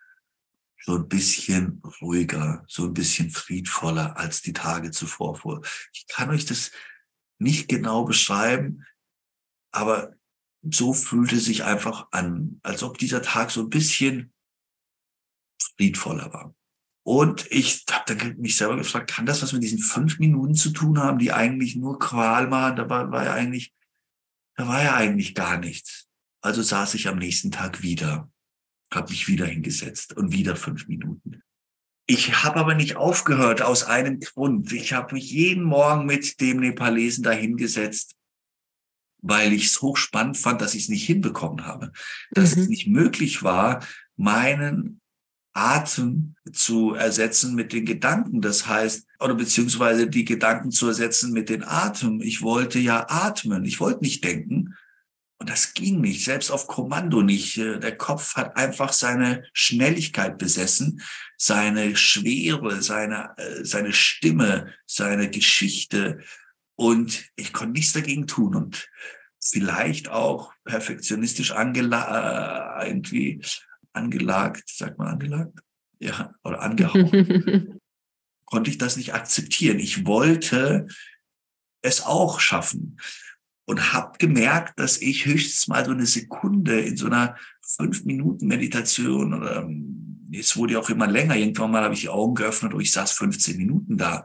so 0.83 0.97
ein 0.97 1.09
bisschen 1.09 1.83
ruhiger, 2.01 2.65
so 2.69 2.85
ein 2.85 2.95
bisschen 2.95 3.31
friedvoller 3.31 4.17
als 4.17 4.43
die 4.43 4.53
Tage 4.53 4.91
zuvor 4.91 5.37
vor. 5.37 5.63
Ich 5.93 6.07
kann 6.07 6.31
euch 6.31 6.45
das 6.45 6.71
nicht 7.39 7.69
genau 7.69 8.05
beschreiben, 8.05 8.85
aber 9.73 10.15
so 10.63 10.93
fühlte 10.93 11.37
es 11.37 11.47
sich 11.47 11.65
einfach 11.65 12.09
an, 12.13 12.61
als 12.63 12.83
ob 12.83 12.99
dieser 12.99 13.23
Tag 13.23 13.51
so 13.51 13.63
ein 13.63 13.71
bisschen 13.71 14.33
friedvoller 15.77 16.33
war. 16.33 16.55
Und 17.13 17.51
ich 17.51 17.87
habe 17.91 18.15
dann 18.15 18.37
mich 18.37 18.57
selber 18.57 18.77
gefragt, 18.77 19.11
kann 19.11 19.27
das 19.27 19.43
was 19.43 19.53
mit 19.53 19.65
diesen 19.65 19.81
fünf 19.81 20.21
Minuten 20.21 20.55
zu 20.55 20.71
tun 20.71 21.01
haben, 21.01 21.19
die 21.19 21.33
eigentlich 21.33 21.75
nur 21.75 21.99
Qual 21.99 22.53
waren? 22.53 22.77
Da 22.77 22.89
war, 22.89 23.11
war 23.11 23.25
ja 23.25 23.35
eigentlich, 23.35 23.75
da 24.55 24.69
war 24.69 24.81
ja 24.81 24.95
eigentlich 24.95 25.35
gar 25.35 25.59
nichts. 25.59 26.07
Also 26.41 26.63
saß 26.63 26.95
ich 26.95 27.09
am 27.09 27.19
nächsten 27.19 27.51
Tag 27.51 27.83
wieder, 27.83 28.31
habe 28.95 29.11
mich 29.11 29.27
wieder 29.27 29.45
hingesetzt 29.45 30.17
und 30.17 30.31
wieder 30.31 30.55
fünf 30.55 30.87
Minuten. 30.87 31.43
Ich 32.07 32.45
habe 32.45 32.61
aber 32.61 32.77
nicht 32.77 32.95
aufgehört 32.95 33.61
aus 33.61 33.83
einem 33.83 34.21
Grund. 34.21 34.73
Ich 34.73 34.93
habe 34.93 35.15
mich 35.15 35.33
jeden 35.33 35.65
Morgen 35.65 36.07
mit 36.07 36.41
dem 36.41 36.61
Nepalesen 36.61 37.25
dahingesetzt, 37.25 38.15
weil 39.21 39.53
ich 39.53 39.65
es 39.65 39.83
hochspannend 39.83 40.39
fand, 40.39 40.61
dass 40.61 40.77
ich 40.77 40.85
es 40.85 40.89
nicht 40.89 41.07
hinbekommen 41.07 41.67
habe. 41.67 41.91
Dass 42.31 42.55
mhm. 42.55 42.63
es 42.63 42.69
nicht 42.69 42.87
möglich 42.87 43.43
war, 43.43 43.85
meinen 44.17 45.01
Atem 45.53 46.37
zu 46.53 46.95
ersetzen 46.95 47.55
mit 47.55 47.73
den 47.73 47.85
Gedanken. 47.85 48.41
Das 48.41 48.67
heißt, 48.67 49.07
oder 49.19 49.35
beziehungsweise 49.35 50.09
die 50.09 50.25
Gedanken 50.25 50.71
zu 50.71 50.89
ersetzen 50.89 51.33
mit 51.33 51.49
den 51.49 51.65
Atem. 51.65 52.21
Ich 52.21 52.43
wollte 52.43 52.79
ja 52.79 53.07
atmen. 53.09 53.65
Ich 53.65 53.81
wollte 53.81 54.01
nicht 54.01 54.25
denken. 54.25 54.77
Und 55.39 55.49
das 55.49 55.73
ging 55.73 56.03
nicht, 56.03 56.23
selbst 56.23 56.51
auf 56.51 56.67
Kommando 56.67 57.23
nicht. 57.23 57.57
Der 57.57 57.97
Kopf 57.97 58.37
hat 58.37 58.59
einfach 58.59 58.93
seine 58.93 59.45
Schnelligkeit 59.55 60.37
besessen, 60.37 61.01
seine 61.39 61.97
Schwere, 61.97 62.83
seine, 62.83 63.33
äh, 63.39 63.65
seine 63.65 63.95
Stimme, 63.95 64.75
seine 64.85 65.31
Geschichte. 65.31 66.21
Und 66.77 67.25
ich 67.37 67.55
konnte 67.55 67.73
nichts 67.73 67.95
dagegen 67.95 68.27
tun. 68.27 68.55
Und 68.55 68.91
vielleicht 69.43 70.11
auch 70.11 70.53
perfektionistisch 70.65 71.53
angela 71.53 72.83
äh, 72.83 72.89
irgendwie 72.89 73.41
angelagt, 73.93 74.64
sagt 74.66 74.99
man 74.99 75.09
angelagt? 75.09 75.59
Ja, 75.99 76.34
oder 76.45 76.61
angehaucht. 76.61 77.12
konnte 78.51 78.70
ich 78.70 78.78
das 78.78 78.97
nicht 78.97 79.14
akzeptieren. 79.14 79.78
Ich 79.78 80.07
wollte 80.07 80.86
es 81.82 82.03
auch 82.05 82.41
schaffen 82.41 83.01
und 83.64 83.93
habe 83.93 84.18
gemerkt, 84.18 84.78
dass 84.78 85.01
ich 85.01 85.24
höchstens 85.24 85.68
mal 85.68 85.84
so 85.84 85.93
eine 85.93 86.07
Sekunde 86.07 86.80
in 86.80 86.97
so 86.97 87.07
einer 87.07 87.36
fünf 87.62 88.05
Minuten 88.05 88.49
Meditation 88.49 89.32
oder 89.32 89.70
es 90.32 90.57
wurde 90.57 90.74
ja 90.74 90.80
auch 90.80 90.91
immer 90.91 91.07
länger. 91.07 91.36
Irgendwann 91.36 91.70
mal 91.70 91.82
habe 91.82 91.95
ich 91.95 92.03
die 92.03 92.09
Augen 92.09 92.34
geöffnet 92.34 92.74
und 92.74 92.80
ich 92.80 92.93
saß 92.93 93.12
15 93.12 93.57
Minuten 93.57 93.97
da. 93.97 94.24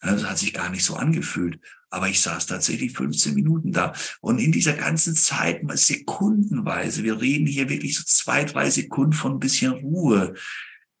Das 0.00 0.24
hat 0.24 0.38
sich 0.38 0.52
gar 0.52 0.70
nicht 0.70 0.84
so 0.84 0.96
angefühlt. 0.96 1.60
Aber 1.90 2.08
ich 2.08 2.20
saß 2.20 2.46
tatsächlich 2.46 2.92
15 2.92 3.34
Minuten 3.34 3.72
da. 3.72 3.92
Und 4.20 4.38
in 4.38 4.52
dieser 4.52 4.72
ganzen 4.72 5.14
Zeit, 5.14 5.62
mal 5.62 5.76
sekundenweise, 5.76 7.04
wir 7.04 7.20
reden 7.20 7.46
hier 7.46 7.68
wirklich 7.68 7.96
so 7.96 8.04
zwei, 8.04 8.44
drei 8.44 8.70
Sekunden 8.70 9.12
von 9.12 9.32
ein 9.32 9.40
bisschen 9.40 9.72
Ruhe, 9.72 10.34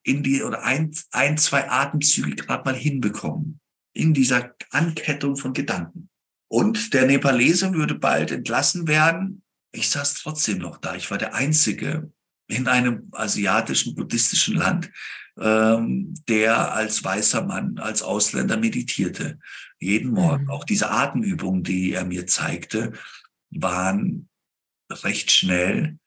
in 0.06 0.22
die, 0.22 0.42
oder 0.42 0.62
ein, 0.62 0.92
ein 1.10 1.36
zwei 1.36 1.68
Atemzüge 1.68 2.36
gerade 2.36 2.64
mal 2.64 2.76
hinbekommen. 2.76 3.60
In 3.92 4.14
dieser 4.14 4.54
Ankettung 4.70 5.36
von 5.36 5.52
Gedanken. 5.52 6.08
Und 6.48 6.94
der 6.94 7.06
Nepalese 7.06 7.72
würde 7.74 7.96
bald 7.96 8.30
entlassen 8.30 8.86
werden. 8.86 9.42
Ich 9.72 9.90
saß 9.90 10.14
trotzdem 10.14 10.58
noch 10.58 10.78
da. 10.78 10.94
Ich 10.94 11.10
war 11.10 11.18
der 11.18 11.34
Einzige 11.34 12.12
in 12.46 12.68
einem 12.68 13.08
asiatischen, 13.12 13.96
buddhistischen 13.96 14.54
Land, 14.54 14.90
ähm, 15.38 16.14
der 16.28 16.72
als 16.72 17.02
weißer 17.02 17.44
Mann, 17.44 17.78
als 17.78 18.02
Ausländer 18.02 18.56
meditierte. 18.56 19.38
Jeden 19.78 20.12
Morgen. 20.12 20.48
Auch 20.48 20.64
diese 20.64 20.90
Atemübungen, 20.90 21.62
die 21.62 21.92
er 21.92 22.04
mir 22.04 22.26
zeigte, 22.26 22.92
waren 23.50 24.28
recht 24.90 25.30
schnell 25.30 25.98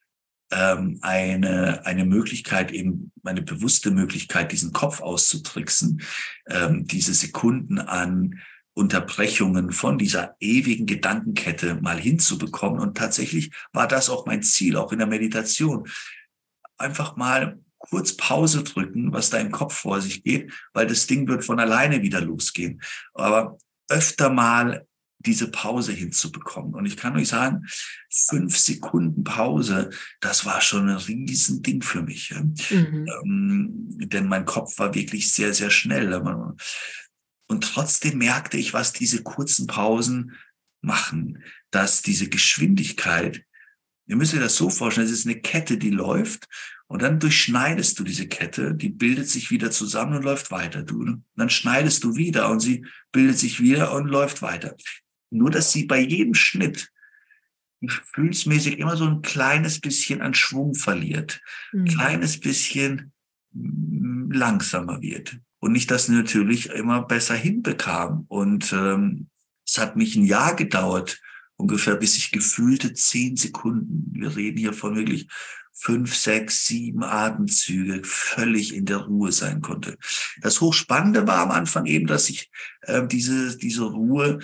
ähm, 0.50 0.98
eine, 1.02 1.86
eine 1.86 2.04
Möglichkeit, 2.04 2.72
eben 2.72 3.12
eine 3.24 3.42
bewusste 3.42 3.90
Möglichkeit, 3.90 4.52
diesen 4.52 4.72
Kopf 4.72 5.00
auszutricksen, 5.00 6.02
ähm, 6.48 6.86
diese 6.86 7.14
Sekunden 7.14 7.78
an 7.78 8.40
Unterbrechungen 8.74 9.72
von 9.72 9.98
dieser 9.98 10.36
ewigen 10.40 10.86
Gedankenkette 10.86 11.76
mal 11.76 11.98
hinzubekommen. 11.98 12.80
Und 12.80 12.96
tatsächlich 12.96 13.50
war 13.72 13.86
das 13.86 14.10
auch 14.10 14.26
mein 14.26 14.42
Ziel, 14.42 14.76
auch 14.76 14.92
in 14.92 14.98
der 14.98 15.06
Meditation. 15.06 15.88
Einfach 16.78 17.16
mal 17.16 17.60
kurz 17.80 18.16
Pause 18.16 18.62
drücken, 18.62 19.12
was 19.12 19.30
da 19.30 19.38
im 19.38 19.50
Kopf 19.50 19.74
vor 19.74 20.00
sich 20.00 20.22
geht, 20.22 20.52
weil 20.72 20.86
das 20.86 21.06
Ding 21.06 21.26
wird 21.26 21.44
von 21.44 21.58
alleine 21.58 22.02
wieder 22.02 22.20
losgehen. 22.20 22.80
Aber 23.14 23.58
öfter 23.88 24.30
mal 24.30 24.86
diese 25.18 25.50
Pause 25.50 25.92
hinzubekommen. 25.92 26.74
Und 26.74 26.86
ich 26.86 26.96
kann 26.96 27.16
euch 27.16 27.28
sagen, 27.28 27.66
fünf 28.10 28.56
Sekunden 28.56 29.22
Pause, 29.22 29.90
das 30.20 30.46
war 30.46 30.60
schon 30.60 30.88
ein 30.88 30.96
riesen 30.96 31.62
Ding 31.62 31.82
für 31.82 32.02
mich. 32.02 32.32
Mhm. 32.32 33.06
Ähm, 33.22 33.70
denn 34.08 34.28
mein 34.28 34.46
Kopf 34.46 34.78
war 34.78 34.94
wirklich 34.94 35.32
sehr, 35.32 35.52
sehr 35.52 35.70
schnell. 35.70 36.14
Und 37.48 37.64
trotzdem 37.64 38.18
merkte 38.18 38.56
ich, 38.56 38.72
was 38.72 38.92
diese 38.92 39.22
kurzen 39.22 39.66
Pausen 39.66 40.36
machen, 40.80 41.42
dass 41.70 42.00
diese 42.00 42.28
Geschwindigkeit, 42.28 43.44
ihr 44.06 44.16
müsst 44.16 44.32
euch 44.32 44.40
das 44.40 44.56
so 44.56 44.70
vorstellen, 44.70 45.06
es 45.06 45.12
ist 45.12 45.26
eine 45.26 45.40
Kette, 45.40 45.76
die 45.76 45.90
läuft 45.90 46.48
und 46.90 47.02
dann 47.02 47.20
durchschneidest 47.20 48.00
du 48.00 48.02
diese 48.02 48.26
Kette, 48.26 48.74
die 48.74 48.88
bildet 48.88 49.28
sich 49.28 49.52
wieder 49.52 49.70
zusammen 49.70 50.16
und 50.16 50.24
läuft 50.24 50.50
weiter. 50.50 50.82
Du, 50.82 51.22
dann 51.36 51.48
schneidest 51.48 52.02
du 52.02 52.16
wieder 52.16 52.50
und 52.50 52.58
sie 52.58 52.84
bildet 53.12 53.38
sich 53.38 53.60
wieder 53.60 53.92
und 53.94 54.08
läuft 54.08 54.42
weiter. 54.42 54.74
Nur, 55.30 55.52
dass 55.52 55.70
sie 55.70 55.84
bei 55.84 56.00
jedem 56.00 56.34
Schnitt 56.34 56.90
gefühlsmäßig 57.80 58.80
immer 58.80 58.96
so 58.96 59.06
ein 59.06 59.22
kleines 59.22 59.78
bisschen 59.78 60.20
an 60.20 60.34
Schwung 60.34 60.74
verliert, 60.74 61.40
mhm. 61.70 61.84
kleines 61.84 62.40
bisschen 62.40 63.12
mm, 63.52 64.32
langsamer 64.32 65.00
wird 65.00 65.38
und 65.60 65.70
nicht 65.70 65.92
das 65.92 66.08
natürlich 66.08 66.70
immer 66.70 67.02
besser 67.02 67.36
hinbekam. 67.36 68.24
Und 68.26 68.72
ähm, 68.72 69.28
es 69.64 69.78
hat 69.78 69.94
mich 69.94 70.16
ein 70.16 70.24
Jahr 70.24 70.56
gedauert, 70.56 71.20
ungefähr 71.54 71.94
bis 71.94 72.16
ich 72.16 72.32
gefühlte 72.32 72.94
zehn 72.94 73.36
Sekunden, 73.36 74.10
wir 74.12 74.34
reden 74.34 74.58
hier 74.58 74.72
von 74.72 74.96
wirklich 74.96 75.28
fünf, 75.80 76.14
sechs, 76.14 76.66
sieben 76.66 77.02
Atemzüge 77.02 78.02
völlig 78.04 78.74
in 78.74 78.84
der 78.84 78.98
Ruhe 78.98 79.32
sein 79.32 79.62
konnte. 79.62 79.96
Das 80.42 80.60
Hochspannende 80.60 81.26
war 81.26 81.38
am 81.38 81.50
Anfang 81.50 81.86
eben, 81.86 82.06
dass 82.06 82.28
ich 82.28 82.50
äh, 82.82 83.06
diese, 83.06 83.56
diese 83.56 83.84
Ruhe 83.84 84.40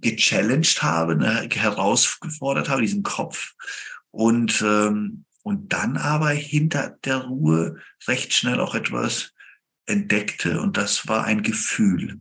gechallenged 0.00 0.82
habe, 0.82 1.14
ne, 1.14 1.48
herausgefordert 1.52 2.68
habe, 2.68 2.82
diesen 2.82 3.04
Kopf. 3.04 3.54
Und, 4.10 4.62
ähm, 4.62 5.24
und 5.42 5.72
dann 5.72 5.96
aber 5.96 6.30
hinter 6.30 6.98
der 7.04 7.18
Ruhe 7.18 7.76
recht 8.08 8.32
schnell 8.32 8.58
auch 8.58 8.74
etwas 8.74 9.32
entdeckte. 9.86 10.60
Und 10.60 10.76
das 10.76 11.06
war 11.06 11.24
ein 11.24 11.42
Gefühl. 11.42 12.20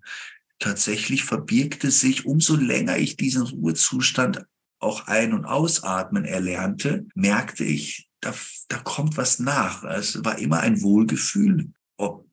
Tatsächlich 0.59 1.24
verbirgte 1.24 1.89
sich, 1.89 2.26
umso 2.26 2.55
länger 2.55 2.97
ich 2.97 3.15
diesen 3.15 3.43
Ruhezustand 3.43 4.45
auch 4.80 5.07
ein- 5.07 5.34
und 5.34 5.45
ausatmen 5.45 6.26
erlernte, 6.26 7.07
merkte 7.15 7.63
ich, 7.63 8.09
da, 8.22 8.34
da 8.67 8.78
kommt 8.80 9.17
was 9.17 9.39
nach. 9.39 9.84
Es 9.84 10.24
war 10.24 10.38
immer 10.39 10.59
ein 10.59 10.82
Wohlgefühl. 10.82 11.72
Ob 11.97 12.28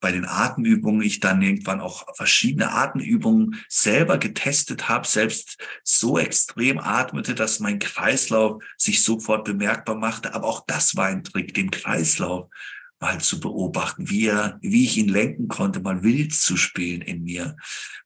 bei 0.00 0.12
den 0.12 0.26
Atemübungen 0.26 1.02
ich 1.02 1.20
dann 1.20 1.42
irgendwann 1.42 1.80
auch 1.80 2.06
verschiedene 2.16 2.70
Atemübungen 2.70 3.60
selber 3.68 4.18
getestet 4.18 4.88
habe, 4.88 5.06
selbst 5.06 5.58
so 5.82 6.18
extrem 6.18 6.78
atmete, 6.78 7.34
dass 7.34 7.58
mein 7.58 7.80
Kreislauf 7.80 8.62
sich 8.76 9.02
sofort 9.02 9.44
bemerkbar 9.44 9.96
machte. 9.96 10.34
Aber 10.34 10.46
auch 10.46 10.64
das 10.66 10.96
war 10.96 11.06
ein 11.06 11.24
Trick, 11.24 11.54
den 11.54 11.70
Kreislauf 11.70 12.48
mal 13.00 13.20
zu 13.20 13.40
beobachten, 13.40 14.10
wie 14.10 14.26
er, 14.26 14.58
wie 14.60 14.84
ich 14.84 14.96
ihn 14.96 15.08
lenken 15.08 15.48
konnte, 15.48 15.80
mal 15.80 16.02
wild 16.02 16.34
zu 16.34 16.56
spielen 16.56 17.00
in 17.00 17.22
mir 17.22 17.56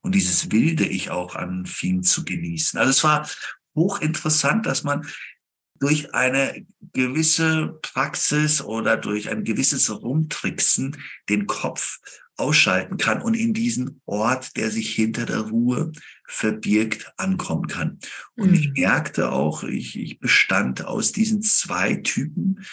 und 0.01 0.15
dieses 0.15 0.51
wilde 0.51 0.85
ich 0.85 1.11
auch 1.11 1.35
anfing 1.35 2.03
zu 2.03 2.25
genießen. 2.25 2.79
Also 2.79 2.91
es 2.91 3.05
war 3.05 3.29
hochinteressant, 3.75 4.67
dass 4.67 4.83
man 4.83 5.07
durch 5.83 6.15
eine 6.15 6.65
gewisse 6.93 7.77
Praxis 7.83 8.63
oder 8.63 8.97
durch 8.97 9.29
ein 9.29 9.43
gewisses 9.43 9.91
Rumtricksen 9.91 10.97
den 11.29 11.49
Kopf 11.49 11.99
ausschalten 12.37 12.99
kann 12.99 13.21
und 13.21 13.35
in 13.35 13.53
diesen 13.53 14.01
Ort, 14.07 14.57
der 14.57 14.71
sich 14.71 14.95
hinter 14.95 15.27
der 15.27 15.41
Ruhe 15.41 15.91
verbirgt, 16.25 17.13
ankommen 17.17 17.67
kann. 17.67 17.99
Und 18.37 18.51
mhm. 18.51 18.55
ich 18.55 18.71
merkte 18.75 19.33
auch, 19.33 19.65
ich, 19.65 19.99
ich 19.99 20.21
bestand 20.21 20.85
aus 20.85 21.11
diesen 21.11 21.43
zwei 21.43 21.97
Typen. 21.97 22.65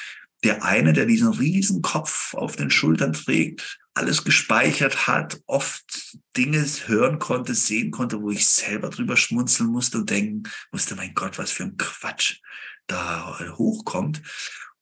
Der 0.44 0.64
eine, 0.64 0.94
der 0.94 1.08
diesen 1.08 1.34
riesen 1.34 1.82
Kopf 1.82 2.36
auf 2.36 2.56
den 2.56 2.70
Schultern 2.70 3.14
trägt, 3.14 3.80
alles 3.96 4.24
gespeichert 4.24 5.08
hat, 5.08 5.42
oft 5.48 6.16
Dinge 6.38 6.64
hören 6.86 7.18
konnte, 7.18 7.56
sehen 7.56 7.90
konnte, 7.90 8.22
wo 8.22 8.30
ich 8.30 8.46
selber 8.46 8.90
drüber 8.90 9.18
schmunzeln 9.18 9.72
musste 9.72 9.98
und 9.98 10.12
denken 10.12 10.44
musste, 10.72 10.96
mein 10.96 11.16
Gott, 11.16 11.40
was 11.40 11.52
für 11.52 11.64
ein 11.64 11.76
Quatsch 11.76 12.40
da 12.90 13.38
hochkommt. 13.58 14.22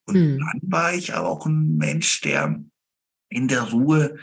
Und 0.05 0.15
mhm. 0.15 0.39
dann 0.39 0.61
war 0.63 0.93
ich 0.93 1.13
aber 1.13 1.29
auch 1.29 1.45
ein 1.45 1.77
Mensch, 1.77 2.21
der 2.21 2.63
in 3.29 3.47
der 3.47 3.63
Ruhe 3.63 4.17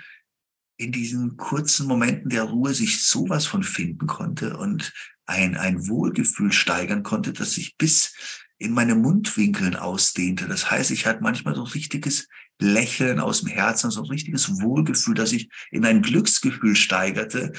in 0.76 0.92
diesen 0.92 1.36
kurzen 1.36 1.86
Momenten 1.86 2.30
der 2.30 2.44
Ruhe 2.44 2.74
sich 2.74 3.04
sowas 3.04 3.46
von 3.46 3.62
finden 3.62 4.06
konnte 4.06 4.56
und 4.56 4.92
ein, 5.26 5.56
ein 5.56 5.88
Wohlgefühl 5.88 6.52
steigern 6.52 7.02
konnte, 7.02 7.32
das 7.32 7.52
sich 7.52 7.76
bis 7.76 8.14
in 8.58 8.72
meine 8.72 8.94
Mundwinkeln 8.94 9.76
ausdehnte. 9.76 10.48
Das 10.48 10.70
heißt, 10.70 10.90
ich 10.90 11.06
hatte 11.06 11.22
manchmal 11.22 11.54
so 11.54 11.62
richtiges 11.62 12.28
Lächeln 12.60 13.20
aus 13.20 13.40
dem 13.40 13.50
Herzen, 13.50 13.90
so 13.90 14.02
ein 14.02 14.08
richtiges 14.08 14.60
Wohlgefühl, 14.60 15.14
das 15.14 15.30
sich 15.30 15.48
in 15.70 15.84
ein 15.84 16.02
Glücksgefühl 16.02 16.76
steigerte. 16.76 17.52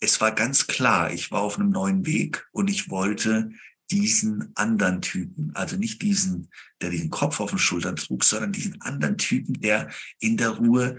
Es 0.00 0.20
war 0.20 0.32
ganz 0.32 0.66
klar, 0.66 1.12
ich 1.12 1.30
war 1.30 1.40
auf 1.40 1.58
einem 1.58 1.70
neuen 1.70 2.06
Weg 2.06 2.46
und 2.52 2.68
ich 2.68 2.90
wollte 2.90 3.50
diesen 3.90 4.52
anderen 4.56 5.00
Typen, 5.00 5.52
also 5.54 5.76
nicht 5.76 6.02
diesen, 6.02 6.50
der 6.80 6.90
den 6.90 7.10
Kopf 7.10 7.40
auf 7.40 7.50
den 7.50 7.58
Schultern 7.58 7.96
trug, 7.96 8.24
sondern 8.24 8.52
diesen 8.52 8.80
anderen 8.80 9.16
Typen, 9.16 9.60
der 9.60 9.90
in 10.18 10.36
der 10.36 10.50
Ruhe 10.50 10.98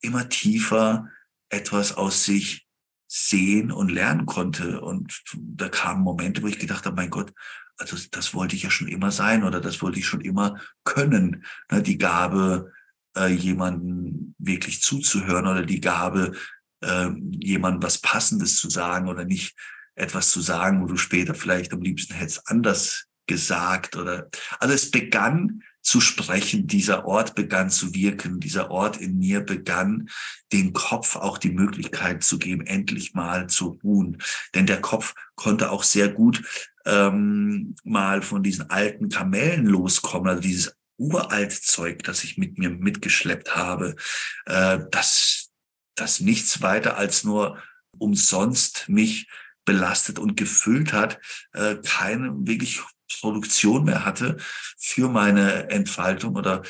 immer 0.00 0.28
tiefer 0.28 1.08
etwas 1.48 1.96
aus 1.96 2.24
sich 2.24 2.66
sehen 3.08 3.70
und 3.72 3.90
lernen 3.90 4.26
konnte. 4.26 4.80
Und 4.80 5.22
da 5.34 5.68
kamen 5.68 6.02
Momente, 6.02 6.42
wo 6.42 6.46
ich 6.46 6.58
gedacht 6.58 6.84
habe, 6.86 6.96
mein 6.96 7.10
Gott, 7.10 7.32
also 7.78 7.96
das 8.10 8.34
wollte 8.34 8.56
ich 8.56 8.62
ja 8.62 8.70
schon 8.70 8.88
immer 8.88 9.10
sein 9.10 9.44
oder 9.44 9.60
das 9.60 9.82
wollte 9.82 9.98
ich 9.98 10.06
schon 10.06 10.20
immer 10.20 10.60
können. 10.84 11.44
Ne, 11.70 11.82
die 11.82 11.98
Gabe, 11.98 12.72
äh, 13.16 13.28
jemanden 13.28 14.34
wirklich 14.38 14.82
zuzuhören 14.82 15.46
oder 15.46 15.64
die 15.64 15.80
Gabe, 15.80 16.32
äh, 16.82 17.08
jemandem 17.30 17.82
was 17.82 17.98
Passendes 17.98 18.56
zu 18.56 18.70
sagen 18.70 19.08
oder 19.08 19.24
nicht 19.24 19.56
etwas 19.96 20.30
zu 20.30 20.40
sagen, 20.40 20.82
wo 20.82 20.86
du 20.86 20.96
später 20.96 21.34
vielleicht 21.34 21.72
am 21.72 21.82
liebsten 21.82 22.14
hättest 22.14 22.48
anders 22.48 23.06
gesagt 23.26 23.96
oder, 23.96 24.28
also 24.60 24.72
es 24.72 24.90
begann 24.90 25.62
zu 25.86 26.00
sprechen. 26.00 26.66
Dieser 26.66 27.06
Ort 27.06 27.36
begann 27.36 27.70
zu 27.70 27.94
wirken. 27.94 28.40
Dieser 28.40 28.72
Ort 28.72 28.96
in 28.96 29.18
mir 29.18 29.40
begann, 29.40 30.08
den 30.52 30.72
Kopf 30.72 31.14
auch 31.14 31.38
die 31.38 31.52
Möglichkeit 31.52 32.24
zu 32.24 32.40
geben, 32.40 32.66
endlich 32.66 33.14
mal 33.14 33.48
zu 33.48 33.78
ruhen. 33.84 34.18
Denn 34.54 34.66
der 34.66 34.80
Kopf 34.80 35.14
konnte 35.36 35.70
auch 35.70 35.84
sehr 35.84 36.08
gut 36.08 36.42
ähm, 36.86 37.76
mal 37.84 38.20
von 38.22 38.42
diesen 38.42 38.68
alten 38.68 39.10
Kamellen 39.10 39.64
loskommen, 39.64 40.28
also 40.28 40.42
dieses 40.42 40.76
uralt 40.98 41.52
Zeug, 41.52 42.02
das 42.02 42.24
ich 42.24 42.36
mit 42.36 42.58
mir 42.58 42.70
mitgeschleppt 42.70 43.54
habe, 43.54 43.94
äh, 44.46 44.80
das, 44.90 45.52
das 45.94 46.18
nichts 46.18 46.62
weiter 46.62 46.96
als 46.96 47.22
nur 47.22 47.62
umsonst 47.98 48.88
mich 48.88 49.28
belastet 49.66 50.18
und 50.18 50.36
gefüllt 50.36 50.94
hat, 50.94 51.20
äh, 51.52 51.76
keine 51.84 52.32
wirklich 52.38 52.80
Produktion 53.20 53.84
mehr 53.84 54.04
hatte 54.04 54.38
für 54.78 55.08
meine 55.08 55.70
Entfaltung 55.70 56.36
oder 56.36 56.62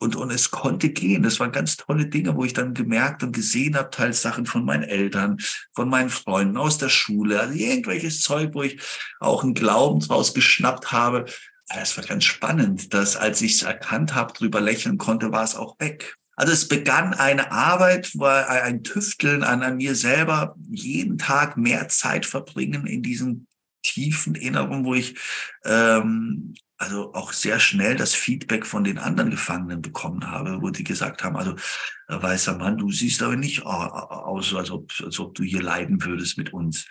und, 0.00 0.16
und 0.16 0.30
es 0.30 0.50
konnte 0.50 0.90
gehen. 0.90 1.22
Das 1.22 1.40
waren 1.40 1.52
ganz 1.52 1.76
tolle 1.76 2.06
Dinge, 2.06 2.36
wo 2.36 2.44
ich 2.44 2.52
dann 2.52 2.74
gemerkt 2.74 3.22
und 3.22 3.32
gesehen 3.32 3.76
habe, 3.76 3.90
teils 3.90 4.20
Sachen 4.20 4.44
von 4.44 4.64
meinen 4.64 4.82
Eltern, 4.82 5.38
von 5.74 5.88
meinen 5.88 6.10
Freunden 6.10 6.58
aus 6.58 6.76
der 6.76 6.90
Schule, 6.90 7.40
also 7.40 7.54
irgendwelches 7.54 8.20
Zeug, 8.20 8.50
wo 8.52 8.62
ich 8.62 8.78
auch 9.18 9.42
einen 9.42 9.54
Glauben 9.54 10.00
draus 10.00 10.34
geschnappt 10.34 10.92
habe. 10.92 11.24
Es 11.68 11.96
war 11.96 12.04
ganz 12.04 12.24
spannend, 12.24 12.92
dass 12.92 13.16
als 13.16 13.40
ich 13.40 13.54
es 13.54 13.62
erkannt 13.62 14.14
habe, 14.14 14.34
drüber 14.34 14.60
lächeln 14.60 14.98
konnte, 14.98 15.32
war 15.32 15.44
es 15.44 15.54
auch 15.54 15.80
weg. 15.80 16.16
Also 16.36 16.52
es 16.52 16.68
begann 16.68 17.14
eine 17.14 17.52
Arbeit, 17.52 18.12
ein 18.20 18.82
Tüfteln 18.82 19.44
an, 19.44 19.62
an 19.62 19.76
mir 19.76 19.94
selber, 19.94 20.56
jeden 20.70 21.18
Tag 21.18 21.56
mehr 21.56 21.88
Zeit 21.88 22.26
verbringen 22.26 22.86
in 22.86 23.02
diesem 23.02 23.46
tiefen 23.82 24.34
Inneren, 24.34 24.84
wo 24.84 24.94
ich 24.94 25.16
ähm, 25.64 26.54
also 26.76 27.14
auch 27.14 27.32
sehr 27.32 27.60
schnell 27.60 27.96
das 27.96 28.14
Feedback 28.14 28.66
von 28.66 28.82
den 28.84 28.98
anderen 28.98 29.30
Gefangenen 29.30 29.80
bekommen 29.80 30.30
habe, 30.30 30.60
wo 30.60 30.70
die 30.70 30.84
gesagt 30.84 31.22
haben, 31.22 31.36
also 31.36 31.52
äh, 32.08 32.20
weißer 32.20 32.58
Mann, 32.58 32.78
du 32.78 32.90
siehst 32.90 33.22
aber 33.22 33.36
nicht 33.36 33.64
aus, 33.64 34.54
als 34.54 34.70
ob, 34.70 34.92
als 35.02 35.18
ob 35.20 35.34
du 35.34 35.44
hier 35.44 35.62
leiden 35.62 36.04
würdest 36.04 36.36
mit 36.36 36.52
uns. 36.52 36.86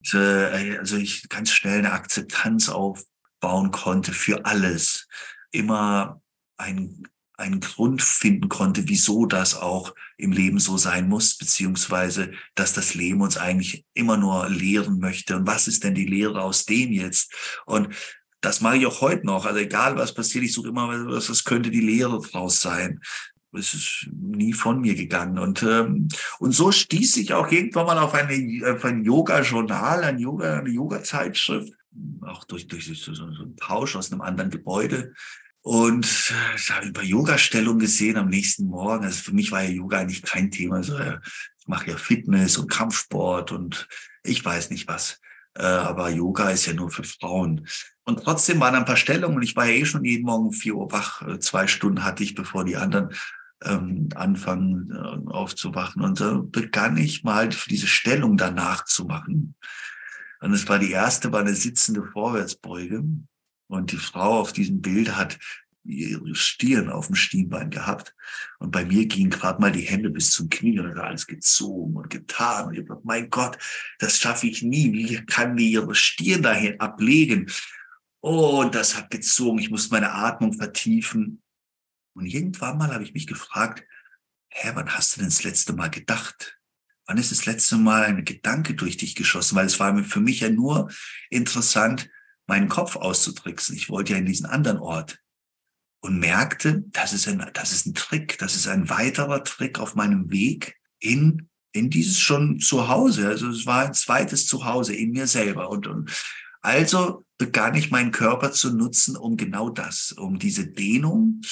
Und, 0.00 0.14
äh, 0.14 0.78
also 0.78 0.96
ich 0.96 1.28
ganz 1.28 1.52
schnell 1.52 1.80
eine 1.80 1.92
Akzeptanz 1.92 2.70
aufbauen 2.70 3.70
konnte 3.70 4.12
für 4.12 4.46
alles. 4.46 5.06
Immer 5.50 6.22
ein 6.56 7.06
einen 7.38 7.60
Grund 7.60 8.02
finden 8.02 8.48
konnte, 8.48 8.88
wieso 8.88 9.24
das 9.24 9.54
auch 9.54 9.94
im 10.16 10.32
Leben 10.32 10.58
so 10.58 10.76
sein 10.76 11.08
muss, 11.08 11.38
beziehungsweise 11.38 12.32
dass 12.56 12.72
das 12.72 12.94
Leben 12.94 13.20
uns 13.20 13.36
eigentlich 13.36 13.86
immer 13.94 14.16
nur 14.16 14.48
lehren 14.50 14.98
möchte. 14.98 15.36
Und 15.36 15.46
was 15.46 15.68
ist 15.68 15.84
denn 15.84 15.94
die 15.94 16.06
Lehre 16.06 16.42
aus 16.42 16.66
dem 16.66 16.92
jetzt? 16.92 17.32
Und 17.64 17.94
das 18.40 18.60
mache 18.60 18.78
ich 18.78 18.86
auch 18.86 19.00
heute 19.00 19.24
noch. 19.24 19.46
Also 19.46 19.60
egal 19.60 19.96
was 19.96 20.14
passiert, 20.14 20.44
ich 20.44 20.52
suche 20.52 20.68
immer, 20.68 20.88
was, 21.06 21.30
was 21.30 21.44
könnte 21.44 21.70
die 21.70 21.80
Lehre 21.80 22.20
draus 22.20 22.60
sein. 22.60 23.00
Es 23.52 23.72
ist 23.72 24.08
nie 24.12 24.52
von 24.52 24.80
mir 24.80 24.96
gegangen. 24.96 25.38
Und, 25.38 25.62
ähm, 25.62 26.08
und 26.40 26.52
so 26.52 26.72
stieß 26.72 27.16
ich 27.18 27.32
auch 27.34 27.50
irgendwann 27.50 27.86
mal 27.86 27.98
auf, 27.98 28.14
eine, 28.14 28.74
auf 28.74 28.84
ein 28.84 29.04
Yoga-Journal, 29.04 30.02
ein 30.02 30.18
Yoga, 30.18 30.58
eine 30.58 30.70
Yoga-Zeitschrift, 30.70 31.72
auch 32.22 32.44
durch, 32.44 32.66
durch 32.66 32.86
so, 32.86 33.14
so 33.14 33.24
einen 33.24 33.56
Tausch 33.56 33.94
aus 33.94 34.10
einem 34.10 34.22
anderen 34.22 34.50
Gebäude 34.50 35.14
und 35.68 36.32
ich 36.56 36.70
habe 36.70 36.86
über 36.86 37.02
Yoga-Stellung 37.02 37.78
gesehen 37.78 38.16
am 38.16 38.30
nächsten 38.30 38.68
Morgen. 38.68 39.04
Also 39.04 39.20
für 39.20 39.34
mich 39.34 39.52
war 39.52 39.62
ja 39.62 39.68
Yoga 39.68 39.98
eigentlich 39.98 40.22
kein 40.22 40.50
Thema. 40.50 40.76
Also 40.76 40.96
äh, 40.96 41.18
ich 41.60 41.68
mache 41.68 41.90
ja 41.90 41.98
Fitness 41.98 42.56
und 42.56 42.70
Kampfsport 42.70 43.52
und 43.52 43.86
ich 44.22 44.42
weiß 44.42 44.70
nicht 44.70 44.88
was. 44.88 45.20
Äh, 45.54 45.64
aber 45.64 46.08
Yoga 46.08 46.48
ist 46.48 46.64
ja 46.64 46.72
nur 46.72 46.90
für 46.90 47.04
Frauen. 47.04 47.68
Und 48.04 48.24
trotzdem 48.24 48.60
waren 48.60 48.76
ein 48.76 48.86
paar 48.86 48.96
Stellungen 48.96 49.36
und 49.36 49.42
ich 49.42 49.56
war 49.56 49.66
ja 49.66 49.74
eh 49.74 49.84
schon 49.84 50.06
jeden 50.06 50.24
Morgen 50.24 50.52
vier 50.52 50.74
Uhr 50.74 50.90
wach. 50.90 51.20
Äh, 51.20 51.38
zwei 51.38 51.66
Stunden 51.66 52.02
hatte 52.02 52.22
ich, 52.22 52.34
bevor 52.34 52.64
die 52.64 52.76
anderen 52.76 53.10
ähm, 53.62 54.08
anfangen 54.14 54.90
äh, 54.90 55.30
aufzuwachen. 55.30 56.00
Und 56.00 56.16
so 56.16 56.44
begann 56.44 56.96
ich 56.96 57.24
mal 57.24 57.50
diese 57.68 57.88
Stellung 57.88 58.38
danach 58.38 58.86
zu 58.86 59.04
machen. 59.04 59.54
Und 60.40 60.54
es 60.54 60.66
war 60.66 60.78
die 60.78 60.92
erste, 60.92 61.30
war 61.30 61.40
eine 61.40 61.54
sitzende 61.54 62.04
Vorwärtsbeuge. 62.04 63.04
Und 63.68 63.92
die 63.92 63.96
Frau 63.96 64.40
auf 64.40 64.52
diesem 64.52 64.80
Bild 64.80 65.16
hat 65.16 65.38
ihre 65.84 66.34
Stirn 66.34 66.90
auf 66.90 67.06
dem 67.06 67.16
Stienbein 67.16 67.70
gehabt. 67.70 68.14
Und 68.58 68.70
bei 68.70 68.84
mir 68.84 69.06
gingen 69.06 69.30
gerade 69.30 69.60
mal 69.60 69.72
die 69.72 69.82
Hände 69.82 70.10
bis 70.10 70.32
zum 70.32 70.50
Knie 70.50 70.78
und 70.78 70.88
hat 70.90 70.98
alles 70.98 71.26
gezogen 71.26 71.96
und 71.96 72.10
getan. 72.10 72.68
Und 72.68 72.74
ich 72.74 72.88
habe 72.88 73.00
mein 73.04 73.30
Gott, 73.30 73.58
das 73.98 74.18
schaffe 74.18 74.46
ich 74.46 74.62
nie. 74.62 74.92
Wie 74.92 75.24
kann 75.24 75.56
die 75.56 75.70
ihre 75.72 75.94
Stirn 75.94 76.42
dahin 76.42 76.78
ablegen? 76.80 77.50
Oh, 78.20 78.60
und 78.60 78.74
das 78.74 78.96
hat 78.96 79.10
gezogen. 79.10 79.58
Ich 79.58 79.70
muss 79.70 79.90
meine 79.90 80.12
Atmung 80.12 80.52
vertiefen. 80.52 81.42
Und 82.14 82.26
irgendwann 82.26 82.78
mal 82.78 82.92
habe 82.92 83.04
ich 83.04 83.14
mich 83.14 83.26
gefragt, 83.26 83.84
hä, 84.48 84.72
wann 84.74 84.90
hast 84.90 85.16
du 85.16 85.20
denn 85.20 85.28
das 85.28 85.44
letzte 85.44 85.72
Mal 85.72 85.88
gedacht? 85.88 86.58
Wann 87.06 87.16
ist 87.16 87.30
das 87.30 87.46
letzte 87.46 87.76
Mal 87.76 88.04
ein 88.04 88.24
Gedanke 88.24 88.74
durch 88.74 88.98
dich 88.98 89.14
geschossen? 89.14 89.56
Weil 89.56 89.66
es 89.66 89.80
war 89.80 89.96
für 90.04 90.20
mich 90.20 90.40
ja 90.40 90.50
nur 90.50 90.90
interessant, 91.30 92.10
meinen 92.48 92.68
Kopf 92.68 92.96
auszutricksen. 92.96 93.76
Ich 93.76 93.88
wollte 93.88 94.12
ja 94.12 94.18
in 94.18 94.26
diesen 94.26 94.46
anderen 94.46 94.78
Ort 94.78 95.20
und 96.00 96.18
merkte, 96.18 96.82
das 96.88 97.12
ist 97.12 97.28
ein, 97.28 97.44
das 97.54 97.72
ist 97.72 97.86
ein 97.86 97.94
Trick, 97.94 98.38
das 98.38 98.56
ist 98.56 98.66
ein 98.66 98.88
weiterer 98.88 99.44
Trick 99.44 99.78
auf 99.78 99.94
meinem 99.94 100.30
Weg 100.30 100.76
in, 100.98 101.48
in 101.72 101.90
dieses 101.90 102.18
schon 102.18 102.58
Zuhause. 102.58 103.28
Also 103.28 103.50
es 103.50 103.66
war 103.66 103.86
ein 103.86 103.94
zweites 103.94 104.46
Zuhause 104.46 104.94
in 104.94 105.12
mir 105.12 105.26
selber 105.26 105.70
und, 105.70 105.86
und 105.86 106.10
also 106.60 107.24
begann 107.36 107.74
ich 107.74 107.90
meinen 107.90 108.10
Körper 108.10 108.50
zu 108.50 108.74
nutzen, 108.74 109.16
um 109.16 109.36
genau 109.36 109.70
das, 109.70 110.12
um 110.12 110.38
diese 110.38 110.66
Dehnung, 110.66 111.42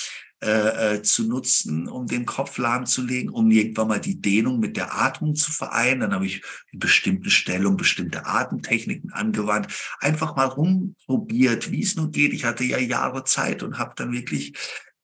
äh, 0.47 0.95
äh, 0.95 1.03
zu 1.03 1.27
nutzen, 1.27 1.89
um 1.89 2.07
den 2.07 2.25
Kopf 2.25 2.57
lahmzulegen, 2.57 3.31
um 3.31 3.51
irgendwann 3.51 3.89
mal 3.89 4.01
die 4.01 4.21
Dehnung 4.21 4.61
mit 4.61 4.77
der 4.77 4.95
Atmung 4.97 5.35
zu 5.35 5.51
vereinen. 5.51 6.03
Dann 6.03 6.15
habe 6.15 6.27
ich 6.27 6.41
in 6.71 6.79
bestimmten 6.79 7.31
Stellungen 7.31 7.77
bestimmte 7.77 8.27
Atemtechniken 8.27 9.13
angewandt, 9.13 9.67
einfach 9.99 10.37
mal 10.37 10.47
rumprobiert, 10.47 11.73
wie 11.73 11.83
es 11.83 11.97
nun 11.97 12.13
geht. 12.13 12.33
Ich 12.33 12.45
hatte 12.45 12.63
ja 12.63 12.79
Jahre 12.79 13.25
Zeit 13.25 13.65
und 13.65 13.79
habe 13.79 13.95
dann 13.97 14.13
wirklich 14.13 14.57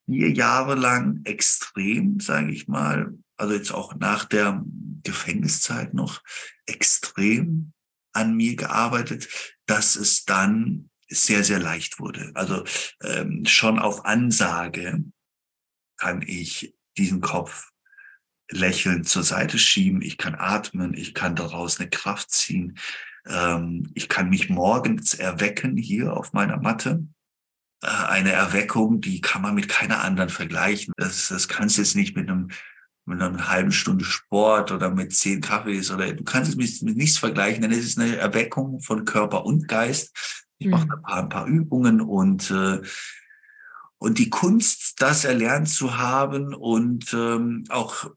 vier 0.06 0.30
Jahre 0.30 0.76
lang 0.76 1.22
extrem, 1.24 2.20
sage 2.20 2.52
ich 2.52 2.68
mal, 2.68 3.12
also 3.36 3.54
jetzt 3.54 3.74
auch 3.74 3.96
nach 3.96 4.24
der 4.24 4.64
Gefängniszeit 5.02 5.92
noch 5.92 6.22
extrem 6.66 7.72
an 8.12 8.36
mir 8.36 8.54
gearbeitet, 8.54 9.28
dass 9.66 9.96
es 9.96 10.24
dann 10.24 10.88
sehr, 11.08 11.42
sehr 11.42 11.58
leicht 11.58 11.98
wurde. 11.98 12.30
Also 12.34 12.64
ähm, 13.02 13.44
schon 13.44 13.80
auf 13.80 14.04
Ansage 14.04 15.02
kann 15.96 16.22
ich 16.22 16.74
diesen 16.96 17.20
Kopf 17.20 17.70
lächelnd 18.50 19.08
zur 19.08 19.22
Seite 19.22 19.58
schieben, 19.58 20.02
ich 20.02 20.18
kann 20.18 20.34
atmen, 20.34 20.94
ich 20.94 21.14
kann 21.14 21.36
daraus 21.36 21.80
eine 21.80 21.88
Kraft 21.88 22.30
ziehen, 22.30 22.78
ähm, 23.26 23.90
ich 23.94 24.08
kann 24.08 24.28
mich 24.28 24.50
morgens 24.50 25.14
erwecken 25.14 25.76
hier 25.76 26.14
auf 26.14 26.32
meiner 26.32 26.58
Matte. 26.58 27.06
Äh, 27.82 27.86
eine 27.86 28.32
Erweckung, 28.32 29.00
die 29.00 29.20
kann 29.20 29.42
man 29.42 29.54
mit 29.54 29.68
keiner 29.68 30.02
anderen 30.02 30.28
vergleichen. 30.28 30.92
Das, 30.96 31.28
das 31.28 31.48
kannst 31.48 31.78
du 31.78 31.82
jetzt 31.82 31.96
nicht 31.96 32.16
mit 32.16 32.28
einem 32.28 32.48
mit 33.04 33.20
einer 33.20 33.48
halben 33.48 33.72
Stunde 33.72 34.04
Sport 34.04 34.70
oder 34.70 34.90
mit 34.90 35.12
zehn 35.12 35.40
Kaffees 35.40 35.90
oder 35.90 36.12
du 36.12 36.22
kannst 36.22 36.50
es 36.50 36.56
mit, 36.56 36.82
mit 36.82 36.96
nichts 36.96 37.18
vergleichen, 37.18 37.62
denn 37.62 37.72
es 37.72 37.84
ist 37.84 37.98
eine 37.98 38.16
Erweckung 38.16 38.80
von 38.80 39.04
Körper 39.04 39.44
und 39.44 39.66
Geist. 39.66 40.46
Ich 40.58 40.68
mache 40.68 40.86
mhm. 40.86 40.92
ein 40.92 41.02
paar, 41.02 41.16
ein 41.16 41.28
paar 41.28 41.46
Übungen 41.46 42.00
und 42.00 42.50
äh, 42.50 42.80
und 44.02 44.18
die 44.18 44.30
Kunst, 44.30 44.94
das 44.98 45.24
erlernt 45.24 45.68
zu 45.68 45.96
haben 45.96 46.54
und 46.54 47.14
ähm, 47.14 47.62
auch 47.68 48.10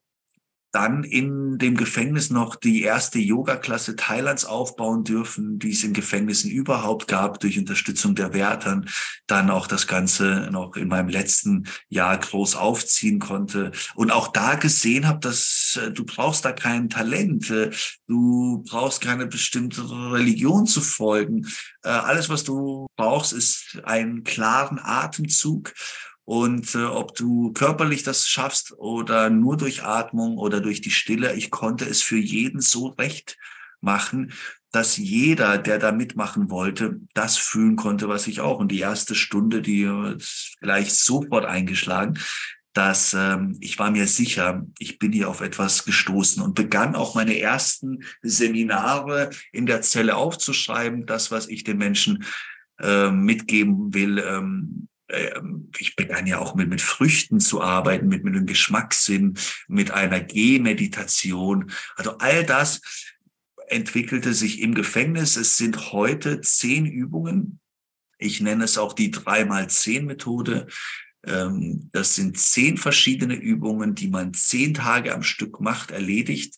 dann 0.76 1.06
in 1.06 1.58
dem 1.58 1.78
Gefängnis 1.78 2.32
noch 2.32 2.58
die 2.58 2.82
erste 2.82 3.18
Yoga-Klasse 3.18 3.96
Thailands 3.96 4.44
aufbauen 4.44 5.06
dürfen, 5.06 5.58
die 5.58 5.72
es 5.72 5.86
in 5.86 5.94
Gefängnissen 5.94 6.52
überhaupt 6.52 7.08
gab, 7.08 7.40
durch 7.40 7.58
Unterstützung 7.58 8.14
der 8.14 8.34
Wärtern. 8.34 8.90
Dann 9.26 9.50
auch 9.50 9.68
das 9.68 9.88
Ganze 9.88 10.50
noch 10.52 10.76
in 10.76 10.90
meinem 10.90 11.08
letzten 11.08 11.66
Jahr 11.88 12.18
groß 12.18 12.58
aufziehen 12.58 13.20
konnte. 13.20 13.72
Und 13.96 14.12
auch 14.12 14.28
da 14.28 14.56
gesehen 14.56 15.08
habe, 15.08 15.20
dass 15.20 15.80
äh, 15.82 15.92
du 15.92 16.04
brauchst 16.04 16.44
da 16.44 16.52
kein 16.52 16.90
Talent, 16.90 17.50
äh, 17.52 17.72
du 18.08 18.62
brauchst 18.70 19.00
keine 19.00 19.28
bestimmte 19.28 19.82
Religion 20.12 20.66
zu 20.66 20.82
folgen. 20.82 21.48
Äh, 21.84 21.90
alles, 21.90 22.28
was 22.28 22.44
du 22.44 22.88
brauchst, 22.98 23.32
ist 23.32 23.80
einen 23.86 24.26
klaren 24.26 24.78
Atemzug 24.84 25.74
und 26.26 26.74
äh, 26.74 26.84
ob 26.84 27.16
du 27.16 27.54
körperlich 27.54 28.02
das 28.04 28.28
schaffst 28.28 28.74
oder 28.78 29.30
nur 29.30 29.58
durch 29.58 29.84
Atmung 29.84 30.38
oder 30.38 30.60
durch 30.60 30.82
die 30.82 30.92
Stille, 30.92 31.36
ich 31.36 31.52
konnte 31.52 31.86
es 31.86 32.02
für 32.02 32.18
jeden 32.18 32.62
so 32.62 32.88
recht 32.88 33.38
machen, 33.80 34.34
dass 34.72 34.98
jeder, 34.98 35.58
der 35.60 35.78
da 35.78 35.92
mitmachen 35.92 36.50
wollte, 36.50 37.00
das 37.14 37.38
fühlen 37.38 37.76
konnte, 37.76 38.10
was 38.10 38.28
ich 38.28 38.42
auch. 38.42 38.60
Und 38.60 38.72
die 38.72 38.80
erste 38.80 39.16
Stunde, 39.16 39.62
die 39.62 39.84
ist 40.18 40.58
gleich 40.60 40.94
sofort 40.96 41.46
eingeschlagen, 41.46 42.20
dass 42.74 43.14
ähm, 43.14 43.56
ich 43.62 43.80
war 43.80 43.92
mir 43.92 44.06
sicher, 44.06 44.66
ich 44.80 45.00
bin 45.00 45.14
hier 45.14 45.30
auf 45.30 45.40
etwas 45.40 45.86
gestoßen 45.86 46.44
und 46.44 46.56
begann 46.56 46.96
auch 46.96 47.16
meine 47.16 47.40
ersten 47.40 48.04
Seminare 48.22 49.30
in 49.54 49.66
der 49.66 49.82
Zelle 49.82 50.18
aufzuschreiben, 50.18 51.06
das, 51.06 51.32
was 51.32 51.48
ich 51.48 51.64
den 51.64 51.78
Menschen 51.78 52.26
äh, 52.80 53.12
mitgeben 53.12 53.94
will, 53.94 54.18
ähm, 54.18 54.90
ich 55.78 55.96
begann 55.96 56.26
ja 56.26 56.40
auch 56.40 56.56
mit, 56.56 56.70
mit 56.70 56.82
Früchten 56.82 57.40
zu 57.40 57.62
arbeiten, 57.62 58.08
mit, 58.08 58.24
mit 58.24 58.36
einem 58.36 58.46
Geschmackssinn, 58.46 59.38
mit 59.68 59.92
einer 59.92 60.20
Gehmeditation. 60.20 61.72
Also 61.96 62.18
all 62.18 62.46
das 62.46 62.82
entwickelte 63.68 64.34
sich 64.34 64.62
im 64.62 64.74
Gefängnis. 64.74 65.38
Es 65.38 65.58
sind 65.58 65.92
heute 65.92 66.42
zehn 66.42 66.86
Übungen. 66.86 67.60
Ich 68.18 68.42
nenne 68.42 68.64
es 68.64 68.78
auch 68.78 68.94
die 68.94 69.12
drei 69.12 69.46
mal 69.46 69.70
zehn 69.70 70.06
Methode. 70.06 70.68
Ähm, 71.26 71.90
das 71.92 72.16
sind 72.16 72.40
zehn 72.40 72.78
verschiedene 72.78 73.36
Übungen, 73.36 73.96
die 73.96 74.08
man 74.08 74.34
zehn 74.34 74.74
Tage 74.74 75.14
am 75.14 75.24
Stück 75.24 75.60
macht, 75.60 75.92
erledigt, 75.92 76.56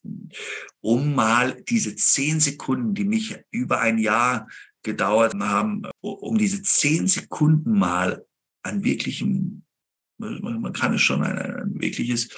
um 0.81 1.15
mal 1.15 1.61
diese 1.67 1.95
zehn 1.95 2.39
Sekunden, 2.39 2.93
die 2.93 3.05
mich 3.05 3.37
über 3.51 3.79
ein 3.79 3.97
Jahr 3.97 4.47
gedauert 4.83 5.33
haben, 5.39 5.83
um 6.01 6.37
diese 6.37 6.61
zehn 6.61 7.07
Sekunden 7.07 7.77
mal 7.77 8.25
ein 8.67 8.83
wirklichen, 8.83 9.65
man 10.17 10.73
kann 10.73 10.93
es 10.93 11.01
schon 11.01 11.23
ein, 11.23 11.37
ein 11.37 11.79
wirkliches 11.79 12.29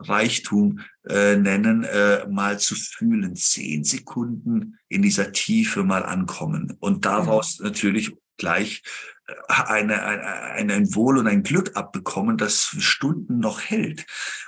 Reichtum 0.00 0.80
äh, 1.08 1.36
nennen, 1.36 1.84
äh, 1.84 2.26
mal 2.28 2.58
zu 2.58 2.74
fühlen, 2.74 3.36
zehn 3.36 3.84
Sekunden 3.84 4.78
in 4.88 5.02
dieser 5.02 5.32
Tiefe 5.32 5.84
mal 5.84 6.04
ankommen 6.04 6.76
und 6.80 7.04
daraus 7.04 7.58
mhm. 7.58 7.66
natürlich 7.66 8.12
gleich 8.38 8.82
äh, 9.26 9.34
eine, 9.48 10.02
eine, 10.02 10.74
ein 10.74 10.94
Wohl 10.94 11.18
und 11.18 11.26
ein 11.26 11.42
Glück 11.42 11.76
abbekommen, 11.76 12.38
das 12.38 12.74
Stunden 12.78 13.38
noch 13.38 13.60
hält. 13.60 14.06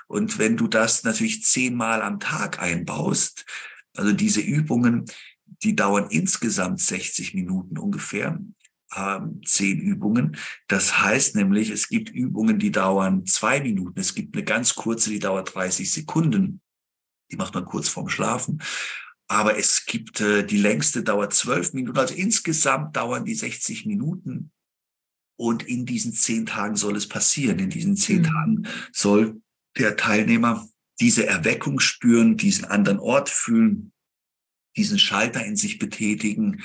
Und 0.08 0.38
wenn 0.38 0.56
du 0.56 0.68
das 0.68 1.04
natürlich 1.04 1.44
zehnmal 1.44 2.02
am 2.02 2.18
Tag 2.18 2.60
einbaust, 2.60 3.44
also 3.94 4.12
diese 4.12 4.40
Übungen, 4.40 5.04
die 5.62 5.76
dauern 5.76 6.06
insgesamt 6.08 6.80
60 6.80 7.34
Minuten 7.34 7.78
ungefähr, 7.78 8.38
zehn 9.44 9.80
Übungen. 9.80 10.36
Das 10.68 11.00
heißt 11.00 11.36
nämlich, 11.36 11.70
es 11.70 11.88
gibt 11.88 12.10
Übungen, 12.10 12.58
die 12.58 12.70
dauern 12.70 13.24
zwei 13.26 13.60
Minuten. 13.60 13.98
Es 13.98 14.14
gibt 14.14 14.36
eine 14.36 14.44
ganz 14.44 14.74
kurze, 14.74 15.10
die 15.10 15.18
dauert 15.18 15.54
30 15.54 15.90
Sekunden. 15.90 16.60
Die 17.30 17.36
macht 17.36 17.54
man 17.54 17.64
kurz 17.64 17.88
vorm 17.88 18.08
Schlafen. 18.08 18.62
Aber 19.28 19.56
es 19.56 19.86
gibt 19.86 20.20
äh, 20.20 20.44
die 20.44 20.58
längste 20.58 21.02
dauert 21.02 21.32
zwölf 21.32 21.72
Minuten. 21.72 21.98
Also 21.98 22.14
insgesamt 22.14 22.96
dauern 22.96 23.24
die 23.24 23.34
60 23.34 23.86
Minuten. 23.86 24.50
Und 25.38 25.62
in 25.62 25.86
diesen 25.86 26.12
zehn 26.12 26.44
Tagen 26.44 26.76
soll 26.76 26.96
es 26.96 27.08
passieren. 27.08 27.58
In 27.58 27.70
diesen 27.70 27.96
zehn 27.96 28.18
mhm. 28.18 28.24
Tagen 28.24 28.68
soll 28.92 29.40
der 29.78 29.96
Teilnehmer 29.96 30.68
diese 31.00 31.26
Erweckung 31.26 31.80
spüren, 31.80 32.36
diesen 32.36 32.66
anderen 32.66 32.98
Ort 32.98 33.30
fühlen, 33.30 33.92
diesen 34.76 34.98
Schalter 34.98 35.44
in 35.44 35.56
sich 35.56 35.78
betätigen, 35.78 36.62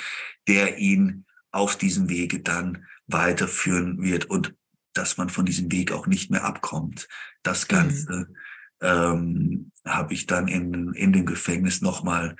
der 0.47 0.77
ihn 0.77 1.25
auf 1.51 1.77
diesem 1.77 2.09
Wege 2.09 2.39
dann 2.39 2.85
weiterführen 3.07 4.01
wird 4.01 4.25
und 4.25 4.55
dass 4.93 5.17
man 5.17 5.29
von 5.29 5.45
diesem 5.45 5.71
Weg 5.71 5.91
auch 5.91 6.07
nicht 6.07 6.31
mehr 6.31 6.43
abkommt. 6.43 7.07
Das 7.43 7.63
mhm. 7.63 7.67
Ganze 7.67 8.13
mhm. 8.13 8.35
ähm, 8.81 9.71
habe 9.85 10.13
ich 10.13 10.25
dann 10.25 10.47
in, 10.47 10.93
in 10.93 11.13
dem 11.13 11.25
Gefängnis 11.25 11.81
nochmal 11.81 12.35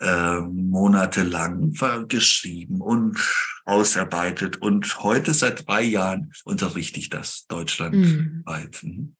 äh, 0.00 0.40
monatelang 0.40 1.72
geschrieben 2.08 2.80
und 2.80 3.18
ausarbeitet. 3.64 4.56
Und 4.60 5.02
heute, 5.02 5.32
seit 5.32 5.66
drei 5.66 5.82
Jahren, 5.82 6.32
unterrichte 6.44 7.00
ich 7.00 7.08
das 7.08 7.46
deutschlandweit. 7.46 8.82
Mhm. 8.82 9.16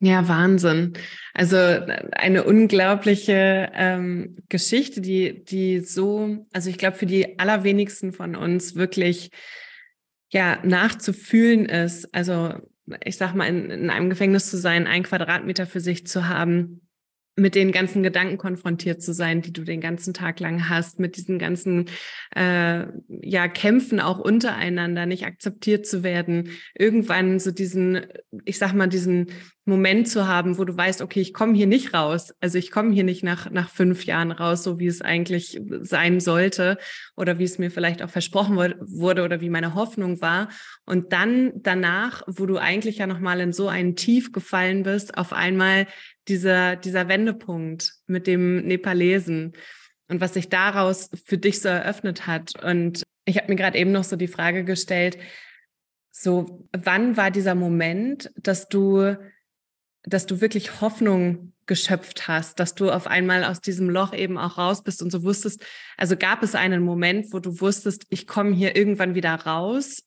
Ja, 0.00 0.28
Wahnsinn. 0.28 0.92
Also 1.32 1.56
eine 1.56 2.44
unglaubliche 2.44 3.70
ähm, 3.74 4.36
Geschichte, 4.50 5.00
die, 5.00 5.42
die 5.42 5.80
so, 5.80 6.46
also 6.52 6.68
ich 6.68 6.76
glaube, 6.76 6.98
für 6.98 7.06
die 7.06 7.38
allerwenigsten 7.38 8.12
von 8.12 8.36
uns 8.36 8.74
wirklich 8.74 9.30
ja 10.30 10.58
nachzufühlen 10.64 11.64
ist. 11.64 12.14
Also 12.14 12.54
ich 13.04 13.16
sag 13.16 13.34
mal, 13.34 13.46
in, 13.46 13.70
in 13.70 13.90
einem 13.90 14.10
Gefängnis 14.10 14.50
zu 14.50 14.58
sein, 14.58 14.86
ein 14.86 15.02
Quadratmeter 15.02 15.66
für 15.66 15.80
sich 15.80 16.06
zu 16.06 16.28
haben, 16.28 16.85
mit 17.36 17.54
den 17.54 17.70
ganzen 17.70 18.02
Gedanken 18.02 18.38
konfrontiert 18.38 19.02
zu 19.02 19.12
sein, 19.12 19.42
die 19.42 19.52
du 19.52 19.62
den 19.62 19.82
ganzen 19.82 20.14
Tag 20.14 20.40
lang 20.40 20.70
hast, 20.70 20.98
mit 20.98 21.18
diesen 21.18 21.38
ganzen 21.38 21.84
äh, 22.34 22.86
ja 23.08 23.48
Kämpfen 23.48 24.00
auch 24.00 24.18
untereinander, 24.18 25.04
nicht 25.04 25.26
akzeptiert 25.26 25.86
zu 25.86 26.02
werden, 26.02 26.50
irgendwann 26.74 27.38
so 27.38 27.50
diesen, 27.50 28.06
ich 28.46 28.58
sag 28.58 28.72
mal, 28.72 28.86
diesen 28.86 29.26
Moment 29.66 30.08
zu 30.08 30.26
haben, 30.26 30.58
wo 30.58 30.64
du 30.64 30.74
weißt, 30.74 31.02
okay, 31.02 31.20
ich 31.20 31.34
komme 31.34 31.54
hier 31.54 31.66
nicht 31.66 31.92
raus, 31.92 32.32
also 32.40 32.56
ich 32.56 32.70
komme 32.70 32.94
hier 32.94 33.04
nicht 33.04 33.22
nach 33.22 33.50
nach 33.50 33.68
fünf 33.68 34.06
Jahren 34.06 34.30
raus, 34.30 34.62
so 34.62 34.78
wie 34.78 34.86
es 34.86 35.02
eigentlich 35.02 35.60
sein 35.80 36.20
sollte 36.20 36.78
oder 37.16 37.38
wie 37.38 37.44
es 37.44 37.58
mir 37.58 37.70
vielleicht 37.70 38.00
auch 38.02 38.10
versprochen 38.10 38.56
wurde 38.56 39.24
oder 39.24 39.40
wie 39.40 39.50
meine 39.50 39.74
Hoffnung 39.74 40.22
war. 40.22 40.48
Und 40.86 41.12
dann 41.12 41.52
danach, 41.56 42.22
wo 42.28 42.46
du 42.46 42.56
eigentlich 42.56 42.98
ja 42.98 43.06
noch 43.06 43.18
mal 43.18 43.40
in 43.40 43.52
so 43.52 43.68
einen 43.68 43.96
Tief 43.96 44.32
gefallen 44.32 44.84
bist, 44.84 45.18
auf 45.18 45.32
einmal 45.32 45.86
dieser, 46.28 46.76
dieser 46.76 47.08
Wendepunkt 47.08 47.94
mit 48.06 48.26
dem 48.26 48.66
Nepalesen 48.66 49.52
und 50.08 50.20
was 50.20 50.34
sich 50.34 50.48
daraus 50.48 51.10
für 51.24 51.38
dich 51.38 51.60
so 51.60 51.68
eröffnet 51.68 52.26
hat. 52.26 52.52
Und 52.62 53.02
ich 53.24 53.38
habe 53.38 53.48
mir 53.48 53.56
gerade 53.56 53.78
eben 53.78 53.92
noch 53.92 54.04
so 54.04 54.16
die 54.16 54.28
Frage 54.28 54.64
gestellt, 54.64 55.18
so 56.10 56.66
wann 56.72 57.16
war 57.16 57.30
dieser 57.30 57.54
Moment, 57.54 58.30
dass 58.36 58.68
du, 58.68 59.16
dass 60.04 60.26
du 60.26 60.40
wirklich 60.40 60.80
Hoffnung 60.80 61.52
geschöpft 61.66 62.28
hast, 62.28 62.60
dass 62.60 62.74
du 62.74 62.90
auf 62.90 63.06
einmal 63.06 63.44
aus 63.44 63.60
diesem 63.60 63.90
Loch 63.90 64.14
eben 64.14 64.38
auch 64.38 64.56
raus 64.56 64.82
bist 64.82 65.02
und 65.02 65.10
so 65.10 65.24
wusstest, 65.24 65.64
also 65.96 66.16
gab 66.16 66.42
es 66.42 66.54
einen 66.54 66.82
Moment, 66.82 67.32
wo 67.32 67.40
du 67.40 67.60
wusstest, 67.60 68.06
ich 68.08 68.26
komme 68.26 68.54
hier 68.54 68.76
irgendwann 68.76 69.14
wieder 69.14 69.34
raus 69.34 70.04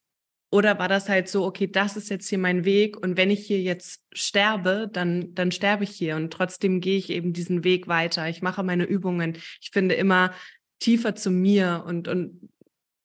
oder 0.52 0.80
war 0.80 0.88
das 0.88 1.10
halt 1.10 1.30
so, 1.30 1.46
okay, 1.46 1.68
das 1.68 1.96
ist 1.96 2.10
jetzt 2.10 2.28
hier 2.28 2.40
mein 2.40 2.66
Weg 2.66 2.98
und 2.98 3.18
wenn 3.18 3.30
ich 3.30 3.46
hier 3.46 3.62
jetzt 3.62 4.04
sterbe, 4.14 4.90
dann, 4.92 5.36
dann 5.36 5.52
sterbe 5.52 5.84
ich 5.84 5.92
hier 5.92 6.16
und 6.16 6.32
trotzdem 6.32 6.82
gehe 6.82 6.98
ich 6.98 7.10
eben 7.12 7.34
diesen 7.34 7.64
Weg 7.64 7.88
weiter. 7.88 8.28
Ich 8.30 8.42
mache 8.42 8.64
meine 8.64 8.86
Übungen. 8.86 9.38
Ich 9.62 9.70
finde 9.72 9.96
immer 9.96 10.32
tiefer 10.80 11.14
zu 11.14 11.30
mir 11.30 11.84
und, 11.86 12.08
und 12.08 12.50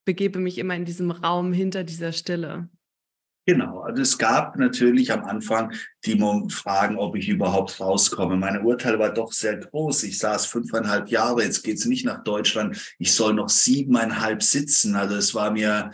begebe 0.06 0.38
mich 0.38 0.58
immer 0.58 0.74
in 0.74 0.84
diesem 0.84 1.10
Raum 1.10 1.52
hinter 1.52 1.84
dieser 1.84 2.12
Stille. 2.12 2.68
Genau, 3.46 3.80
also 3.80 4.00
es 4.00 4.16
gab 4.16 4.56
natürlich 4.56 5.12
am 5.12 5.22
Anfang 5.24 5.74
die 6.06 6.18
Fragen, 6.48 6.96
ob 6.96 7.14
ich 7.14 7.28
überhaupt 7.28 7.78
rauskomme. 7.78 8.36
Meine 8.36 8.62
Urteil 8.62 8.98
war 8.98 9.12
doch 9.12 9.32
sehr 9.32 9.58
groß. 9.58 10.04
Ich 10.04 10.18
saß 10.18 10.46
fünfeinhalb 10.46 11.10
Jahre, 11.10 11.42
jetzt 11.42 11.62
geht's 11.62 11.84
nicht 11.84 12.06
nach 12.06 12.24
Deutschland. 12.24 12.94
Ich 12.98 13.12
soll 13.12 13.34
noch 13.34 13.50
siebeneinhalb 13.50 14.42
sitzen. 14.42 14.94
Also 14.94 15.16
es 15.16 15.34
war 15.34 15.50
mir 15.50 15.90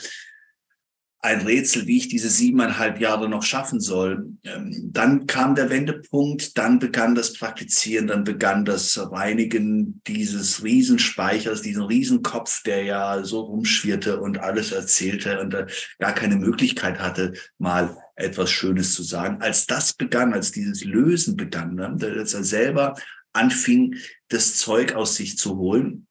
ein 1.22 1.42
Rätsel, 1.42 1.86
wie 1.86 1.98
ich 1.98 2.08
diese 2.08 2.30
siebeneinhalb 2.30 2.98
Jahre 2.98 3.28
noch 3.28 3.42
schaffen 3.42 3.78
soll. 3.78 4.32
Ähm, 4.42 4.90
dann 4.92 5.26
kam 5.26 5.54
der 5.54 5.68
Wendepunkt, 5.68 6.56
dann 6.56 6.78
begann 6.78 7.14
das 7.14 7.34
Praktizieren, 7.34 8.06
dann 8.06 8.24
begann 8.24 8.64
das 8.64 8.98
Reinigen 9.12 10.00
dieses 10.06 10.64
Riesenspeichers, 10.64 11.60
diesen 11.60 11.82
Riesenkopf, 11.82 12.62
der 12.62 12.84
ja 12.84 13.22
so 13.22 13.40
rumschwirrte 13.40 14.20
und 14.20 14.38
alles 14.38 14.72
erzählte 14.72 15.40
und 15.40 15.54
gar 15.98 16.14
keine 16.14 16.36
Möglichkeit 16.36 17.00
hatte, 17.00 17.34
mal 17.58 17.96
etwas 18.16 18.50
Schönes 18.50 18.94
zu 18.94 19.02
sagen. 19.02 19.42
Als 19.42 19.66
das 19.66 19.92
begann, 19.92 20.32
als 20.32 20.52
dieses 20.52 20.84
Lösen 20.84 21.36
begann, 21.36 21.74
ne, 21.74 21.96
als 22.00 22.32
er 22.32 22.44
selber 22.44 22.94
anfing, 23.32 23.96
das 24.28 24.56
Zeug 24.56 24.94
aus 24.94 25.16
sich 25.16 25.36
zu 25.36 25.56
holen, 25.56 26.06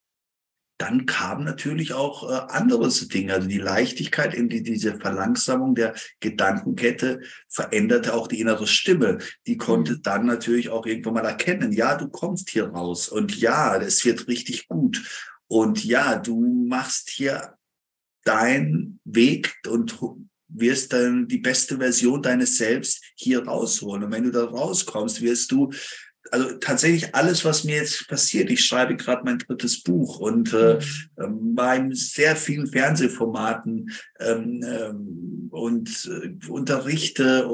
dann 0.80 1.06
kamen 1.06 1.44
natürlich 1.44 1.94
auch 1.94 2.30
äh, 2.30 2.54
andere 2.54 2.90
Dinge. 2.90 3.34
Also 3.34 3.48
die 3.50 3.58
Leichtigkeit, 3.58 4.34
in 4.34 4.48
die, 4.48 4.64
diese 4.64 4.98
Verlangsamung 4.98 5.76
der 5.76 5.94
Gedankenkette 6.22 7.20
veränderte 7.50 8.14
auch 8.14 8.28
die 8.28 8.40
innere 8.40 8.66
Stimme. 8.66 9.18
Die 9.46 9.58
konnte 9.58 9.94
mhm. 9.94 10.02
dann 10.04 10.26
natürlich 10.26 10.70
auch 10.70 10.86
irgendwann 10.86 11.16
mal 11.16 11.26
erkennen, 11.26 11.74
ja, 11.74 11.96
du 11.96 12.08
kommst 12.08 12.50
hier 12.50 12.70
raus 12.70 13.10
und 13.10 13.38
ja, 13.40 13.76
es 13.76 14.04
wird 14.06 14.28
richtig 14.28 14.70
gut. 14.70 15.30
Und 15.48 15.84
ja, 15.84 16.16
du 16.16 16.40
machst 16.40 17.10
hier 17.10 17.56
deinen 18.24 19.00
Weg 19.04 19.56
und 19.68 20.00
wirst 20.48 20.94
dann 20.94 21.28
die 21.28 21.40
beste 21.40 21.78
Version 21.78 22.22
deines 22.22 22.58
Selbst 22.58 23.04
hier 23.16 23.46
rausholen. 23.46 24.06
Und 24.06 24.12
wenn 24.12 24.24
du 24.24 24.32
da 24.32 24.46
rauskommst, 24.46 25.22
wirst 25.22 25.52
du 25.52 25.72
also 26.32 26.54
tatsächlich 26.58 27.16
alles, 27.16 27.46
was 27.46 27.64
mir 27.64 27.78
jetzt 27.78 28.08
passiert. 28.08 28.50
Ich 28.50 28.66
schreibe 28.66 28.96
gerade 28.96 29.24
mein 29.24 29.40
drittes 29.40 29.82
Buch 29.82 30.20
und 30.20 30.54
äh, 30.54 30.80
mhm. 31.18 31.56
bei 31.56 31.78
ähm, 31.78 31.94
sehr 31.94 32.36
vielen 32.36 32.68
Fernsehformaten 32.68 33.92
ähm, 34.20 34.64
ähm, 34.64 35.48
und 35.52 36.10
äh, 36.12 36.50
unterrichte, 36.50 37.48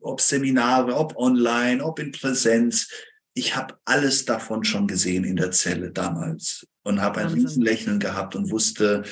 ob 0.00 0.20
Seminare, 0.20 0.96
ob 0.96 1.16
online, 1.16 1.82
ob 1.84 1.98
in 1.98 2.12
Präsenz. 2.12 2.88
Ich 3.34 3.56
habe 3.56 3.74
alles 3.84 4.24
davon 4.24 4.64
schon 4.64 4.86
gesehen 4.86 5.24
in 5.24 5.36
der 5.36 5.50
Zelle 5.50 5.90
damals 5.90 6.66
und 6.84 7.00
habe 7.00 7.20
ein 7.20 7.28
Riesenlächeln 7.28 7.98
gehabt 7.98 8.36
und 8.36 8.50
wusste, 8.50 9.02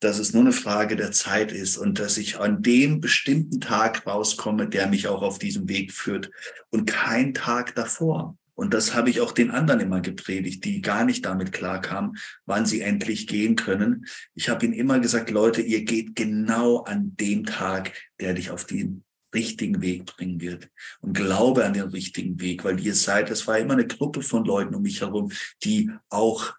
dass 0.00 0.18
es 0.18 0.32
nur 0.32 0.42
eine 0.42 0.52
Frage 0.52 0.96
der 0.96 1.12
Zeit 1.12 1.52
ist 1.52 1.76
und 1.76 1.98
dass 1.98 2.16
ich 2.16 2.40
an 2.40 2.62
dem 2.62 3.00
bestimmten 3.00 3.60
Tag 3.60 4.06
rauskomme, 4.06 4.68
der 4.68 4.88
mich 4.88 5.08
auch 5.08 5.22
auf 5.22 5.38
diesem 5.38 5.68
Weg 5.68 5.92
führt 5.92 6.30
und 6.70 6.86
kein 6.86 7.34
Tag 7.34 7.74
davor. 7.74 8.36
Und 8.54 8.74
das 8.74 8.94
habe 8.94 9.08
ich 9.08 9.22
auch 9.22 9.32
den 9.32 9.50
anderen 9.50 9.80
immer 9.80 10.02
gepredigt, 10.02 10.64
die 10.66 10.82
gar 10.82 11.04
nicht 11.04 11.24
damit 11.24 11.50
klarkamen, 11.52 12.18
wann 12.44 12.66
sie 12.66 12.82
endlich 12.82 13.26
gehen 13.26 13.56
können. 13.56 14.06
Ich 14.34 14.50
habe 14.50 14.66
ihnen 14.66 14.74
immer 14.74 15.00
gesagt, 15.00 15.30
Leute, 15.30 15.62
ihr 15.62 15.84
geht 15.84 16.14
genau 16.14 16.82
an 16.82 17.16
dem 17.18 17.46
Tag, 17.46 17.92
der 18.20 18.34
dich 18.34 18.50
auf 18.50 18.66
den 18.66 19.02
richtigen 19.34 19.80
Weg 19.80 20.04
bringen 20.04 20.40
wird. 20.40 20.68
Und 21.00 21.16
glaube 21.16 21.64
an 21.64 21.72
den 21.72 21.84
richtigen 21.84 22.40
Weg, 22.40 22.64
weil 22.64 22.78
ihr 22.80 22.94
seid, 22.94 23.30
das 23.30 23.46
war 23.46 23.58
immer 23.58 23.74
eine 23.74 23.86
Gruppe 23.86 24.22
von 24.22 24.44
Leuten 24.44 24.74
um 24.74 24.82
mich 24.82 25.00
herum, 25.00 25.32
die 25.64 25.90
auch 26.10 26.52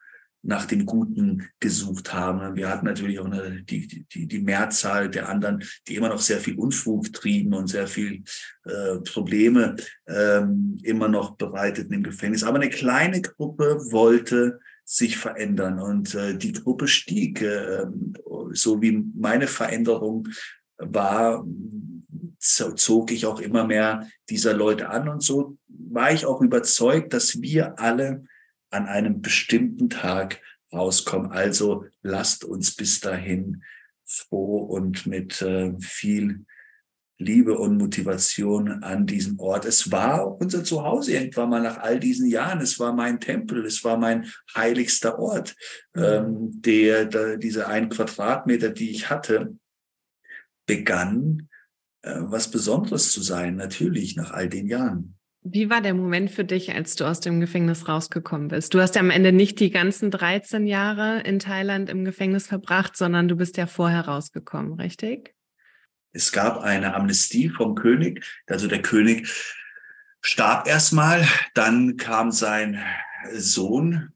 nach 0.43 0.65
dem 0.65 0.85
Guten 0.85 1.47
gesucht 1.59 2.13
haben. 2.13 2.55
Wir 2.55 2.69
hatten 2.69 2.85
natürlich 2.85 3.19
auch 3.19 3.25
eine, 3.25 3.63
die, 3.63 3.87
die, 3.87 4.27
die 4.27 4.39
Mehrzahl 4.39 5.09
der 5.09 5.29
anderen, 5.29 5.63
die 5.87 5.95
immer 5.95 6.09
noch 6.09 6.21
sehr 6.21 6.39
viel 6.39 6.55
Unfug 6.55 7.13
trieben 7.13 7.53
und 7.53 7.67
sehr 7.67 7.87
viel 7.87 8.23
äh, 8.65 8.97
Probleme 8.99 9.75
ähm, 10.07 10.77
immer 10.83 11.07
noch 11.07 11.35
bereiteten 11.35 11.93
im 11.93 12.03
Gefängnis. 12.03 12.43
Aber 12.43 12.59
eine 12.59 12.69
kleine 12.69 13.21
Gruppe 13.21 13.79
wollte 13.91 14.59
sich 14.83 15.17
verändern 15.17 15.79
und 15.79 16.15
äh, 16.15 16.35
die 16.35 16.53
Gruppe 16.53 16.87
stieg, 16.87 17.41
äh, 17.41 17.85
so 18.51 18.81
wie 18.81 19.05
meine 19.15 19.47
Veränderung 19.47 20.27
war, 20.77 21.45
zog 22.39 23.11
ich 23.11 23.27
auch 23.27 23.39
immer 23.39 23.65
mehr 23.65 24.09
dieser 24.29 24.53
Leute 24.53 24.89
an 24.89 25.07
und 25.07 25.21
so 25.21 25.57
war 25.67 26.11
ich 26.11 26.25
auch 26.25 26.41
überzeugt, 26.41 27.13
dass 27.13 27.41
wir 27.41 27.79
alle 27.79 28.25
an 28.71 28.87
einem 28.87 29.21
bestimmten 29.21 29.89
Tag 29.89 30.41
rauskommen. 30.73 31.31
Also 31.31 31.85
lasst 32.01 32.43
uns 32.43 32.75
bis 32.75 32.99
dahin 32.99 33.63
froh 34.05 34.57
und 34.63 35.05
mit 35.05 35.41
äh, 35.41 35.73
viel 35.79 36.45
Liebe 37.21 37.57
und 37.57 37.77
Motivation 37.77 38.83
an 38.83 39.05
diesem 39.05 39.39
Ort. 39.39 39.65
Es 39.65 39.91
war 39.91 40.41
unser 40.41 40.63
Zuhause 40.63 41.13
irgendwann 41.13 41.49
mal 41.49 41.61
nach 41.61 41.77
all 41.77 41.99
diesen 41.99 42.27
Jahren. 42.27 42.61
Es 42.61 42.79
war 42.79 42.93
mein 42.93 43.19
Tempel, 43.19 43.63
es 43.65 43.83
war 43.83 43.97
mein 43.97 44.31
heiligster 44.55 45.19
Ort. 45.19 45.55
Mhm. 45.93 46.03
Ähm, 46.03 46.61
der, 46.61 47.05
der, 47.05 47.37
diese 47.37 47.67
ein 47.67 47.89
Quadratmeter, 47.89 48.69
die 48.69 48.89
ich 48.89 49.09
hatte, 49.09 49.55
begann 50.65 51.49
äh, 52.01 52.15
was 52.21 52.49
Besonderes 52.49 53.11
zu 53.11 53.21
sein, 53.21 53.55
natürlich 53.55 54.15
nach 54.15 54.31
all 54.31 54.49
den 54.49 54.67
Jahren. 54.67 55.17
Wie 55.43 55.71
war 55.71 55.81
der 55.81 55.95
Moment 55.95 56.29
für 56.29 56.43
dich, 56.43 56.71
als 56.73 56.95
du 56.95 57.05
aus 57.05 57.19
dem 57.19 57.39
Gefängnis 57.39 57.87
rausgekommen 57.87 58.49
bist? 58.49 58.75
Du 58.75 58.79
hast 58.79 58.93
ja 58.93 59.01
am 59.01 59.09
Ende 59.09 59.31
nicht 59.31 59.59
die 59.59 59.71
ganzen 59.71 60.11
13 60.11 60.67
Jahre 60.67 61.21
in 61.21 61.39
Thailand 61.39 61.89
im 61.89 62.05
Gefängnis 62.05 62.45
verbracht, 62.45 62.95
sondern 62.95 63.27
du 63.27 63.35
bist 63.35 63.57
ja 63.57 63.65
vorher 63.65 64.01
rausgekommen, 64.01 64.73
richtig? 64.73 65.33
Es 66.13 66.31
gab 66.31 66.59
eine 66.59 66.93
Amnestie 66.93 67.49
vom 67.49 67.73
König. 67.73 68.23
Also 68.45 68.67
der 68.67 68.83
König 68.83 69.27
starb 70.21 70.67
erstmal, 70.67 71.27
dann 71.55 71.97
kam 71.97 72.31
sein 72.31 72.79
Sohn 73.33 74.13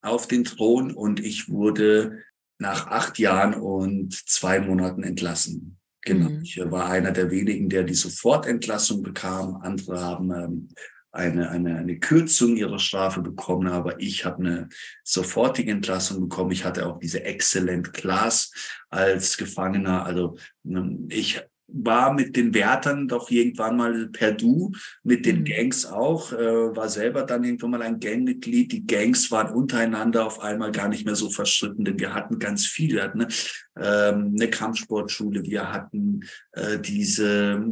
auf 0.00 0.26
den 0.26 0.42
Thron 0.42 0.92
und 0.92 1.20
ich 1.20 1.50
wurde 1.50 2.24
nach 2.58 2.88
acht 2.88 3.20
Jahren 3.20 3.54
und 3.54 4.12
zwei 4.28 4.58
Monaten 4.58 5.04
entlassen. 5.04 5.78
Genau, 6.04 6.30
mhm. 6.30 6.42
ich 6.42 6.58
war 6.64 6.90
einer 6.90 7.12
der 7.12 7.30
wenigen, 7.30 7.68
der 7.68 7.84
die 7.84 7.94
Sofortentlassung 7.94 9.02
bekam. 9.02 9.56
Andere 9.62 10.00
haben 10.00 10.30
ähm, 10.32 10.68
eine, 11.12 11.50
eine, 11.50 11.76
eine 11.76 11.98
Kürzung 11.98 12.56
ihrer 12.56 12.78
Strafe 12.78 13.20
bekommen, 13.20 13.68
aber 13.68 14.00
ich 14.00 14.24
habe 14.24 14.38
eine 14.38 14.68
sofortige 15.04 15.70
Entlassung 15.70 16.20
bekommen. 16.20 16.50
Ich 16.50 16.64
hatte 16.64 16.86
auch 16.86 16.98
diese 16.98 17.22
Excellent 17.22 17.92
Class 17.92 18.52
als 18.88 19.36
Gefangener. 19.36 20.04
Also 20.04 20.36
ähm, 20.64 21.06
ich 21.10 21.42
war 21.72 22.12
mit 22.12 22.36
den 22.36 22.54
Wärtern 22.54 23.08
doch 23.08 23.30
irgendwann 23.30 23.76
mal 23.76 24.08
per 24.08 24.32
Du, 24.32 24.72
mit 25.02 25.26
den 25.26 25.40
mhm. 25.40 25.44
Gangs 25.44 25.86
auch, 25.86 26.32
äh, 26.32 26.76
war 26.76 26.88
selber 26.88 27.22
dann 27.22 27.44
irgendwann 27.44 27.70
mal 27.70 27.82
ein 27.82 28.00
Gangmitglied. 28.00 28.72
Die 28.72 28.86
Gangs 28.86 29.30
waren 29.30 29.54
untereinander 29.54 30.26
auf 30.26 30.40
einmal 30.40 30.72
gar 30.72 30.88
nicht 30.88 31.04
mehr 31.04 31.16
so 31.16 31.30
verschritten, 31.30 31.84
denn 31.84 31.98
wir 31.98 32.14
hatten 32.14 32.38
ganz 32.38 32.66
viel. 32.66 32.94
Wir 32.94 33.04
hatten 33.04 33.22
eine, 33.22 33.28
ähm, 33.76 34.34
eine 34.38 34.50
Kampfsportschule, 34.50 35.44
wir 35.44 35.72
hatten 35.72 36.20
äh, 36.52 36.78
diese 36.78 37.64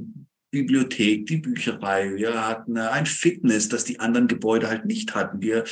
Bibliothek, 0.50 1.26
die 1.26 1.36
Bücherei, 1.36 2.16
wir 2.16 2.46
hatten 2.46 2.76
äh, 2.76 2.80
ein 2.80 3.06
Fitness, 3.06 3.68
das 3.68 3.84
die 3.84 4.00
anderen 4.00 4.26
Gebäude 4.26 4.68
halt 4.68 4.84
nicht 4.84 5.14
hatten. 5.14 5.40
Wir 5.40 5.64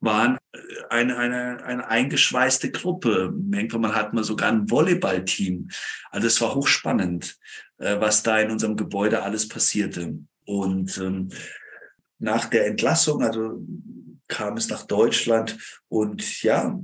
waren 0.00 0.38
äh, 0.52 0.58
eine, 0.90 1.16
eine, 1.16 1.64
eine 1.64 1.88
eingeschweißte 1.88 2.70
Gruppe. 2.72 3.32
Irgendwann 3.52 3.82
mal 3.82 3.94
hatten 3.94 4.16
wir 4.16 4.24
sogar 4.24 4.50
ein 4.50 4.68
Volleyballteam. 4.68 5.68
Also 6.10 6.26
es 6.26 6.40
war 6.40 6.54
hochspannend. 6.54 7.36
Äh, 7.78 8.00
was 8.00 8.22
da 8.22 8.38
in 8.38 8.50
unserem 8.50 8.76
Gebäude 8.76 9.22
alles 9.22 9.48
passierte. 9.48 10.18
Und 10.44 10.96
ähm, 10.98 11.30
nach 12.18 12.46
der 12.46 12.66
Entlassung, 12.66 13.22
also 13.22 13.62
kam 14.28 14.56
es 14.56 14.68
nach 14.68 14.84
Deutschland 14.84 15.58
und 15.88 16.42
ja, 16.42 16.80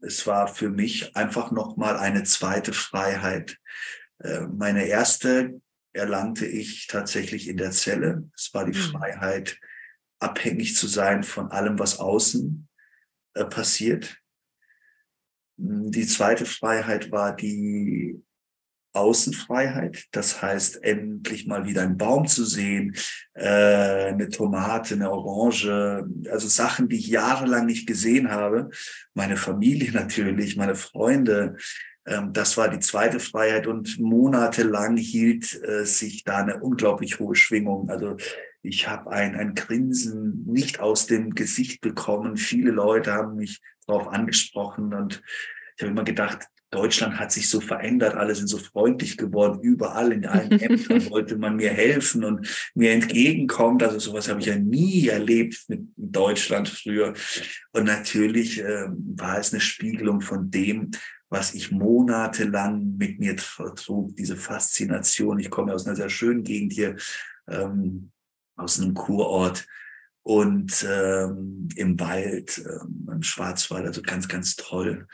es 0.00 0.26
war 0.26 0.48
für 0.48 0.70
mich 0.70 1.14
einfach 1.14 1.50
nochmal 1.50 1.96
eine 1.96 2.24
zweite 2.24 2.72
Freiheit. 2.72 3.58
Äh, 4.18 4.40
meine 4.40 4.86
erste 4.86 5.60
erlangte 5.92 6.46
ich 6.46 6.86
tatsächlich 6.86 7.48
in 7.48 7.58
der 7.58 7.72
Zelle. 7.72 8.30
Es 8.34 8.54
war 8.54 8.64
die 8.64 8.76
mhm. 8.76 8.82
Freiheit, 8.82 9.58
abhängig 10.20 10.74
zu 10.74 10.86
sein 10.86 11.22
von 11.22 11.50
allem, 11.50 11.78
was 11.78 11.98
außen 11.98 12.66
äh, 13.34 13.44
passiert. 13.44 14.16
Die 15.56 16.06
zweite 16.06 16.46
Freiheit 16.46 17.12
war 17.12 17.36
die 17.36 18.22
Außenfreiheit. 18.92 20.06
Das 20.10 20.42
heißt, 20.42 20.82
endlich 20.82 21.46
mal 21.46 21.66
wieder 21.66 21.82
einen 21.82 21.96
Baum 21.96 22.26
zu 22.26 22.44
sehen, 22.44 22.96
äh, 23.34 24.08
eine 24.08 24.28
Tomate, 24.28 24.94
eine 24.94 25.10
Orange, 25.10 26.04
also 26.30 26.48
Sachen, 26.48 26.88
die 26.88 26.96
ich 26.96 27.08
jahrelang 27.08 27.66
nicht 27.66 27.86
gesehen 27.86 28.30
habe. 28.30 28.70
Meine 29.14 29.36
Familie 29.36 29.92
natürlich, 29.92 30.56
meine 30.56 30.74
Freunde. 30.74 31.56
Ähm, 32.06 32.32
das 32.32 32.56
war 32.56 32.68
die 32.68 32.80
zweite 32.80 33.20
Freiheit 33.20 33.66
und 33.66 33.98
monatelang 34.00 34.96
hielt 34.96 35.62
äh, 35.62 35.84
sich 35.84 36.24
da 36.24 36.38
eine 36.38 36.60
unglaublich 36.60 37.18
hohe 37.18 37.36
Schwingung. 37.36 37.88
Also 37.90 38.16
ich 38.62 38.88
habe 38.88 39.10
ein, 39.10 39.36
ein 39.36 39.54
Grinsen 39.54 40.44
nicht 40.46 40.80
aus 40.80 41.06
dem 41.06 41.34
Gesicht 41.34 41.80
bekommen. 41.80 42.36
Viele 42.36 42.70
Leute 42.70 43.12
haben 43.12 43.36
mich 43.36 43.60
darauf 43.86 44.08
angesprochen 44.08 44.92
und 44.94 45.22
ich 45.76 45.82
habe 45.82 45.92
immer 45.92 46.04
gedacht, 46.04 46.46
Deutschland 46.70 47.18
hat 47.18 47.32
sich 47.32 47.48
so 47.48 47.60
verändert, 47.60 48.14
alle 48.14 48.34
sind 48.34 48.46
so 48.46 48.58
freundlich 48.58 49.16
geworden, 49.16 49.60
überall 49.60 50.12
in 50.12 50.26
allen 50.26 50.52
Ämtern 50.60 51.10
wollte 51.10 51.36
man 51.36 51.56
mir 51.56 51.70
helfen 51.70 52.24
und 52.24 52.70
mir 52.74 52.92
entgegenkommen. 52.92 53.82
Also 53.82 53.98
sowas 53.98 54.28
habe 54.28 54.40
ich 54.40 54.46
ja 54.46 54.56
nie 54.56 55.08
erlebt 55.08 55.64
mit 55.68 55.80
Deutschland 55.96 56.68
früher. 56.68 57.14
Und 57.72 57.84
natürlich 57.84 58.60
äh, 58.60 58.86
war 58.88 59.38
es 59.38 59.52
eine 59.52 59.60
Spiegelung 59.60 60.20
von 60.20 60.50
dem, 60.50 60.92
was 61.28 61.54
ich 61.54 61.70
monatelang 61.70 62.96
mit 62.96 63.20
mir 63.20 63.36
trug, 63.36 64.16
diese 64.16 64.36
Faszination. 64.36 65.38
Ich 65.38 65.50
komme 65.50 65.72
aus 65.72 65.86
einer 65.86 65.96
sehr 65.96 66.10
schönen 66.10 66.42
Gegend 66.42 66.72
hier, 66.72 66.96
ähm, 67.48 68.10
aus 68.56 68.80
einem 68.80 68.94
Kurort 68.94 69.66
und 70.22 70.84
ähm, 70.88 71.68
im 71.76 71.98
Wald, 71.98 72.58
ähm, 72.58 73.08
im 73.10 73.22
Schwarzwald, 73.22 73.86
also 73.86 74.02
ganz, 74.02 74.28
ganz 74.28 74.56
toll. 74.56 75.06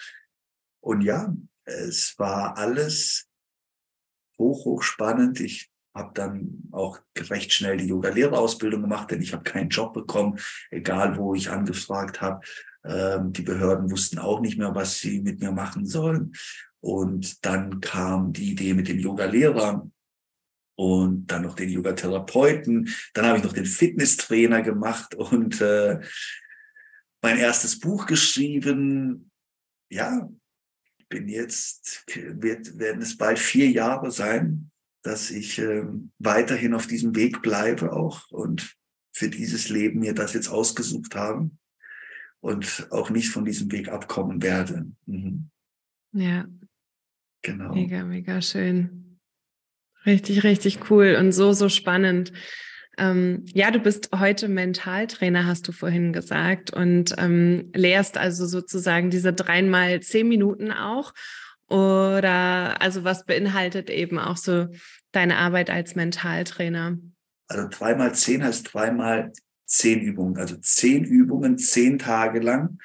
Und 0.86 1.00
ja, 1.00 1.34
es 1.64 2.14
war 2.16 2.56
alles 2.56 3.28
hoch, 4.38 4.64
hoch 4.64 4.84
spannend. 4.84 5.40
Ich 5.40 5.68
habe 5.92 6.12
dann 6.14 6.62
auch 6.70 7.00
recht 7.18 7.52
schnell 7.52 7.76
die 7.76 7.88
Yoga-Lehrerausbildung 7.88 8.82
gemacht, 8.82 9.10
denn 9.10 9.20
ich 9.20 9.32
habe 9.32 9.42
keinen 9.42 9.68
Job 9.68 9.94
bekommen, 9.94 10.38
egal 10.70 11.18
wo 11.18 11.34
ich 11.34 11.50
angefragt 11.50 12.20
habe. 12.20 12.46
Ähm, 12.84 13.32
die 13.32 13.42
Behörden 13.42 13.90
wussten 13.90 14.20
auch 14.20 14.40
nicht 14.40 14.58
mehr, 14.58 14.76
was 14.76 14.98
sie 14.98 15.22
mit 15.22 15.40
mir 15.40 15.50
machen 15.50 15.86
sollen. 15.86 16.32
Und 16.78 17.44
dann 17.44 17.80
kam 17.80 18.32
die 18.32 18.52
Idee 18.52 18.72
mit 18.72 18.86
dem 18.86 19.00
Yoga-Lehrer 19.00 19.90
und 20.76 21.26
dann 21.26 21.42
noch 21.42 21.56
den 21.56 21.70
Yoga-Therapeuten. 21.70 22.94
Dann 23.12 23.26
habe 23.26 23.38
ich 23.38 23.44
noch 23.44 23.54
den 23.54 23.66
Fitnesstrainer 23.66 24.62
gemacht 24.62 25.16
und 25.16 25.60
äh, 25.60 25.98
mein 27.22 27.38
erstes 27.38 27.80
Buch 27.80 28.06
geschrieben. 28.06 29.32
Ja, 29.90 30.28
bin 31.08 31.28
jetzt, 31.28 32.04
wird, 32.14 32.78
werden 32.78 33.02
es 33.02 33.16
bald 33.16 33.38
vier 33.38 33.70
Jahre 33.70 34.10
sein, 34.10 34.70
dass 35.02 35.30
ich 35.30 35.58
äh, 35.58 35.84
weiterhin 36.18 36.74
auf 36.74 36.86
diesem 36.86 37.14
Weg 37.14 37.42
bleibe 37.42 37.92
auch 37.92 38.30
und 38.30 38.76
für 39.12 39.28
dieses 39.28 39.68
Leben 39.68 40.00
mir 40.00 40.14
das 40.14 40.34
jetzt 40.34 40.48
ausgesucht 40.48 41.14
habe 41.14 41.50
und 42.40 42.88
auch 42.90 43.10
nicht 43.10 43.30
von 43.30 43.44
diesem 43.44 43.70
Weg 43.72 43.88
abkommen 43.88 44.42
werde. 44.42 44.86
Mhm. 45.06 45.50
Ja. 46.12 46.46
Genau. 47.42 47.74
Mega, 47.74 48.04
mega 48.04 48.42
schön. 48.42 49.18
Richtig, 50.04 50.44
richtig 50.44 50.90
cool 50.90 51.16
und 51.18 51.32
so, 51.32 51.52
so 51.52 51.68
spannend. 51.68 52.32
Ähm, 52.98 53.44
ja, 53.52 53.70
du 53.70 53.78
bist 53.78 54.10
heute 54.18 54.48
Mentaltrainer, 54.48 55.46
hast 55.46 55.68
du 55.68 55.72
vorhin 55.72 56.12
gesagt, 56.12 56.72
und 56.72 57.14
ähm, 57.18 57.70
lehrst 57.74 58.16
also 58.16 58.46
sozusagen 58.46 59.10
diese 59.10 59.32
dreimal 59.32 60.00
zehn 60.00 60.28
Minuten 60.28 60.72
auch. 60.72 61.12
Oder 61.68 62.80
also 62.80 63.04
was 63.04 63.26
beinhaltet 63.26 63.90
eben 63.90 64.18
auch 64.18 64.36
so 64.36 64.68
deine 65.12 65.36
Arbeit 65.36 65.68
als 65.68 65.94
Mentaltrainer? 65.94 66.98
Also 67.48 67.68
dreimal 67.70 68.14
zehn 68.14 68.42
heißt 68.42 68.72
dreimal 68.72 69.32
zehn 69.66 70.00
Übungen, 70.00 70.38
also 70.38 70.56
zehn 70.56 71.04
Übungen, 71.04 71.58
zehn 71.58 71.98
Tage 71.98 72.40
lang, 72.40 72.78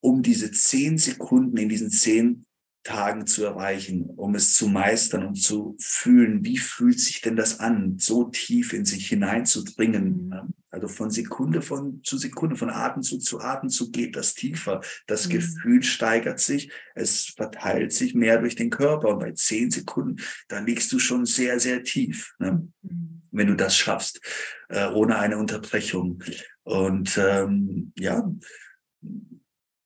um 0.00 0.22
diese 0.22 0.50
zehn 0.50 0.98
Sekunden 0.98 1.56
in 1.56 1.68
diesen 1.68 1.90
zehn 1.90 2.45
Tagen 2.86 3.26
zu 3.26 3.44
erreichen, 3.44 4.04
um 4.16 4.36
es 4.36 4.54
zu 4.54 4.68
meistern 4.68 5.26
und 5.26 5.34
zu 5.34 5.76
fühlen, 5.80 6.44
wie 6.44 6.56
fühlt 6.56 7.00
sich 7.00 7.20
denn 7.20 7.34
das 7.34 7.58
an, 7.58 7.98
so 7.98 8.24
tief 8.24 8.72
in 8.72 8.84
sich 8.84 9.08
hineinzudringen. 9.08 10.28
Mhm. 10.28 10.54
Also 10.70 10.86
von 10.86 11.10
Sekunde 11.10 11.62
von, 11.62 12.00
zu 12.04 12.16
Sekunde, 12.16 12.54
von 12.54 12.70
Atemzug 12.70 13.22
zu 13.22 13.40
Atemzug 13.40 13.92
geht 13.92 14.14
das 14.14 14.34
tiefer. 14.34 14.82
Das 15.08 15.26
mhm. 15.26 15.32
Gefühl 15.32 15.82
steigert 15.82 16.38
sich, 16.38 16.70
es 16.94 17.32
verteilt 17.36 17.92
sich 17.92 18.14
mehr 18.14 18.38
durch 18.38 18.54
den 18.54 18.70
Körper. 18.70 19.08
Und 19.08 19.18
bei 19.18 19.32
zehn 19.32 19.70
Sekunden, 19.70 20.22
da 20.48 20.60
liegst 20.60 20.92
du 20.92 21.00
schon 21.00 21.26
sehr, 21.26 21.58
sehr 21.58 21.82
tief, 21.82 22.34
ne? 22.38 22.68
Mhm. 22.82 23.22
wenn 23.32 23.48
du 23.48 23.56
das 23.56 23.76
schaffst, 23.76 24.20
äh, 24.68 24.86
ohne 24.90 25.18
eine 25.18 25.38
Unterbrechung. 25.38 26.22
Und 26.62 27.18
ähm, 27.18 27.92
ja, 27.98 28.30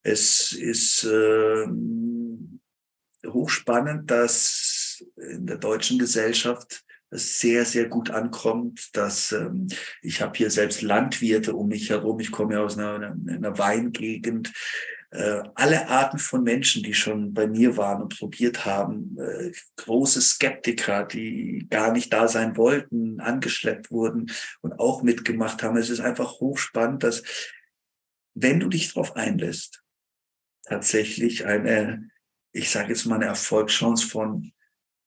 es 0.03 0.53
ist 0.53 1.05
äh, 1.05 1.67
hochspannend, 3.27 4.11
dass 4.11 5.05
in 5.17 5.47
der 5.47 5.57
deutschen 5.57 5.99
Gesellschaft 5.99 6.85
es 7.11 7.41
sehr, 7.41 7.65
sehr 7.65 7.89
gut 7.89 8.11
ankommt, 8.11 8.97
dass 8.97 9.33
ähm, 9.33 9.67
ich 10.01 10.23
habe 10.23 10.37
hier 10.37 10.51
selbst 10.51 10.83
Landwirte 10.83 11.55
um 11.55 11.69
mich 11.69 11.91
herum, 11.91 12.21
ich 12.21 12.31
komme 12.31 12.55
ja 12.55 12.63
aus 12.63 12.79
einer, 12.79 13.17
einer 13.27 13.59
Weingegend, 13.59 14.53
äh, 15.11 15.43
alle 15.57 15.89
Arten 15.89 16.19
von 16.19 16.45
Menschen, 16.45 16.85
die 16.85 16.95
schon 16.95 17.35
bei 17.35 17.49
mir 17.49 17.77
waren 17.77 18.03
und 18.03 18.17
probiert 18.17 18.65
haben, 18.65 19.19
äh, 19.19 19.51
große 19.77 20.21
Skeptiker, 20.21 21.05
die 21.05 21.67
gar 21.69 21.91
nicht 21.91 22.13
da 22.13 22.29
sein 22.29 22.57
wollten, 22.57 23.19
angeschleppt 23.19 23.91
wurden 23.91 24.31
und 24.61 24.79
auch 24.79 25.03
mitgemacht 25.03 25.65
haben. 25.65 25.77
Es 25.77 25.91
ist 25.91 26.01
einfach 26.01 26.39
hochspannend, 26.39 27.03
dass 27.03 27.25
wenn 28.35 28.61
du 28.61 28.69
dich 28.69 28.93
darauf 28.93 29.17
einlässt, 29.17 29.83
tatsächlich 30.65 31.45
eine 31.45 32.10
ich 32.53 32.71
sage 32.71 32.89
jetzt 32.89 33.07
mal, 33.07 33.17
eine 33.17 33.27
Erfolgschance 33.27 34.07
von, 34.07 34.53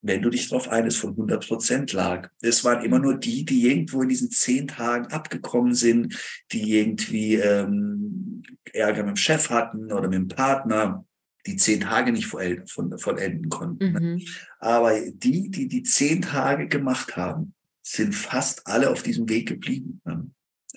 wenn 0.01 0.21
du 0.21 0.29
dich 0.29 0.49
darauf 0.49 0.69
einlässt, 0.69 0.97
von 0.97 1.11
100 1.11 1.47
Prozent 1.47 1.93
lag. 1.93 2.29
Es 2.41 2.63
waren 2.63 2.83
immer 2.83 2.99
nur 2.99 3.17
die, 3.17 3.45
die 3.45 3.67
irgendwo 3.67 4.01
in 4.01 4.09
diesen 4.09 4.31
zehn 4.31 4.67
Tagen 4.67 5.07
abgekommen 5.07 5.75
sind, 5.75 6.17
die 6.51 6.77
irgendwie 6.77 7.35
ähm, 7.35 8.43
Ärger 8.73 9.03
mit 9.03 9.15
dem 9.15 9.17
Chef 9.17 9.49
hatten 9.49 9.91
oder 9.91 10.09
mit 10.09 10.13
dem 10.13 10.27
Partner, 10.27 11.05
die 11.45 11.55
zehn 11.55 11.81
Tage 11.81 12.11
nicht 12.11 12.27
vollenden 12.27 13.49
konnten. 13.49 13.91
Ne? 13.93 13.99
Mhm. 13.99 14.21
Aber 14.59 14.99
die, 14.99 15.49
die 15.49 15.67
die 15.67 15.83
zehn 15.83 16.21
Tage 16.21 16.67
gemacht 16.67 17.17
haben, 17.17 17.53
sind 17.81 18.15
fast 18.15 18.65
alle 18.65 18.89
auf 18.89 19.03
diesem 19.03 19.27
Weg 19.27 19.47
geblieben. 19.47 20.01
Ne? 20.05 20.29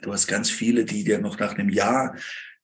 Du 0.02 0.12
hast 0.12 0.26
ganz 0.26 0.50
viele, 0.50 0.84
die 0.84 1.04
dir 1.04 1.18
noch 1.18 1.38
nach 1.38 1.54
einem 1.54 1.68
Jahr 1.68 2.16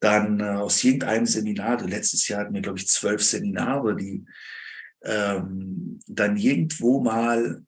dann 0.02 0.40
äh, 0.40 0.44
aus 0.44 0.82
irgendeinem 0.82 1.26
Seminar, 1.26 1.80
letztes 1.86 2.26
Jahr 2.26 2.40
hatten 2.40 2.54
wir, 2.54 2.60
glaube 2.60 2.78
ich, 2.78 2.88
zwölf 2.88 3.22
Seminare, 3.22 3.94
die 3.94 4.24
ähm, 5.04 6.00
dann 6.08 6.36
irgendwo 6.36 7.00
mal 7.00 7.62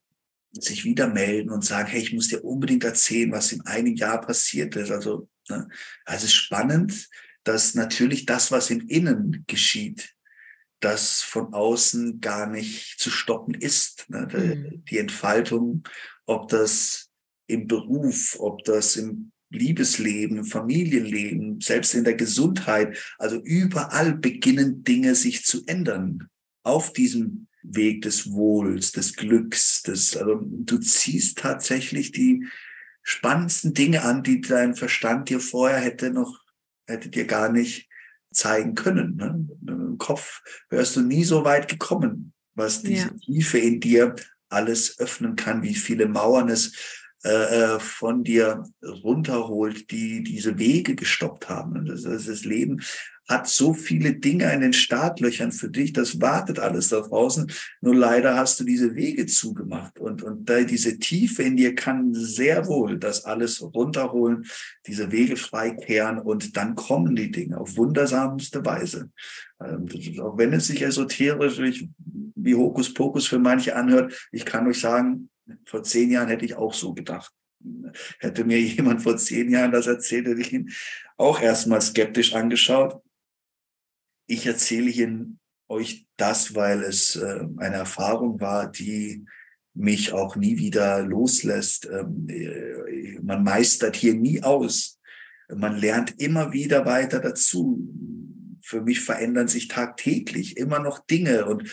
sich 0.51 0.85
wieder 0.85 1.07
melden 1.07 1.51
und 1.51 1.65
sagen, 1.65 1.89
hey, 1.89 2.03
ich 2.03 2.13
muss 2.13 2.29
dir 2.29 2.45
unbedingt 2.45 2.83
erzählen, 2.83 3.31
was 3.31 3.53
in 3.53 3.61
einem 3.63 3.95
Jahr 3.95 4.21
passiert 4.21 4.75
ist. 4.75 4.91
Also, 4.91 5.29
ne, 5.49 5.69
also 6.05 6.25
es 6.25 6.31
ist 6.31 6.35
spannend, 6.35 7.09
dass 7.45 7.77
natürlich 7.77 8.27
das, 8.27 8.51
was 8.51 8.69
im 8.69 8.81
Innen 8.89 9.45
geschieht, 9.47 10.13
das 10.81 11.23
von 11.23 11.55
außen 11.55 12.21
gar 12.21 12.49
nicht 12.49 12.99
zu 12.99 13.11
stoppen 13.11 13.55
ist. 13.55 14.11
Ne? 14.11 14.27
Mhm. 14.33 14.85
Die 14.87 14.99
Entfaltung, 14.99 15.85
ob 16.27 16.49
das 16.49 17.11
im 17.47 17.69
Beruf, 17.69 18.37
ob 18.41 18.65
das 18.65 18.97
im 18.97 19.31
Liebesleben, 19.55 20.45
Familienleben, 20.45 21.61
selbst 21.61 21.95
in 21.95 22.05
der 22.05 22.15
Gesundheit. 22.15 22.99
Also 23.19 23.41
überall 23.43 24.15
beginnen 24.15 24.85
Dinge 24.85 25.15
sich 25.15 25.45
zu 25.45 25.65
ändern 25.67 26.29
auf 26.63 26.93
diesem 26.93 27.47
Weg 27.63 28.03
des 28.03 28.31
Wohls, 28.31 28.93
des 28.93 29.17
Glücks, 29.17 29.83
des, 29.83 30.17
also 30.17 30.41
du 30.43 30.79
ziehst 30.79 31.39
tatsächlich 31.39 32.13
die 32.13 32.45
spannendsten 33.03 33.75
Dinge 33.75 34.03
an, 34.03 34.23
die 34.23 34.41
dein 34.41 34.75
Verstand 34.75 35.29
dir 35.29 35.41
vorher 35.41 35.79
hätte 35.79 36.11
noch, 36.11 36.41
hätte 36.87 37.09
dir 37.09 37.27
gar 37.27 37.51
nicht 37.51 37.89
zeigen 38.33 38.75
können. 38.75 39.17
Ne? 39.17 39.49
Im 39.67 39.99
Kopf 39.99 40.43
wärst 40.69 40.97
du 40.97 41.01
nie 41.01 41.25
so 41.25 41.45
weit 41.45 41.69
gekommen, 41.69 42.33
was 42.55 42.83
diese 42.83 43.09
ja. 43.09 43.15
Tiefe 43.25 43.59
in 43.59 43.81
dir 43.81 44.15
alles 44.49 44.99
öffnen 44.99 45.37
kann, 45.37 45.63
wie 45.63 45.75
viele 45.75 46.07
Mauern 46.07 46.49
es 46.49 46.73
äh, 47.25 47.75
äh, 47.77 47.81
von 47.81 48.23
dir 48.23 48.65
runterholt, 48.83 49.91
die 49.91 50.23
diese 50.23 50.59
Wege 50.59 50.95
gestoppt 50.95 51.49
haben. 51.49 51.87
Das, 51.87 52.03
das, 52.03 52.27
das 52.27 52.45
Leben 52.45 52.83
hat 53.29 53.49
so 53.49 53.73
viele 53.73 54.15
Dinge 54.15 54.53
in 54.53 54.61
den 54.61 54.73
Startlöchern 54.75 55.51
für 55.51 55.71
dich, 55.71 55.95
das 55.95 56.21
wartet 56.21 56.59
alles 56.59 56.91
da 56.91 57.01
draußen. 57.01 57.51
Nur 57.81 57.95
leider 57.95 58.37
hast 58.37 58.61
du 58.61 58.65
diese 58.65 58.95
Wege 58.95 59.25
zugemacht 59.25 59.99
und, 59.99 60.23
und 60.23 60.49
da 60.49 60.63
diese 60.63 60.99
Tiefe 60.99 61.43
in 61.43 61.57
dir 61.57 61.75
kann 61.75 62.13
sehr 62.13 62.67
wohl 62.67 62.99
das 62.99 63.25
alles 63.25 63.63
runterholen, 63.63 64.45
diese 64.87 65.11
Wege 65.11 65.37
freikehren 65.37 66.19
und 66.19 66.57
dann 66.57 66.75
kommen 66.75 67.17
die 67.17 67.31
Dinge 67.31 67.59
auf 67.59 67.77
wundersamste 67.77 68.65
Weise. 68.67 69.11
Ähm, 69.65 69.89
auch 70.21 70.37
wenn 70.37 70.53
es 70.53 70.67
sich 70.67 70.83
esoterisch 70.83 71.59
wie 72.35 72.55
Hokuspokus 72.55 73.27
für 73.27 73.39
manche 73.39 73.75
anhört, 73.77 74.29
ich 74.31 74.45
kann 74.45 74.67
euch 74.67 74.81
sagen, 74.81 75.31
vor 75.65 75.83
zehn 75.83 76.11
Jahren 76.11 76.29
hätte 76.29 76.45
ich 76.45 76.55
auch 76.55 76.75
so 76.75 76.95
gedacht. 76.95 77.33
Hätte 78.19 78.45
mir 78.45 78.61
jemand 78.61 79.03
vor 79.03 79.17
zehn 79.17 79.51
Jahren 79.51 79.73
das 79.73 79.87
erzählt, 79.87 80.27
hätte 80.27 80.41
ich 80.41 80.53
ihn 80.53 80.71
auch 81.17 81.41
erstmal 81.41 81.81
skeptisch 81.81 82.35
angeschaut. 82.35 83.03
Ich 84.27 84.47
erzähle 84.47 84.91
Ihnen 84.91 85.39
euch 85.69 86.07
das, 86.17 86.55
weil 86.55 86.83
es 86.83 87.17
äh, 87.17 87.47
eine 87.59 87.77
Erfahrung 87.77 88.41
war, 88.41 88.71
die 88.71 89.25
mich 89.75 90.13
auch 90.13 90.37
nie 90.37 90.59
wieder 90.59 91.03
loslässt. 91.03 91.87
Ähm, 91.87 92.27
äh, 92.29 93.19
man 93.21 93.43
meistert 93.43 93.97
hier 93.97 94.15
nie 94.15 94.43
aus. 94.43 95.01
Man 95.49 95.77
lernt 95.77 96.21
immer 96.21 96.53
wieder 96.53 96.87
weiter 96.87 97.21
dazu. 97.21 97.89
für 98.63 98.81
mich 98.81 99.01
verändern 99.01 99.47
sich 99.47 99.69
tagtäglich 99.69 100.57
immer 100.57 100.79
noch 100.79 101.05
Dinge 101.05 101.45
und, 101.45 101.71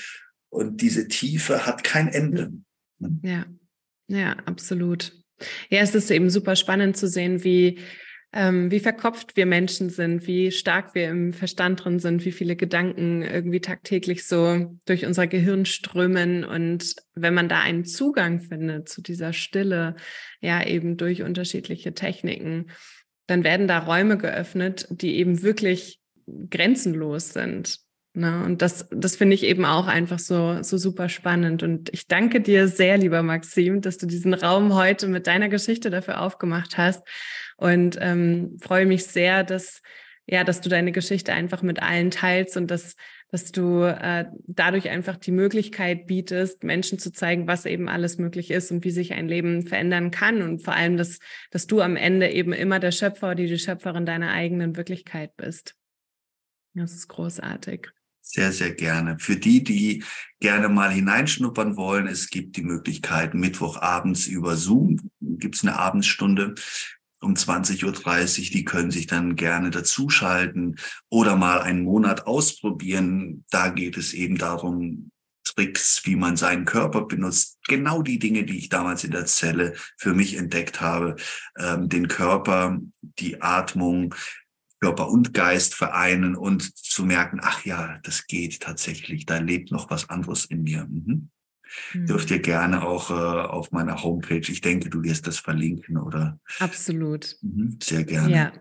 und 0.49 0.81
diese 0.81 1.07
Tiefe 1.07 1.65
hat 1.65 1.85
kein 1.85 2.09
Ende. 2.09 2.51
Ja, 3.23 3.45
ja, 4.11 4.35
absolut. 4.45 5.13
Ja, 5.69 5.79
es 5.81 5.95
ist 5.95 6.11
eben 6.11 6.29
super 6.29 6.55
spannend 6.55 6.97
zu 6.97 7.07
sehen, 7.07 7.43
wie 7.43 7.79
ähm, 8.33 8.71
wie 8.71 8.79
verkopft 8.79 9.35
wir 9.35 9.45
Menschen 9.45 9.89
sind, 9.89 10.25
wie 10.25 10.51
stark 10.51 10.95
wir 10.95 11.09
im 11.09 11.33
Verstand 11.33 11.83
drin 11.83 11.99
sind, 11.99 12.23
wie 12.23 12.31
viele 12.31 12.55
Gedanken 12.55 13.23
irgendwie 13.23 13.59
tagtäglich 13.59 14.25
so 14.25 14.77
durch 14.85 15.05
unser 15.05 15.27
Gehirn 15.27 15.65
strömen. 15.65 16.45
Und 16.45 16.95
wenn 17.13 17.33
man 17.33 17.49
da 17.49 17.59
einen 17.59 17.83
Zugang 17.83 18.39
findet 18.39 18.87
zu 18.87 19.01
dieser 19.01 19.33
Stille, 19.33 19.95
ja 20.39 20.65
eben 20.65 20.95
durch 20.95 21.23
unterschiedliche 21.23 21.93
Techniken, 21.93 22.71
dann 23.27 23.43
werden 23.43 23.67
da 23.67 23.79
Räume 23.79 24.17
geöffnet, 24.17 24.87
die 24.89 25.17
eben 25.17 25.41
wirklich 25.41 25.99
grenzenlos 26.49 27.33
sind. 27.33 27.79
Ne? 28.13 28.43
Und 28.45 28.61
das, 28.61 28.87
das 28.91 29.15
finde 29.15 29.35
ich 29.35 29.43
eben 29.43 29.65
auch 29.65 29.87
einfach 29.87 30.19
so, 30.19 30.61
so 30.63 30.77
super 30.77 31.07
spannend. 31.07 31.63
Und 31.63 31.89
ich 31.93 32.07
danke 32.07 32.41
dir 32.41 32.67
sehr, 32.67 32.97
lieber 32.97 33.23
Maxim, 33.23 33.81
dass 33.81 33.97
du 33.97 34.05
diesen 34.05 34.33
Raum 34.33 34.75
heute 34.75 35.07
mit 35.07 35.27
deiner 35.27 35.49
Geschichte 35.49 35.89
dafür 35.89 36.21
aufgemacht 36.21 36.77
hast 36.77 37.07
und 37.57 37.97
ähm, 38.01 38.57
freue 38.59 38.85
mich 38.85 39.05
sehr, 39.05 39.43
dass 39.43 39.81
ja, 40.27 40.43
dass 40.43 40.61
du 40.61 40.69
deine 40.69 40.91
Geschichte 40.91 41.33
einfach 41.33 41.61
mit 41.61 41.81
allen 41.81 42.11
teilst 42.11 42.55
und 42.55 42.71
dass, 42.71 42.95
dass 43.31 43.51
du 43.51 43.83
äh, 43.83 44.25
dadurch 44.47 44.89
einfach 44.89 45.17
die 45.17 45.31
Möglichkeit 45.31 46.05
bietest, 46.05 46.63
Menschen 46.63 46.99
zu 46.99 47.11
zeigen, 47.11 47.47
was 47.47 47.65
eben 47.65 47.89
alles 47.89 48.17
möglich 48.17 48.51
ist 48.51 48.71
und 48.71 48.85
wie 48.85 48.91
sich 48.91 49.13
ein 49.13 49.27
Leben 49.27 49.67
verändern 49.67 50.09
kann. 50.11 50.41
Und 50.41 50.63
vor 50.63 50.73
allem, 50.73 50.95
dass, 50.95 51.19
dass 51.49 51.67
du 51.67 51.81
am 51.81 51.97
Ende 51.97 52.29
eben 52.29 52.53
immer 52.53 52.79
der 52.79 52.91
Schöpfer 52.91 53.31
oder 53.31 53.35
die 53.35 53.57
Schöpferin 53.57 54.05
deiner 54.05 54.31
eigenen 54.31 54.77
Wirklichkeit 54.77 55.35
bist. 55.35 55.75
Das 56.75 56.93
ist 56.93 57.07
großartig. 57.09 57.89
Sehr, 58.21 58.51
sehr 58.51 58.71
gerne. 58.71 59.17
Für 59.19 59.35
die, 59.35 59.63
die 59.63 60.03
gerne 60.39 60.69
mal 60.69 60.91
hineinschnuppern 60.91 61.75
wollen, 61.75 62.07
es 62.07 62.29
gibt 62.29 62.55
die 62.55 62.63
Möglichkeit, 62.63 63.33
Mittwochabends 63.33 64.27
über 64.27 64.55
Zoom 64.55 65.11
gibt 65.19 65.55
es 65.55 65.63
eine 65.63 65.77
Abendstunde 65.77 66.55
um 67.19 67.33
20.30 67.33 67.85
Uhr. 67.85 68.51
Die 68.51 68.65
können 68.65 68.91
sich 68.91 69.07
dann 69.07 69.35
gerne 69.35 69.69
dazuschalten 69.69 70.77
oder 71.09 71.35
mal 71.35 71.61
einen 71.61 71.83
Monat 71.83 72.27
ausprobieren. 72.27 73.43
Da 73.49 73.69
geht 73.69 73.97
es 73.97 74.13
eben 74.13 74.37
darum, 74.37 75.11
Tricks, 75.43 76.01
wie 76.05 76.15
man 76.15 76.37
seinen 76.37 76.65
Körper 76.65 77.05
benutzt. 77.05 77.59
Genau 77.67 78.01
die 78.01 78.19
Dinge, 78.19 78.45
die 78.45 78.57
ich 78.57 78.69
damals 78.69 79.03
in 79.03 79.11
der 79.11 79.25
Zelle 79.25 79.73
für 79.97 80.13
mich 80.13 80.37
entdeckt 80.37 80.81
habe. 80.81 81.15
Ähm, 81.57 81.89
den 81.89 82.07
Körper, 82.07 82.79
die 83.01 83.41
Atmung, 83.41 84.15
Körper 84.81 85.09
und 85.09 85.33
Geist 85.33 85.75
vereinen 85.75 86.35
und 86.35 86.75
zu 86.75 87.05
merken, 87.05 87.39
ach 87.41 87.63
ja, 87.65 87.99
das 88.03 88.25
geht 88.25 88.61
tatsächlich. 88.61 89.27
Da 89.27 89.37
lebt 89.37 89.71
noch 89.71 89.89
was 89.91 90.09
anderes 90.09 90.45
in 90.45 90.63
mir. 90.63 90.87
Mhm. 90.89 91.29
Mhm. 91.93 92.05
Dürft 92.07 92.31
ihr 92.31 92.39
gerne 92.39 92.83
auch 92.83 93.11
äh, 93.11 93.13
auf 93.13 93.71
meiner 93.71 94.03
Homepage, 94.03 94.51
ich 94.51 94.61
denke, 94.61 94.89
du 94.89 95.03
wirst 95.03 95.27
das 95.27 95.37
verlinken, 95.37 95.97
oder? 95.97 96.39
Absolut. 96.59 97.37
Mhm, 97.41 97.77
sehr 97.81 98.03
gerne. 98.03 98.35
Ja. 98.35 98.51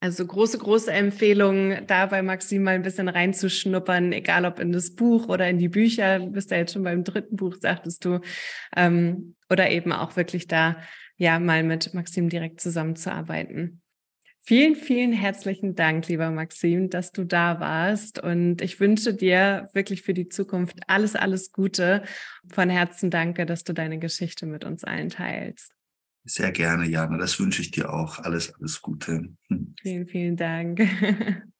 Also 0.00 0.26
große, 0.26 0.58
große 0.58 0.92
Empfehlung, 0.92 1.86
da 1.86 2.06
bei 2.06 2.22
Maxim 2.22 2.62
mal 2.64 2.74
ein 2.74 2.82
bisschen 2.82 3.08
reinzuschnuppern, 3.08 4.12
egal 4.12 4.44
ob 4.44 4.58
in 4.58 4.70
das 4.70 4.94
Buch 4.94 5.28
oder 5.28 5.48
in 5.48 5.58
die 5.58 5.70
Bücher. 5.70 6.18
Du 6.18 6.32
bist 6.32 6.50
ja 6.50 6.58
jetzt 6.58 6.74
schon 6.74 6.82
beim 6.82 7.02
dritten 7.02 7.36
Buch, 7.36 7.56
sagtest 7.58 8.04
du. 8.04 8.20
Ähm, 8.76 9.36
oder 9.48 9.70
eben 9.70 9.92
auch 9.92 10.16
wirklich 10.16 10.48
da, 10.48 10.76
ja, 11.16 11.38
mal 11.38 11.62
mit 11.62 11.94
Maxim 11.94 12.28
direkt 12.28 12.60
zusammenzuarbeiten. 12.60 13.80
Vielen, 14.48 14.76
vielen 14.76 15.12
herzlichen 15.12 15.74
Dank, 15.74 16.06
lieber 16.06 16.30
Maxim, 16.30 16.88
dass 16.88 17.10
du 17.10 17.24
da 17.24 17.58
warst. 17.58 18.22
Und 18.22 18.62
ich 18.62 18.78
wünsche 18.78 19.12
dir 19.12 19.68
wirklich 19.72 20.02
für 20.02 20.14
die 20.14 20.28
Zukunft 20.28 20.78
alles, 20.86 21.16
alles 21.16 21.50
Gute. 21.50 22.04
Von 22.48 22.70
Herzen 22.70 23.10
danke, 23.10 23.44
dass 23.44 23.64
du 23.64 23.72
deine 23.72 23.98
Geschichte 23.98 24.46
mit 24.46 24.62
uns 24.62 24.84
allen 24.84 25.08
teilst. 25.08 25.72
Sehr 26.22 26.52
gerne, 26.52 26.86
Jana. 26.86 27.18
Das 27.18 27.40
wünsche 27.40 27.60
ich 27.60 27.72
dir 27.72 27.92
auch. 27.92 28.20
Alles, 28.20 28.54
alles 28.54 28.80
Gute. 28.82 29.34
Vielen, 29.82 30.06
vielen 30.06 30.36
Dank. 30.36 30.80